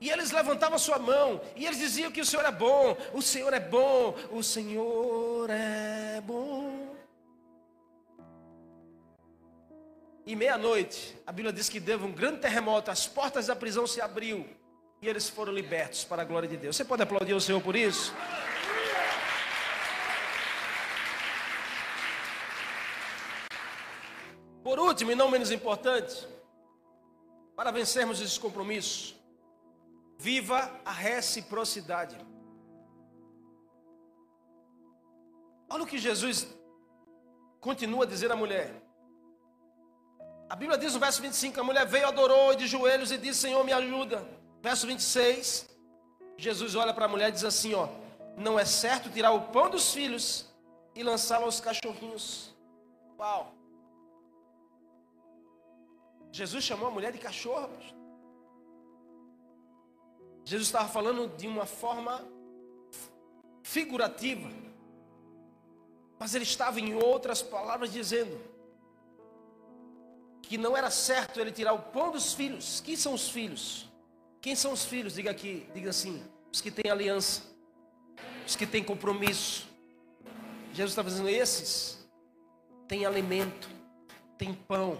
e 0.00 0.08
eles 0.08 0.30
levantavam 0.30 0.78
sua 0.78 0.98
mão, 0.98 1.40
e 1.56 1.66
eles 1.66 1.78
diziam 1.78 2.12
que 2.12 2.20
o 2.20 2.26
Senhor 2.26 2.44
é 2.44 2.52
bom, 2.52 2.96
o 3.12 3.20
Senhor 3.20 3.52
é 3.52 3.60
bom, 3.60 4.14
o 4.30 4.42
Senhor 4.42 5.50
é 5.50 6.20
bom. 6.20 6.75
E 10.26 10.34
meia-noite, 10.34 11.16
a 11.24 11.30
Bíblia 11.30 11.52
diz 11.52 11.68
que 11.68 11.78
deu 11.78 12.00
um 12.00 12.10
grande 12.10 12.40
terremoto, 12.40 12.90
as 12.90 13.06
portas 13.06 13.46
da 13.46 13.54
prisão 13.54 13.86
se 13.86 14.00
abriu 14.00 14.44
e 15.00 15.06
eles 15.06 15.28
foram 15.28 15.52
libertos 15.52 16.02
para 16.02 16.22
a 16.22 16.24
glória 16.24 16.48
de 16.48 16.56
Deus. 16.56 16.74
Você 16.74 16.84
pode 16.84 17.00
aplaudir 17.00 17.32
o 17.32 17.40
Senhor 17.40 17.62
por 17.62 17.76
isso? 17.76 18.12
Por 24.64 24.80
último, 24.80 25.12
e 25.12 25.14
não 25.14 25.30
menos 25.30 25.52
importante, 25.52 26.26
para 27.54 27.70
vencermos 27.70 28.20
esse 28.20 28.40
compromisso, 28.40 29.14
viva 30.18 30.80
a 30.84 30.90
reciprocidade. 30.90 32.16
Olha 35.70 35.84
o 35.84 35.86
que 35.86 35.98
Jesus 35.98 36.48
continua 37.60 38.02
a 38.02 38.08
dizer 38.08 38.32
à 38.32 38.34
mulher: 38.34 38.85
a 40.48 40.54
Bíblia 40.54 40.78
diz 40.78 40.94
no 40.94 41.00
verso 41.00 41.20
25: 41.20 41.60
a 41.60 41.64
mulher 41.64 41.86
veio, 41.86 42.06
adorou 42.06 42.54
de 42.54 42.66
joelhos 42.66 43.10
e 43.10 43.18
disse: 43.18 43.40
Senhor, 43.40 43.64
me 43.64 43.72
ajuda. 43.72 44.26
Verso 44.62 44.86
26, 44.86 45.68
Jesus 46.36 46.74
olha 46.74 46.94
para 46.94 47.06
a 47.06 47.08
mulher 47.08 47.30
e 47.30 47.32
diz 47.32 47.44
assim: 47.44 47.74
Ó, 47.74 47.88
não 48.36 48.58
é 48.58 48.64
certo 48.64 49.10
tirar 49.10 49.32
o 49.32 49.42
pão 49.48 49.68
dos 49.68 49.92
filhos 49.92 50.46
e 50.94 51.02
lançá-lo 51.02 51.44
aos 51.44 51.60
cachorrinhos. 51.60 52.54
Uau! 53.18 53.54
Jesus 56.30 56.62
chamou 56.62 56.88
a 56.88 56.90
mulher 56.90 57.12
de 57.12 57.18
cachorra. 57.18 57.68
Jesus 60.44 60.68
estava 60.68 60.88
falando 60.88 61.28
de 61.36 61.48
uma 61.48 61.66
forma 61.66 62.24
figurativa. 63.62 64.48
Mas 66.18 66.34
ele 66.34 66.44
estava, 66.44 66.80
em 66.80 66.94
outras 66.94 67.42
palavras, 67.42 67.92
dizendo 67.92 68.38
que 70.48 70.56
não 70.56 70.76
era 70.76 70.90
certo 70.90 71.40
ele 71.40 71.50
tirar 71.50 71.72
o 71.72 71.78
pão 71.78 72.12
dos 72.12 72.32
filhos. 72.32 72.80
Quem 72.80 72.96
são 72.96 73.12
os 73.14 73.28
filhos? 73.28 73.88
Quem 74.40 74.54
são 74.54 74.72
os 74.72 74.84
filhos? 74.84 75.14
Diga 75.14 75.30
aqui, 75.30 75.68
diga 75.74 75.90
assim: 75.90 76.22
os 76.52 76.60
que 76.60 76.70
têm 76.70 76.90
aliança, 76.90 77.42
os 78.46 78.54
que 78.54 78.66
têm 78.66 78.82
compromisso. 78.82 79.68
Jesus 80.72 80.92
estava 80.92 81.08
dizendo: 81.08 81.28
esses 81.28 82.08
têm 82.86 83.04
alimento, 83.04 83.68
têm 84.38 84.54
pão. 84.54 84.98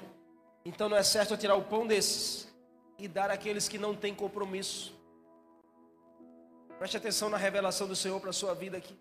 Então 0.65 0.89
não 0.89 0.97
é 0.97 1.03
certo 1.05 1.33
eu 1.33 1.39
tirar 1.39 1.55
o 1.55 1.63
pão 1.63 1.87
desses 1.87 2.49
e 2.99 3.07
dar 3.07 3.31
àqueles 3.31 3.69
que 3.69 3.79
não 3.79 3.95
têm 3.95 4.15
compromisso. 4.15 4.95
Preste 6.77 6.97
atenção 6.97 7.31
na 7.31 7.37
revelação 7.37 7.87
do 7.87 7.95
Senhor 7.95 8.21
para 8.21 8.31
a 8.31 8.33
sua 8.33 8.53
vida 8.53 8.77
aqui. 8.77 8.99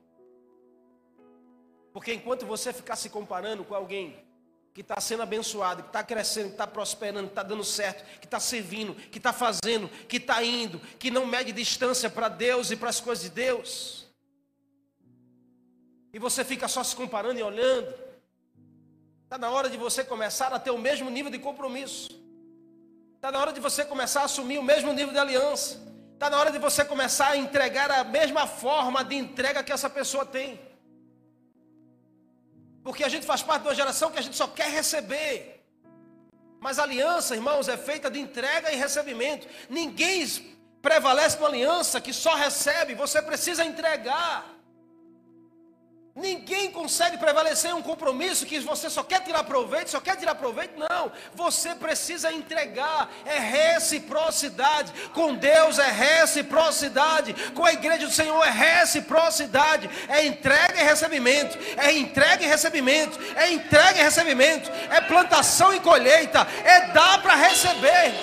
Porque 1.91 2.13
enquanto 2.13 2.45
você 2.45 2.71
ficar 2.71 2.95
se 2.95 3.09
comparando 3.09 3.63
com 3.63 3.73
alguém 3.73 4.23
que 4.75 4.81
está 4.81 4.99
sendo 4.99 5.23
abençoado, 5.23 5.83
que 5.83 5.87
está 5.87 6.03
crescendo, 6.03 6.47
que 6.47 6.55
está 6.55 6.67
prosperando, 6.67 7.27
que 7.27 7.31
está 7.31 7.43
dando 7.43 7.63
certo, 7.63 8.03
que 8.19 8.25
está 8.25 8.41
servindo, 8.41 8.93
que 8.93 9.17
está 9.17 9.31
fazendo, 9.31 9.87
que 10.05 10.17
está 10.17 10.43
indo, 10.43 10.81
que 10.99 11.09
não 11.09 11.25
mede 11.25 11.53
distância 11.53 12.09
para 12.09 12.27
Deus 12.27 12.71
e 12.71 12.75
para 12.75 12.89
as 12.89 12.99
coisas 12.99 13.23
de 13.23 13.29
Deus, 13.29 14.05
e 16.11 16.19
você 16.19 16.43
fica 16.43 16.67
só 16.67 16.83
se 16.83 16.93
comparando 16.93 17.39
e 17.39 17.43
olhando, 17.43 17.93
está 19.23 19.37
na 19.37 19.49
hora 19.49 19.69
de 19.69 19.77
você 19.77 20.03
começar 20.03 20.53
a 20.53 20.59
ter 20.59 20.71
o 20.71 20.77
mesmo 20.77 21.09
nível 21.09 21.31
de 21.31 21.39
compromisso, 21.39 22.09
está 23.15 23.31
na 23.31 23.39
hora 23.39 23.53
de 23.53 23.61
você 23.61 23.85
começar 23.85 24.23
a 24.23 24.25
assumir 24.25 24.57
o 24.57 24.63
mesmo 24.63 24.91
nível 24.91 25.13
de 25.13 25.19
aliança, 25.19 25.81
está 26.13 26.29
na 26.29 26.37
hora 26.37 26.51
de 26.51 26.59
você 26.59 26.83
começar 26.83 27.29
a 27.29 27.37
entregar 27.37 27.89
a 27.89 28.03
mesma 28.03 28.45
forma 28.45 29.05
de 29.05 29.15
entrega 29.15 29.63
que 29.63 29.71
essa 29.71 29.89
pessoa 29.89 30.25
tem. 30.25 30.59
Porque 32.85 33.03
a 33.03 33.09
gente 33.09 33.25
faz 33.25 33.41
parte 33.41 33.63
de 33.63 33.67
uma 33.69 33.73
geração 33.73 34.11
que 34.11 34.19
a 34.19 34.21
gente 34.21 34.37
só 34.37 34.47
quer 34.47 34.69
receber. 34.69 35.65
Mas 36.59 36.77
aliança, 36.77 37.33
irmãos, 37.33 37.67
é 37.67 37.75
feita 37.75 38.11
de 38.11 38.19
entrega 38.19 38.71
e 38.71 38.75
recebimento. 38.75 39.47
Ninguém 39.67 40.23
prevalece 40.83 41.35
com 41.35 41.47
aliança 41.47 41.99
que 41.99 42.13
só 42.13 42.35
recebe, 42.35 42.93
você 42.93 43.23
precisa 43.23 43.65
entregar. 43.65 44.54
Ninguém 46.15 46.71
consegue 46.71 47.17
prevalecer 47.17 47.71
em 47.71 47.73
um 47.73 47.81
compromisso 47.81 48.45
que 48.45 48.57
você 48.61 48.89
só 48.89 49.03
quer 49.03 49.19
tirar 49.19 49.43
proveito, 49.43 49.89
só 49.89 49.99
quer 49.99 50.15
tirar 50.15 50.33
proveito. 50.35 50.79
Não, 50.79 51.11
você 51.33 51.75
precisa 51.75 52.31
entregar. 52.31 53.11
É 53.25 53.37
reciprocidade. 53.37 54.93
Com 55.09 55.35
Deus 55.35 55.77
é 55.77 55.91
reciprocidade. 55.91 57.33
Com 57.51 57.65
a 57.65 57.73
igreja 57.73 58.07
do 58.07 58.13
Senhor 58.13 58.41
é 58.45 58.49
reciprocidade. 58.49 59.89
É 60.07 60.25
entrega 60.25 60.79
e 60.79 60.85
recebimento. 60.85 61.57
É 61.75 61.91
entrega 61.91 62.45
e 62.45 62.47
recebimento. 62.47 63.19
É 63.35 63.51
entrega 63.51 63.99
e 63.99 64.03
recebimento. 64.03 64.71
É 64.89 65.01
plantação 65.01 65.73
e 65.73 65.81
colheita. 65.81 66.47
É 66.63 66.93
dar 66.93 67.21
para 67.21 67.35
receber. 67.35 68.13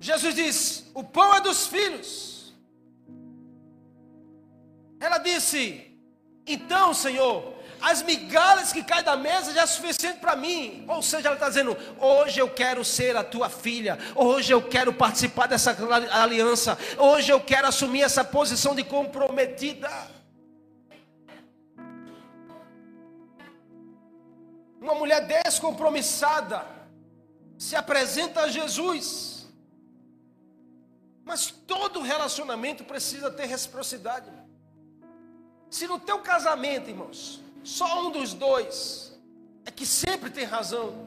Jesus 0.00 0.34
diz: 0.34 0.90
o 0.92 1.04
pão 1.04 1.32
é 1.36 1.40
dos 1.40 1.68
filhos 1.68 2.31
ela 5.02 5.18
disse: 5.18 5.90
Então, 6.46 6.94
Senhor, 6.94 7.54
as 7.80 8.02
migalhas 8.02 8.72
que 8.72 8.84
caem 8.84 9.02
da 9.02 9.16
mesa 9.16 9.52
já 9.52 9.62
é 9.62 9.66
suficiente 9.66 10.20
para 10.20 10.36
mim. 10.36 10.84
Ou 10.88 11.02
seja, 11.02 11.26
ela 11.26 11.34
está 11.34 11.48
dizendo: 11.48 11.76
Hoje 11.98 12.38
eu 12.40 12.48
quero 12.48 12.84
ser 12.84 13.16
a 13.16 13.24
tua 13.24 13.48
filha. 13.50 13.98
Hoje 14.14 14.52
eu 14.52 14.62
quero 14.62 14.94
participar 14.94 15.48
dessa 15.48 15.76
aliança. 16.12 16.78
Hoje 16.96 17.32
eu 17.32 17.40
quero 17.40 17.66
assumir 17.66 18.02
essa 18.02 18.24
posição 18.24 18.74
de 18.74 18.84
comprometida. 18.84 19.90
Uma 24.80 24.94
mulher 24.94 25.26
descompromissada 25.26 26.64
se 27.58 27.74
apresenta 27.74 28.42
a 28.42 28.48
Jesus. 28.48 29.48
Mas 31.24 31.50
todo 31.50 32.02
relacionamento 32.02 32.84
precisa 32.84 33.30
ter 33.30 33.46
reciprocidade. 33.46 34.41
Se 35.72 35.86
no 35.86 35.98
teu 35.98 36.18
casamento, 36.18 36.90
irmãos, 36.90 37.40
só 37.64 38.06
um 38.06 38.10
dos 38.10 38.34
dois 38.34 39.18
é 39.64 39.70
que 39.70 39.86
sempre 39.86 40.28
tem 40.28 40.44
razão, 40.44 41.06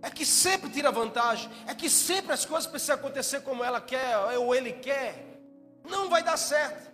é 0.00 0.08
que 0.08 0.24
sempre 0.24 0.70
tira 0.70 0.90
vantagem, 0.90 1.50
é 1.66 1.74
que 1.74 1.90
sempre 1.90 2.32
as 2.32 2.46
coisas 2.46 2.66
precisam 2.66 2.96
acontecer 2.96 3.42
como 3.42 3.62
ela 3.62 3.82
quer 3.82 4.16
ou 4.38 4.54
ele 4.54 4.72
quer, 4.72 5.42
não 5.84 6.08
vai 6.08 6.22
dar 6.22 6.38
certo. 6.38 6.90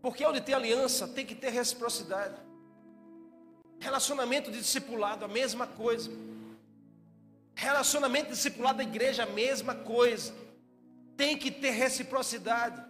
Porque 0.00 0.24
onde 0.24 0.40
tem 0.40 0.54
aliança 0.54 1.06
tem 1.06 1.26
que 1.26 1.34
ter 1.34 1.50
reciprocidade. 1.50 2.36
Relacionamento 3.78 4.50
de 4.50 4.60
discipulado, 4.60 5.26
a 5.26 5.28
mesma 5.28 5.66
coisa. 5.66 6.10
Relacionamento 7.54 8.30
discipulado 8.30 8.78
da 8.78 8.84
igreja, 8.84 9.24
a 9.24 9.26
mesma 9.26 9.74
coisa. 9.74 10.32
Tem 11.18 11.36
que 11.36 11.50
ter 11.50 11.72
reciprocidade. 11.72 12.85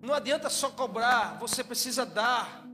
Não 0.00 0.14
adianta 0.14 0.48
só 0.48 0.70
cobrar, 0.70 1.36
você 1.38 1.62
precisa 1.62 2.06
dar. 2.06 2.64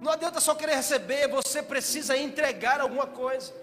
Não 0.00 0.12
adianta 0.12 0.40
só 0.40 0.54
querer 0.54 0.76
receber, 0.76 1.28
você 1.28 1.62
precisa 1.62 2.16
entregar 2.16 2.80
alguma 2.80 3.06
coisa. 3.06 3.54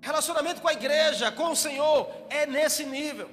Relacionamento 0.00 0.60
com 0.60 0.68
a 0.68 0.72
igreja, 0.72 1.32
com 1.32 1.50
o 1.50 1.56
Senhor, 1.56 2.08
é 2.30 2.46
nesse 2.46 2.84
nível. 2.84 3.28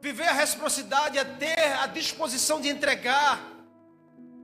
Viver 0.00 0.28
a 0.28 0.32
reciprocidade 0.32 1.18
é 1.18 1.24
ter 1.24 1.72
a 1.82 1.86
disposição 1.86 2.60
de 2.60 2.68
entregar. 2.68 3.40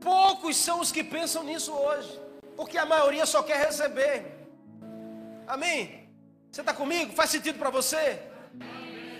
Poucos 0.00 0.56
são 0.56 0.80
os 0.80 0.90
que 0.90 1.04
pensam 1.04 1.44
nisso 1.44 1.72
hoje, 1.72 2.20
porque 2.56 2.76
a 2.76 2.84
maioria 2.84 3.24
só 3.24 3.42
quer 3.42 3.64
receber. 3.64 4.36
Amém? 5.46 6.08
Você 6.50 6.60
está 6.60 6.74
comigo? 6.74 7.12
Faz 7.12 7.30
sentido 7.30 7.58
para 7.58 7.70
você? 7.70 8.20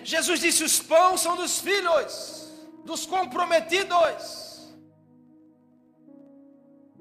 Jesus 0.07 0.39
disse: 0.39 0.63
os 0.63 0.79
pães 0.79 1.21
são 1.21 1.35
dos 1.37 1.59
filhos, 1.59 2.49
dos 2.85 3.05
comprometidos. 3.05 4.47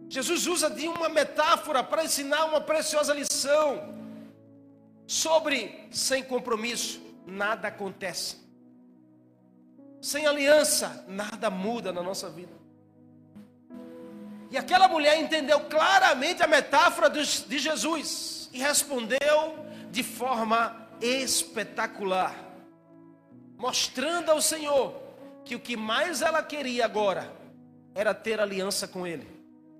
Jesus 0.09 0.47
usa 0.47 0.71
de 0.71 0.87
uma 0.87 1.07
metáfora 1.07 1.83
para 1.83 2.03
ensinar 2.03 2.45
uma 2.45 2.59
preciosa 2.59 3.13
lição 3.13 3.93
sobre 5.05 5.87
sem 5.91 6.23
compromisso 6.23 6.99
nada 7.27 7.67
acontece. 7.67 8.37
Sem 10.01 10.25
aliança, 10.25 11.05
nada 11.07 11.51
muda 11.51 11.91
na 11.91 12.01
nossa 12.01 12.27
vida. 12.27 12.53
E 14.49 14.57
aquela 14.57 14.87
mulher 14.87 15.19
entendeu 15.19 15.59
claramente 15.61 16.41
a 16.41 16.47
metáfora 16.47 17.09
de 17.09 17.59
Jesus 17.59 18.49
e 18.51 18.57
respondeu 18.59 19.63
de 19.91 20.01
forma 20.01 20.89
espetacular 21.01 22.44
mostrando 23.65 24.29
ao 24.29 24.39
Senhor 24.39 24.93
que 25.43 25.55
o 25.55 25.59
que 25.59 25.75
mais 25.75 26.21
ela 26.21 26.43
queria 26.43 26.85
agora 26.85 27.33
era 27.95 28.13
ter 28.13 28.39
aliança 28.39 28.87
com 28.87 29.07
Ele, 29.07 29.25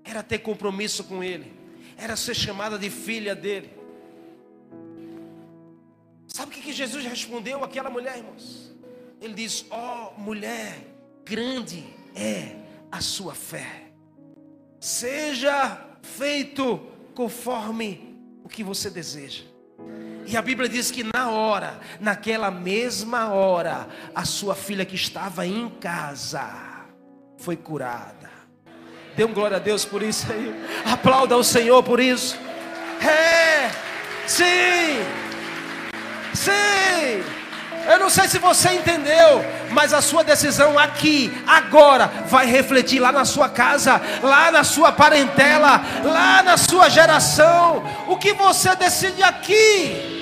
era 0.02 0.24
ter 0.24 0.40
compromisso 0.40 1.04
com 1.04 1.22
Ele, 1.22 1.52
era 1.96 2.16
ser 2.16 2.34
chamada 2.34 2.76
de 2.76 2.90
filha 2.90 3.32
dele. 3.32 3.70
Sabe 6.26 6.50
o 6.50 6.60
que 6.60 6.72
Jesus 6.72 7.04
respondeu 7.04 7.62
àquela 7.62 7.88
mulher, 7.88 8.18
irmãos? 8.18 8.74
Ele 9.20 9.34
diz: 9.34 9.64
Ó 9.70 10.08
oh, 10.16 10.20
mulher, 10.20 10.76
grande 11.24 11.86
é 12.12 12.56
a 12.90 13.00
sua 13.00 13.36
fé, 13.36 13.84
seja 14.80 15.80
feito 16.02 16.80
conforme 17.14 18.18
o 18.42 18.48
que 18.48 18.64
você 18.64 18.90
deseja. 18.90 19.44
E 20.26 20.36
a 20.36 20.42
Bíblia 20.42 20.68
diz 20.68 20.90
que 20.90 21.04
na 21.04 21.30
hora, 21.30 21.78
naquela 22.00 22.50
mesma 22.50 23.28
hora, 23.28 23.86
a 24.12 24.24
sua 24.24 24.56
filha 24.56 24.84
que 24.84 24.96
estava 24.96 25.46
em 25.46 25.68
casa 25.68 26.44
foi 27.38 27.56
curada. 27.56 28.28
Dê 29.16 29.24
um 29.24 29.32
glória 29.32 29.56
a 29.56 29.60
Deus 29.60 29.84
por 29.84 30.02
isso 30.02 30.26
aí. 30.30 30.52
Aplauda 30.84 31.36
o 31.36 31.44
Senhor 31.44 31.80
por 31.84 32.00
isso. 32.00 32.36
É, 33.00 33.70
sim, 34.26 34.98
sim. 36.34 37.22
Eu 37.88 38.00
não 38.00 38.10
sei 38.10 38.26
se 38.26 38.40
você 38.40 38.72
entendeu, 38.72 39.44
mas 39.70 39.94
a 39.94 40.02
sua 40.02 40.24
decisão 40.24 40.76
aqui, 40.76 41.32
agora, 41.46 42.08
vai 42.26 42.46
refletir 42.46 42.98
lá 42.98 43.12
na 43.12 43.24
sua 43.24 43.48
casa, 43.48 44.02
lá 44.24 44.50
na 44.50 44.64
sua 44.64 44.90
parentela, 44.90 45.80
lá 46.02 46.42
na 46.42 46.56
sua 46.56 46.88
geração. 46.88 47.84
O 48.08 48.16
que 48.16 48.32
você 48.32 48.74
decide 48.74 49.22
aqui 49.22 50.15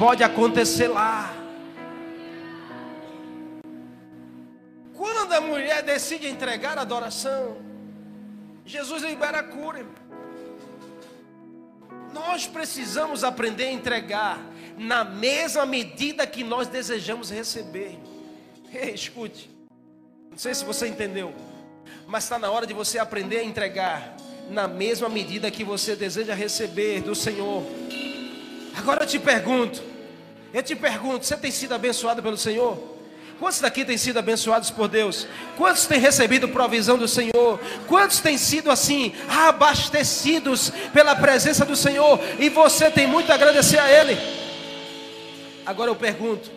pode 0.00 0.24
acontecer 0.24 0.88
lá. 0.88 1.30
Quando 4.96 5.30
a 5.34 5.42
mulher 5.42 5.82
decide 5.82 6.26
entregar 6.26 6.78
a 6.78 6.80
adoração, 6.80 7.58
Jesus 8.64 9.02
libera 9.02 9.40
a 9.40 9.42
cura. 9.42 9.84
Nós 12.14 12.46
precisamos 12.46 13.22
aprender 13.22 13.64
a 13.64 13.72
entregar 13.72 14.40
na 14.78 15.04
mesma 15.04 15.66
medida 15.66 16.26
que 16.26 16.42
nós 16.42 16.66
desejamos 16.66 17.30
receber. 17.30 17.98
Ei, 18.72 18.94
escute. 18.94 19.50
Não 20.30 20.38
sei 20.38 20.54
se 20.54 20.64
você 20.64 20.88
entendeu, 20.88 21.34
mas 22.06 22.24
está 22.24 22.38
na 22.38 22.50
hora 22.50 22.66
de 22.66 22.72
você 22.72 22.98
aprender 22.98 23.40
a 23.40 23.44
entregar 23.44 24.16
na 24.48 24.66
mesma 24.66 25.10
medida 25.10 25.50
que 25.50 25.62
você 25.62 25.94
deseja 25.94 26.32
receber 26.32 27.02
do 27.02 27.14
Senhor. 27.14 27.62
Agora 28.74 29.02
eu 29.02 29.06
te 29.06 29.18
pergunto, 29.18 29.89
eu 30.52 30.62
te 30.62 30.74
pergunto, 30.74 31.24
você 31.24 31.36
tem 31.36 31.50
sido 31.50 31.74
abençoado 31.74 32.22
pelo 32.22 32.36
Senhor? 32.36 33.00
Quantos 33.40 33.60
daqui 33.60 33.86
têm 33.86 33.96
sido 33.96 34.18
abençoados 34.18 34.70
por 34.70 34.86
Deus? 34.86 35.26
Quantos 35.56 35.86
têm 35.86 35.98
recebido 35.98 36.48
provisão 36.48 36.98
do 36.98 37.08
Senhor? 37.08 37.58
Quantos 37.88 38.20
têm 38.20 38.36
sido 38.36 38.70
assim, 38.70 39.14
abastecidos 39.28 40.70
pela 40.92 41.16
presença 41.16 41.64
do 41.64 41.74
Senhor? 41.74 42.20
E 42.38 42.50
você 42.50 42.90
tem 42.90 43.06
muito 43.06 43.32
a 43.32 43.34
agradecer 43.36 43.78
a 43.78 43.90
Ele. 43.90 44.18
Agora 45.64 45.90
eu 45.90 45.96
pergunto: 45.96 46.50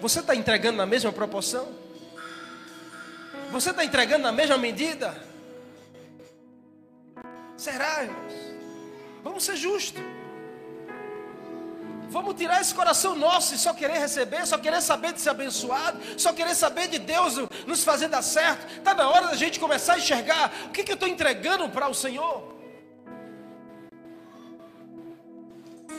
você 0.00 0.20
está 0.20 0.32
entregando 0.32 0.78
na 0.78 0.86
mesma 0.86 1.10
proporção? 1.10 1.68
Você 3.50 3.70
está 3.70 3.84
entregando 3.84 4.22
na 4.22 4.32
mesma 4.32 4.56
medida? 4.56 5.16
Será, 7.56 8.04
irmãos? 8.04 8.32
Vamos 9.24 9.42
ser 9.42 9.56
justos. 9.56 10.00
Vamos 12.10 12.34
tirar 12.36 12.60
esse 12.60 12.74
coração 12.74 13.14
nosso 13.14 13.54
e 13.54 13.58
só 13.58 13.74
querer 13.74 13.98
receber, 13.98 14.46
só 14.46 14.56
querer 14.56 14.80
saber 14.80 15.12
de 15.12 15.20
ser 15.20 15.30
abençoado, 15.30 15.98
só 16.16 16.32
querer 16.32 16.54
saber 16.54 16.88
de 16.88 16.98
Deus 16.98 17.36
nos 17.66 17.84
fazer 17.84 18.08
dar 18.08 18.22
certo. 18.22 18.66
Está 18.78 18.94
na 18.94 19.08
hora 19.08 19.26
da 19.26 19.36
gente 19.36 19.60
começar 19.60 19.94
a 19.94 19.98
enxergar 19.98 20.52
o 20.66 20.70
que, 20.70 20.82
que 20.82 20.90
eu 20.90 20.94
estou 20.94 21.08
entregando 21.08 21.68
para 21.68 21.86
o 21.86 21.94
Senhor. 21.94 22.56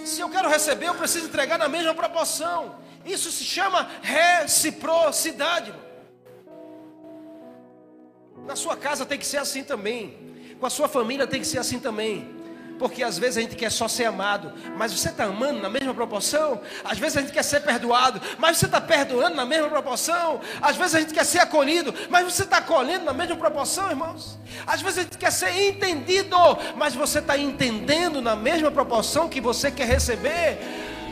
Se 0.03 0.19
eu 0.21 0.29
quero 0.29 0.49
receber, 0.49 0.87
eu 0.87 0.95
preciso 0.95 1.27
entregar 1.27 1.59
na 1.59 1.67
mesma 1.67 1.93
proporção. 1.93 2.77
Isso 3.05 3.31
se 3.31 3.43
chama 3.43 3.87
reciprocidade. 4.01 5.73
Na 8.47 8.55
sua 8.55 8.75
casa 8.75 9.05
tem 9.05 9.19
que 9.19 9.27
ser 9.27 9.37
assim 9.37 9.63
também. 9.63 10.55
Com 10.59 10.65
a 10.65 10.69
sua 10.71 10.87
família 10.87 11.27
tem 11.27 11.39
que 11.39 11.47
ser 11.47 11.59
assim 11.59 11.79
também. 11.79 12.38
Porque 12.79 13.03
às 13.03 13.19
vezes 13.19 13.37
a 13.37 13.41
gente 13.41 13.57
quer 13.57 13.69
só 13.69 13.89
ser 13.89 14.05
amado, 14.05 14.53
mas 14.77 14.93
você 14.93 15.09
está 15.09 15.25
amando 15.25 15.59
na 15.59 15.69
mesma 15.69 15.93
proporção. 15.93 16.61
Às 16.83 16.97
vezes 16.97 17.17
a 17.17 17.21
gente 17.21 17.33
quer 17.33 17.43
ser 17.43 17.59
perdoado, 17.59 18.21
mas 18.37 18.57
você 18.57 18.65
está 18.65 18.79
perdoando 18.79 19.35
na 19.35 19.45
mesma 19.45 19.67
proporção. 19.67 20.39
Às 20.61 20.77
vezes 20.77 20.95
a 20.95 20.99
gente 21.01 21.13
quer 21.13 21.25
ser 21.25 21.39
acolhido, 21.39 21.93
mas 22.09 22.23
você 22.23 22.43
está 22.43 22.57
acolhendo 22.57 23.03
na 23.03 23.11
mesma 23.11 23.35
proporção, 23.35 23.89
irmãos. 23.89 24.39
Às 24.65 24.81
vezes 24.81 24.99
a 24.99 25.01
gente 25.01 25.17
quer 25.17 25.31
ser 25.31 25.51
entendido, 25.67 26.37
mas 26.77 26.95
você 26.95 27.19
está 27.19 27.37
entendendo 27.37 28.21
na 28.21 28.35
mesma 28.35 28.71
proporção 28.71 29.27
que 29.27 29.41
você 29.41 29.69
quer 29.69 29.85
receber. 29.85 30.57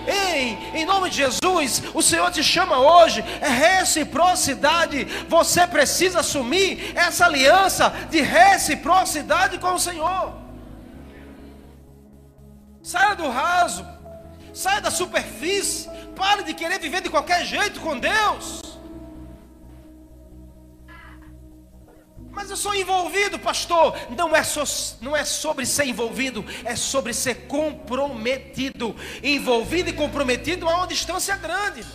Ei, 0.08 0.58
em 0.74 0.86
nome 0.86 1.10
de 1.10 1.18
Jesus, 1.18 1.84
o 1.94 2.02
Senhor 2.02 2.32
te 2.32 2.42
chama 2.42 2.80
hoje, 2.80 3.22
é 3.42 3.50
reciprocidade. 3.50 5.04
Você 5.28 5.68
precisa 5.68 6.22
assumir 6.22 6.94
essa 6.96 7.26
aliança 7.26 7.94
de 8.10 8.22
reciprocidade 8.22 9.58
com 9.58 9.74
o 9.74 9.80
Senhor. 9.80 10.47
Saia 12.88 13.16
do 13.18 13.28
raso. 13.28 13.86
Saia 14.54 14.80
da 14.80 14.90
superfície. 14.90 15.90
Pare 16.16 16.44
de 16.44 16.54
querer 16.54 16.80
viver 16.80 17.02
de 17.02 17.10
qualquer 17.10 17.46
jeito 17.46 17.82
com 17.82 18.00
Deus. 18.00 18.62
Mas 22.32 22.50
eu 22.50 22.56
sou 22.56 22.74
envolvido, 22.74 23.38
pastor. 23.38 23.94
Não 24.16 24.34
é, 24.34 24.42
so, 24.42 24.64
não 25.02 25.14
é 25.14 25.26
sobre 25.26 25.66
ser 25.66 25.86
envolvido, 25.86 26.46
é 26.64 26.78
sobre 26.78 27.14
ser 27.14 27.48
comprometido. 27.48 28.96
Envolvido 29.22 29.90
e 29.90 29.94
comprometido 29.94 30.70
há 30.70 30.78
uma 30.78 30.88
distância 30.88 31.36
grande. 31.36 31.86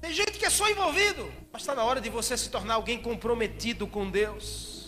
Tem 0.00 0.12
gente 0.12 0.38
que 0.38 0.46
é 0.46 0.50
só 0.50 0.70
envolvido, 0.70 1.28
mas 1.52 1.62
está 1.62 1.74
na 1.74 1.82
hora 1.82 2.00
de 2.00 2.08
você 2.08 2.36
se 2.36 2.48
tornar 2.48 2.74
alguém 2.74 3.02
comprometido 3.02 3.88
com 3.88 4.08
Deus. 4.08 4.79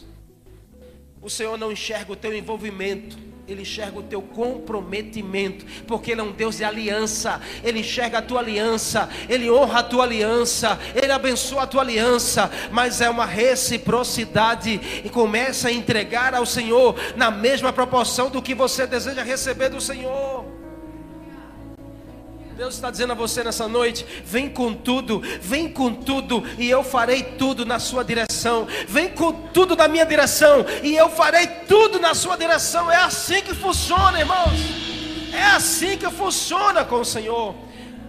O 1.23 1.31
Senhor 1.31 1.57
não 1.57 1.71
enxerga 1.71 2.13
o 2.13 2.17
teu 2.17 2.37
envolvimento, 2.37 3.17
Ele 3.47 3.63
enxerga 3.63 3.97
o 3.97 4.03
teu 4.03 4.21
comprometimento, 4.21 5.65
porque 5.87 6.11
Ele 6.11 6.21
é 6.21 6.25
um 6.25 6.33
Deus 6.33 6.57
de 6.57 6.65
aliança. 6.65 7.41
Ele 7.63 7.79
enxerga 7.79 8.19
a 8.19 8.23
tua 8.23 8.41
aliança, 8.41 9.09
Ele 9.29 9.49
honra 9.49 9.79
a 9.79 9.83
tua 9.85 10.03
aliança, 10.03 10.77
Ele 11.01 11.13
abençoa 11.13 11.63
a 11.63 11.67
tua 11.67 11.83
aliança, 11.83 12.51
mas 12.73 13.01
é 13.01 13.09
uma 13.09 13.25
reciprocidade 13.25 14.81
e 15.05 15.09
começa 15.09 15.69
a 15.69 15.73
entregar 15.73 16.35
ao 16.35 16.45
Senhor 16.45 16.97
na 17.17 17.31
mesma 17.31 17.73
proporção 17.73 18.29
do 18.29 18.43
que 18.43 18.53
você 18.53 18.85
deseja 18.85 19.23
receber 19.23 19.69
do 19.69 19.81
Senhor. 19.81 20.52
Deus 22.57 22.75
está 22.75 22.91
dizendo 22.91 23.13
a 23.13 23.17
você 23.17 23.43
nessa 23.43 23.67
noite: 23.67 24.05
vem 24.25 24.49
com 24.49 24.75
tudo, 24.75 25.23
vem 25.41 25.69
com 25.69 25.93
tudo, 25.95 26.45
e 26.59 26.69
eu 26.69 26.85
farei 26.85 27.23
tudo 27.23 27.65
na 27.65 27.79
sua 27.79 28.05
direção. 28.05 28.67
Vem 28.87 29.09
com 29.09 29.33
tudo 29.33 29.75
na 29.75 29.89
minha 29.89 30.05
direção, 30.05 30.65
e 30.83 30.95
eu 30.95 31.09
farei 31.09 31.47
tudo 31.47 31.99
na 31.99 32.15
sua 32.15 32.37
direção. 32.37 32.91
É 32.91 32.97
assim 32.97 33.41
que 33.41 33.55
funciona, 33.55 34.21
irmãos. 34.21 34.53
É 35.33 35.43
assim 35.43 35.97
que 35.97 36.11
funciona 36.11 36.85
com 36.85 37.01
o 37.01 37.05
Senhor. 37.05 37.55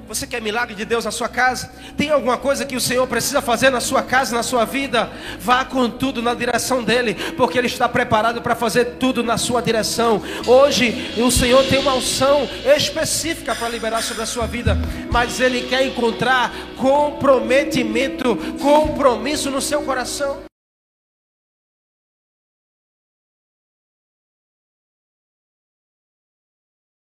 Você 0.07 0.27
quer 0.27 0.41
milagre 0.41 0.75
de 0.75 0.85
Deus 0.85 1.05
na 1.05 1.11
sua 1.11 1.29
casa? 1.29 1.71
Tem 1.97 2.09
alguma 2.09 2.37
coisa 2.37 2.65
que 2.65 2.75
o 2.75 2.81
Senhor 2.81 3.07
precisa 3.07 3.41
fazer 3.41 3.69
na 3.69 3.79
sua 3.79 4.03
casa, 4.03 4.35
na 4.35 4.43
sua 4.43 4.65
vida? 4.65 5.09
Vá 5.39 5.63
com 5.63 5.89
tudo 5.89 6.21
na 6.21 6.33
direção 6.33 6.83
dEle, 6.83 7.15
porque 7.35 7.57
Ele 7.57 7.67
está 7.67 7.87
preparado 7.87 8.41
para 8.41 8.55
fazer 8.55 8.97
tudo 8.99 9.23
na 9.23 9.37
sua 9.37 9.61
direção. 9.61 10.21
Hoje, 10.45 11.13
o 11.17 11.31
Senhor 11.31 11.63
tem 11.65 11.79
uma 11.79 11.95
unção 11.95 12.47
específica 12.75 13.55
para 13.55 13.69
liberar 13.69 14.03
sobre 14.03 14.23
a 14.23 14.27
sua 14.27 14.45
vida, 14.45 14.77
mas 15.09 15.39
Ele 15.39 15.61
quer 15.61 15.85
encontrar 15.85 16.53
comprometimento, 16.77 18.35
compromisso 18.59 19.49
no 19.49 19.61
seu 19.61 19.81
coração. 19.83 20.52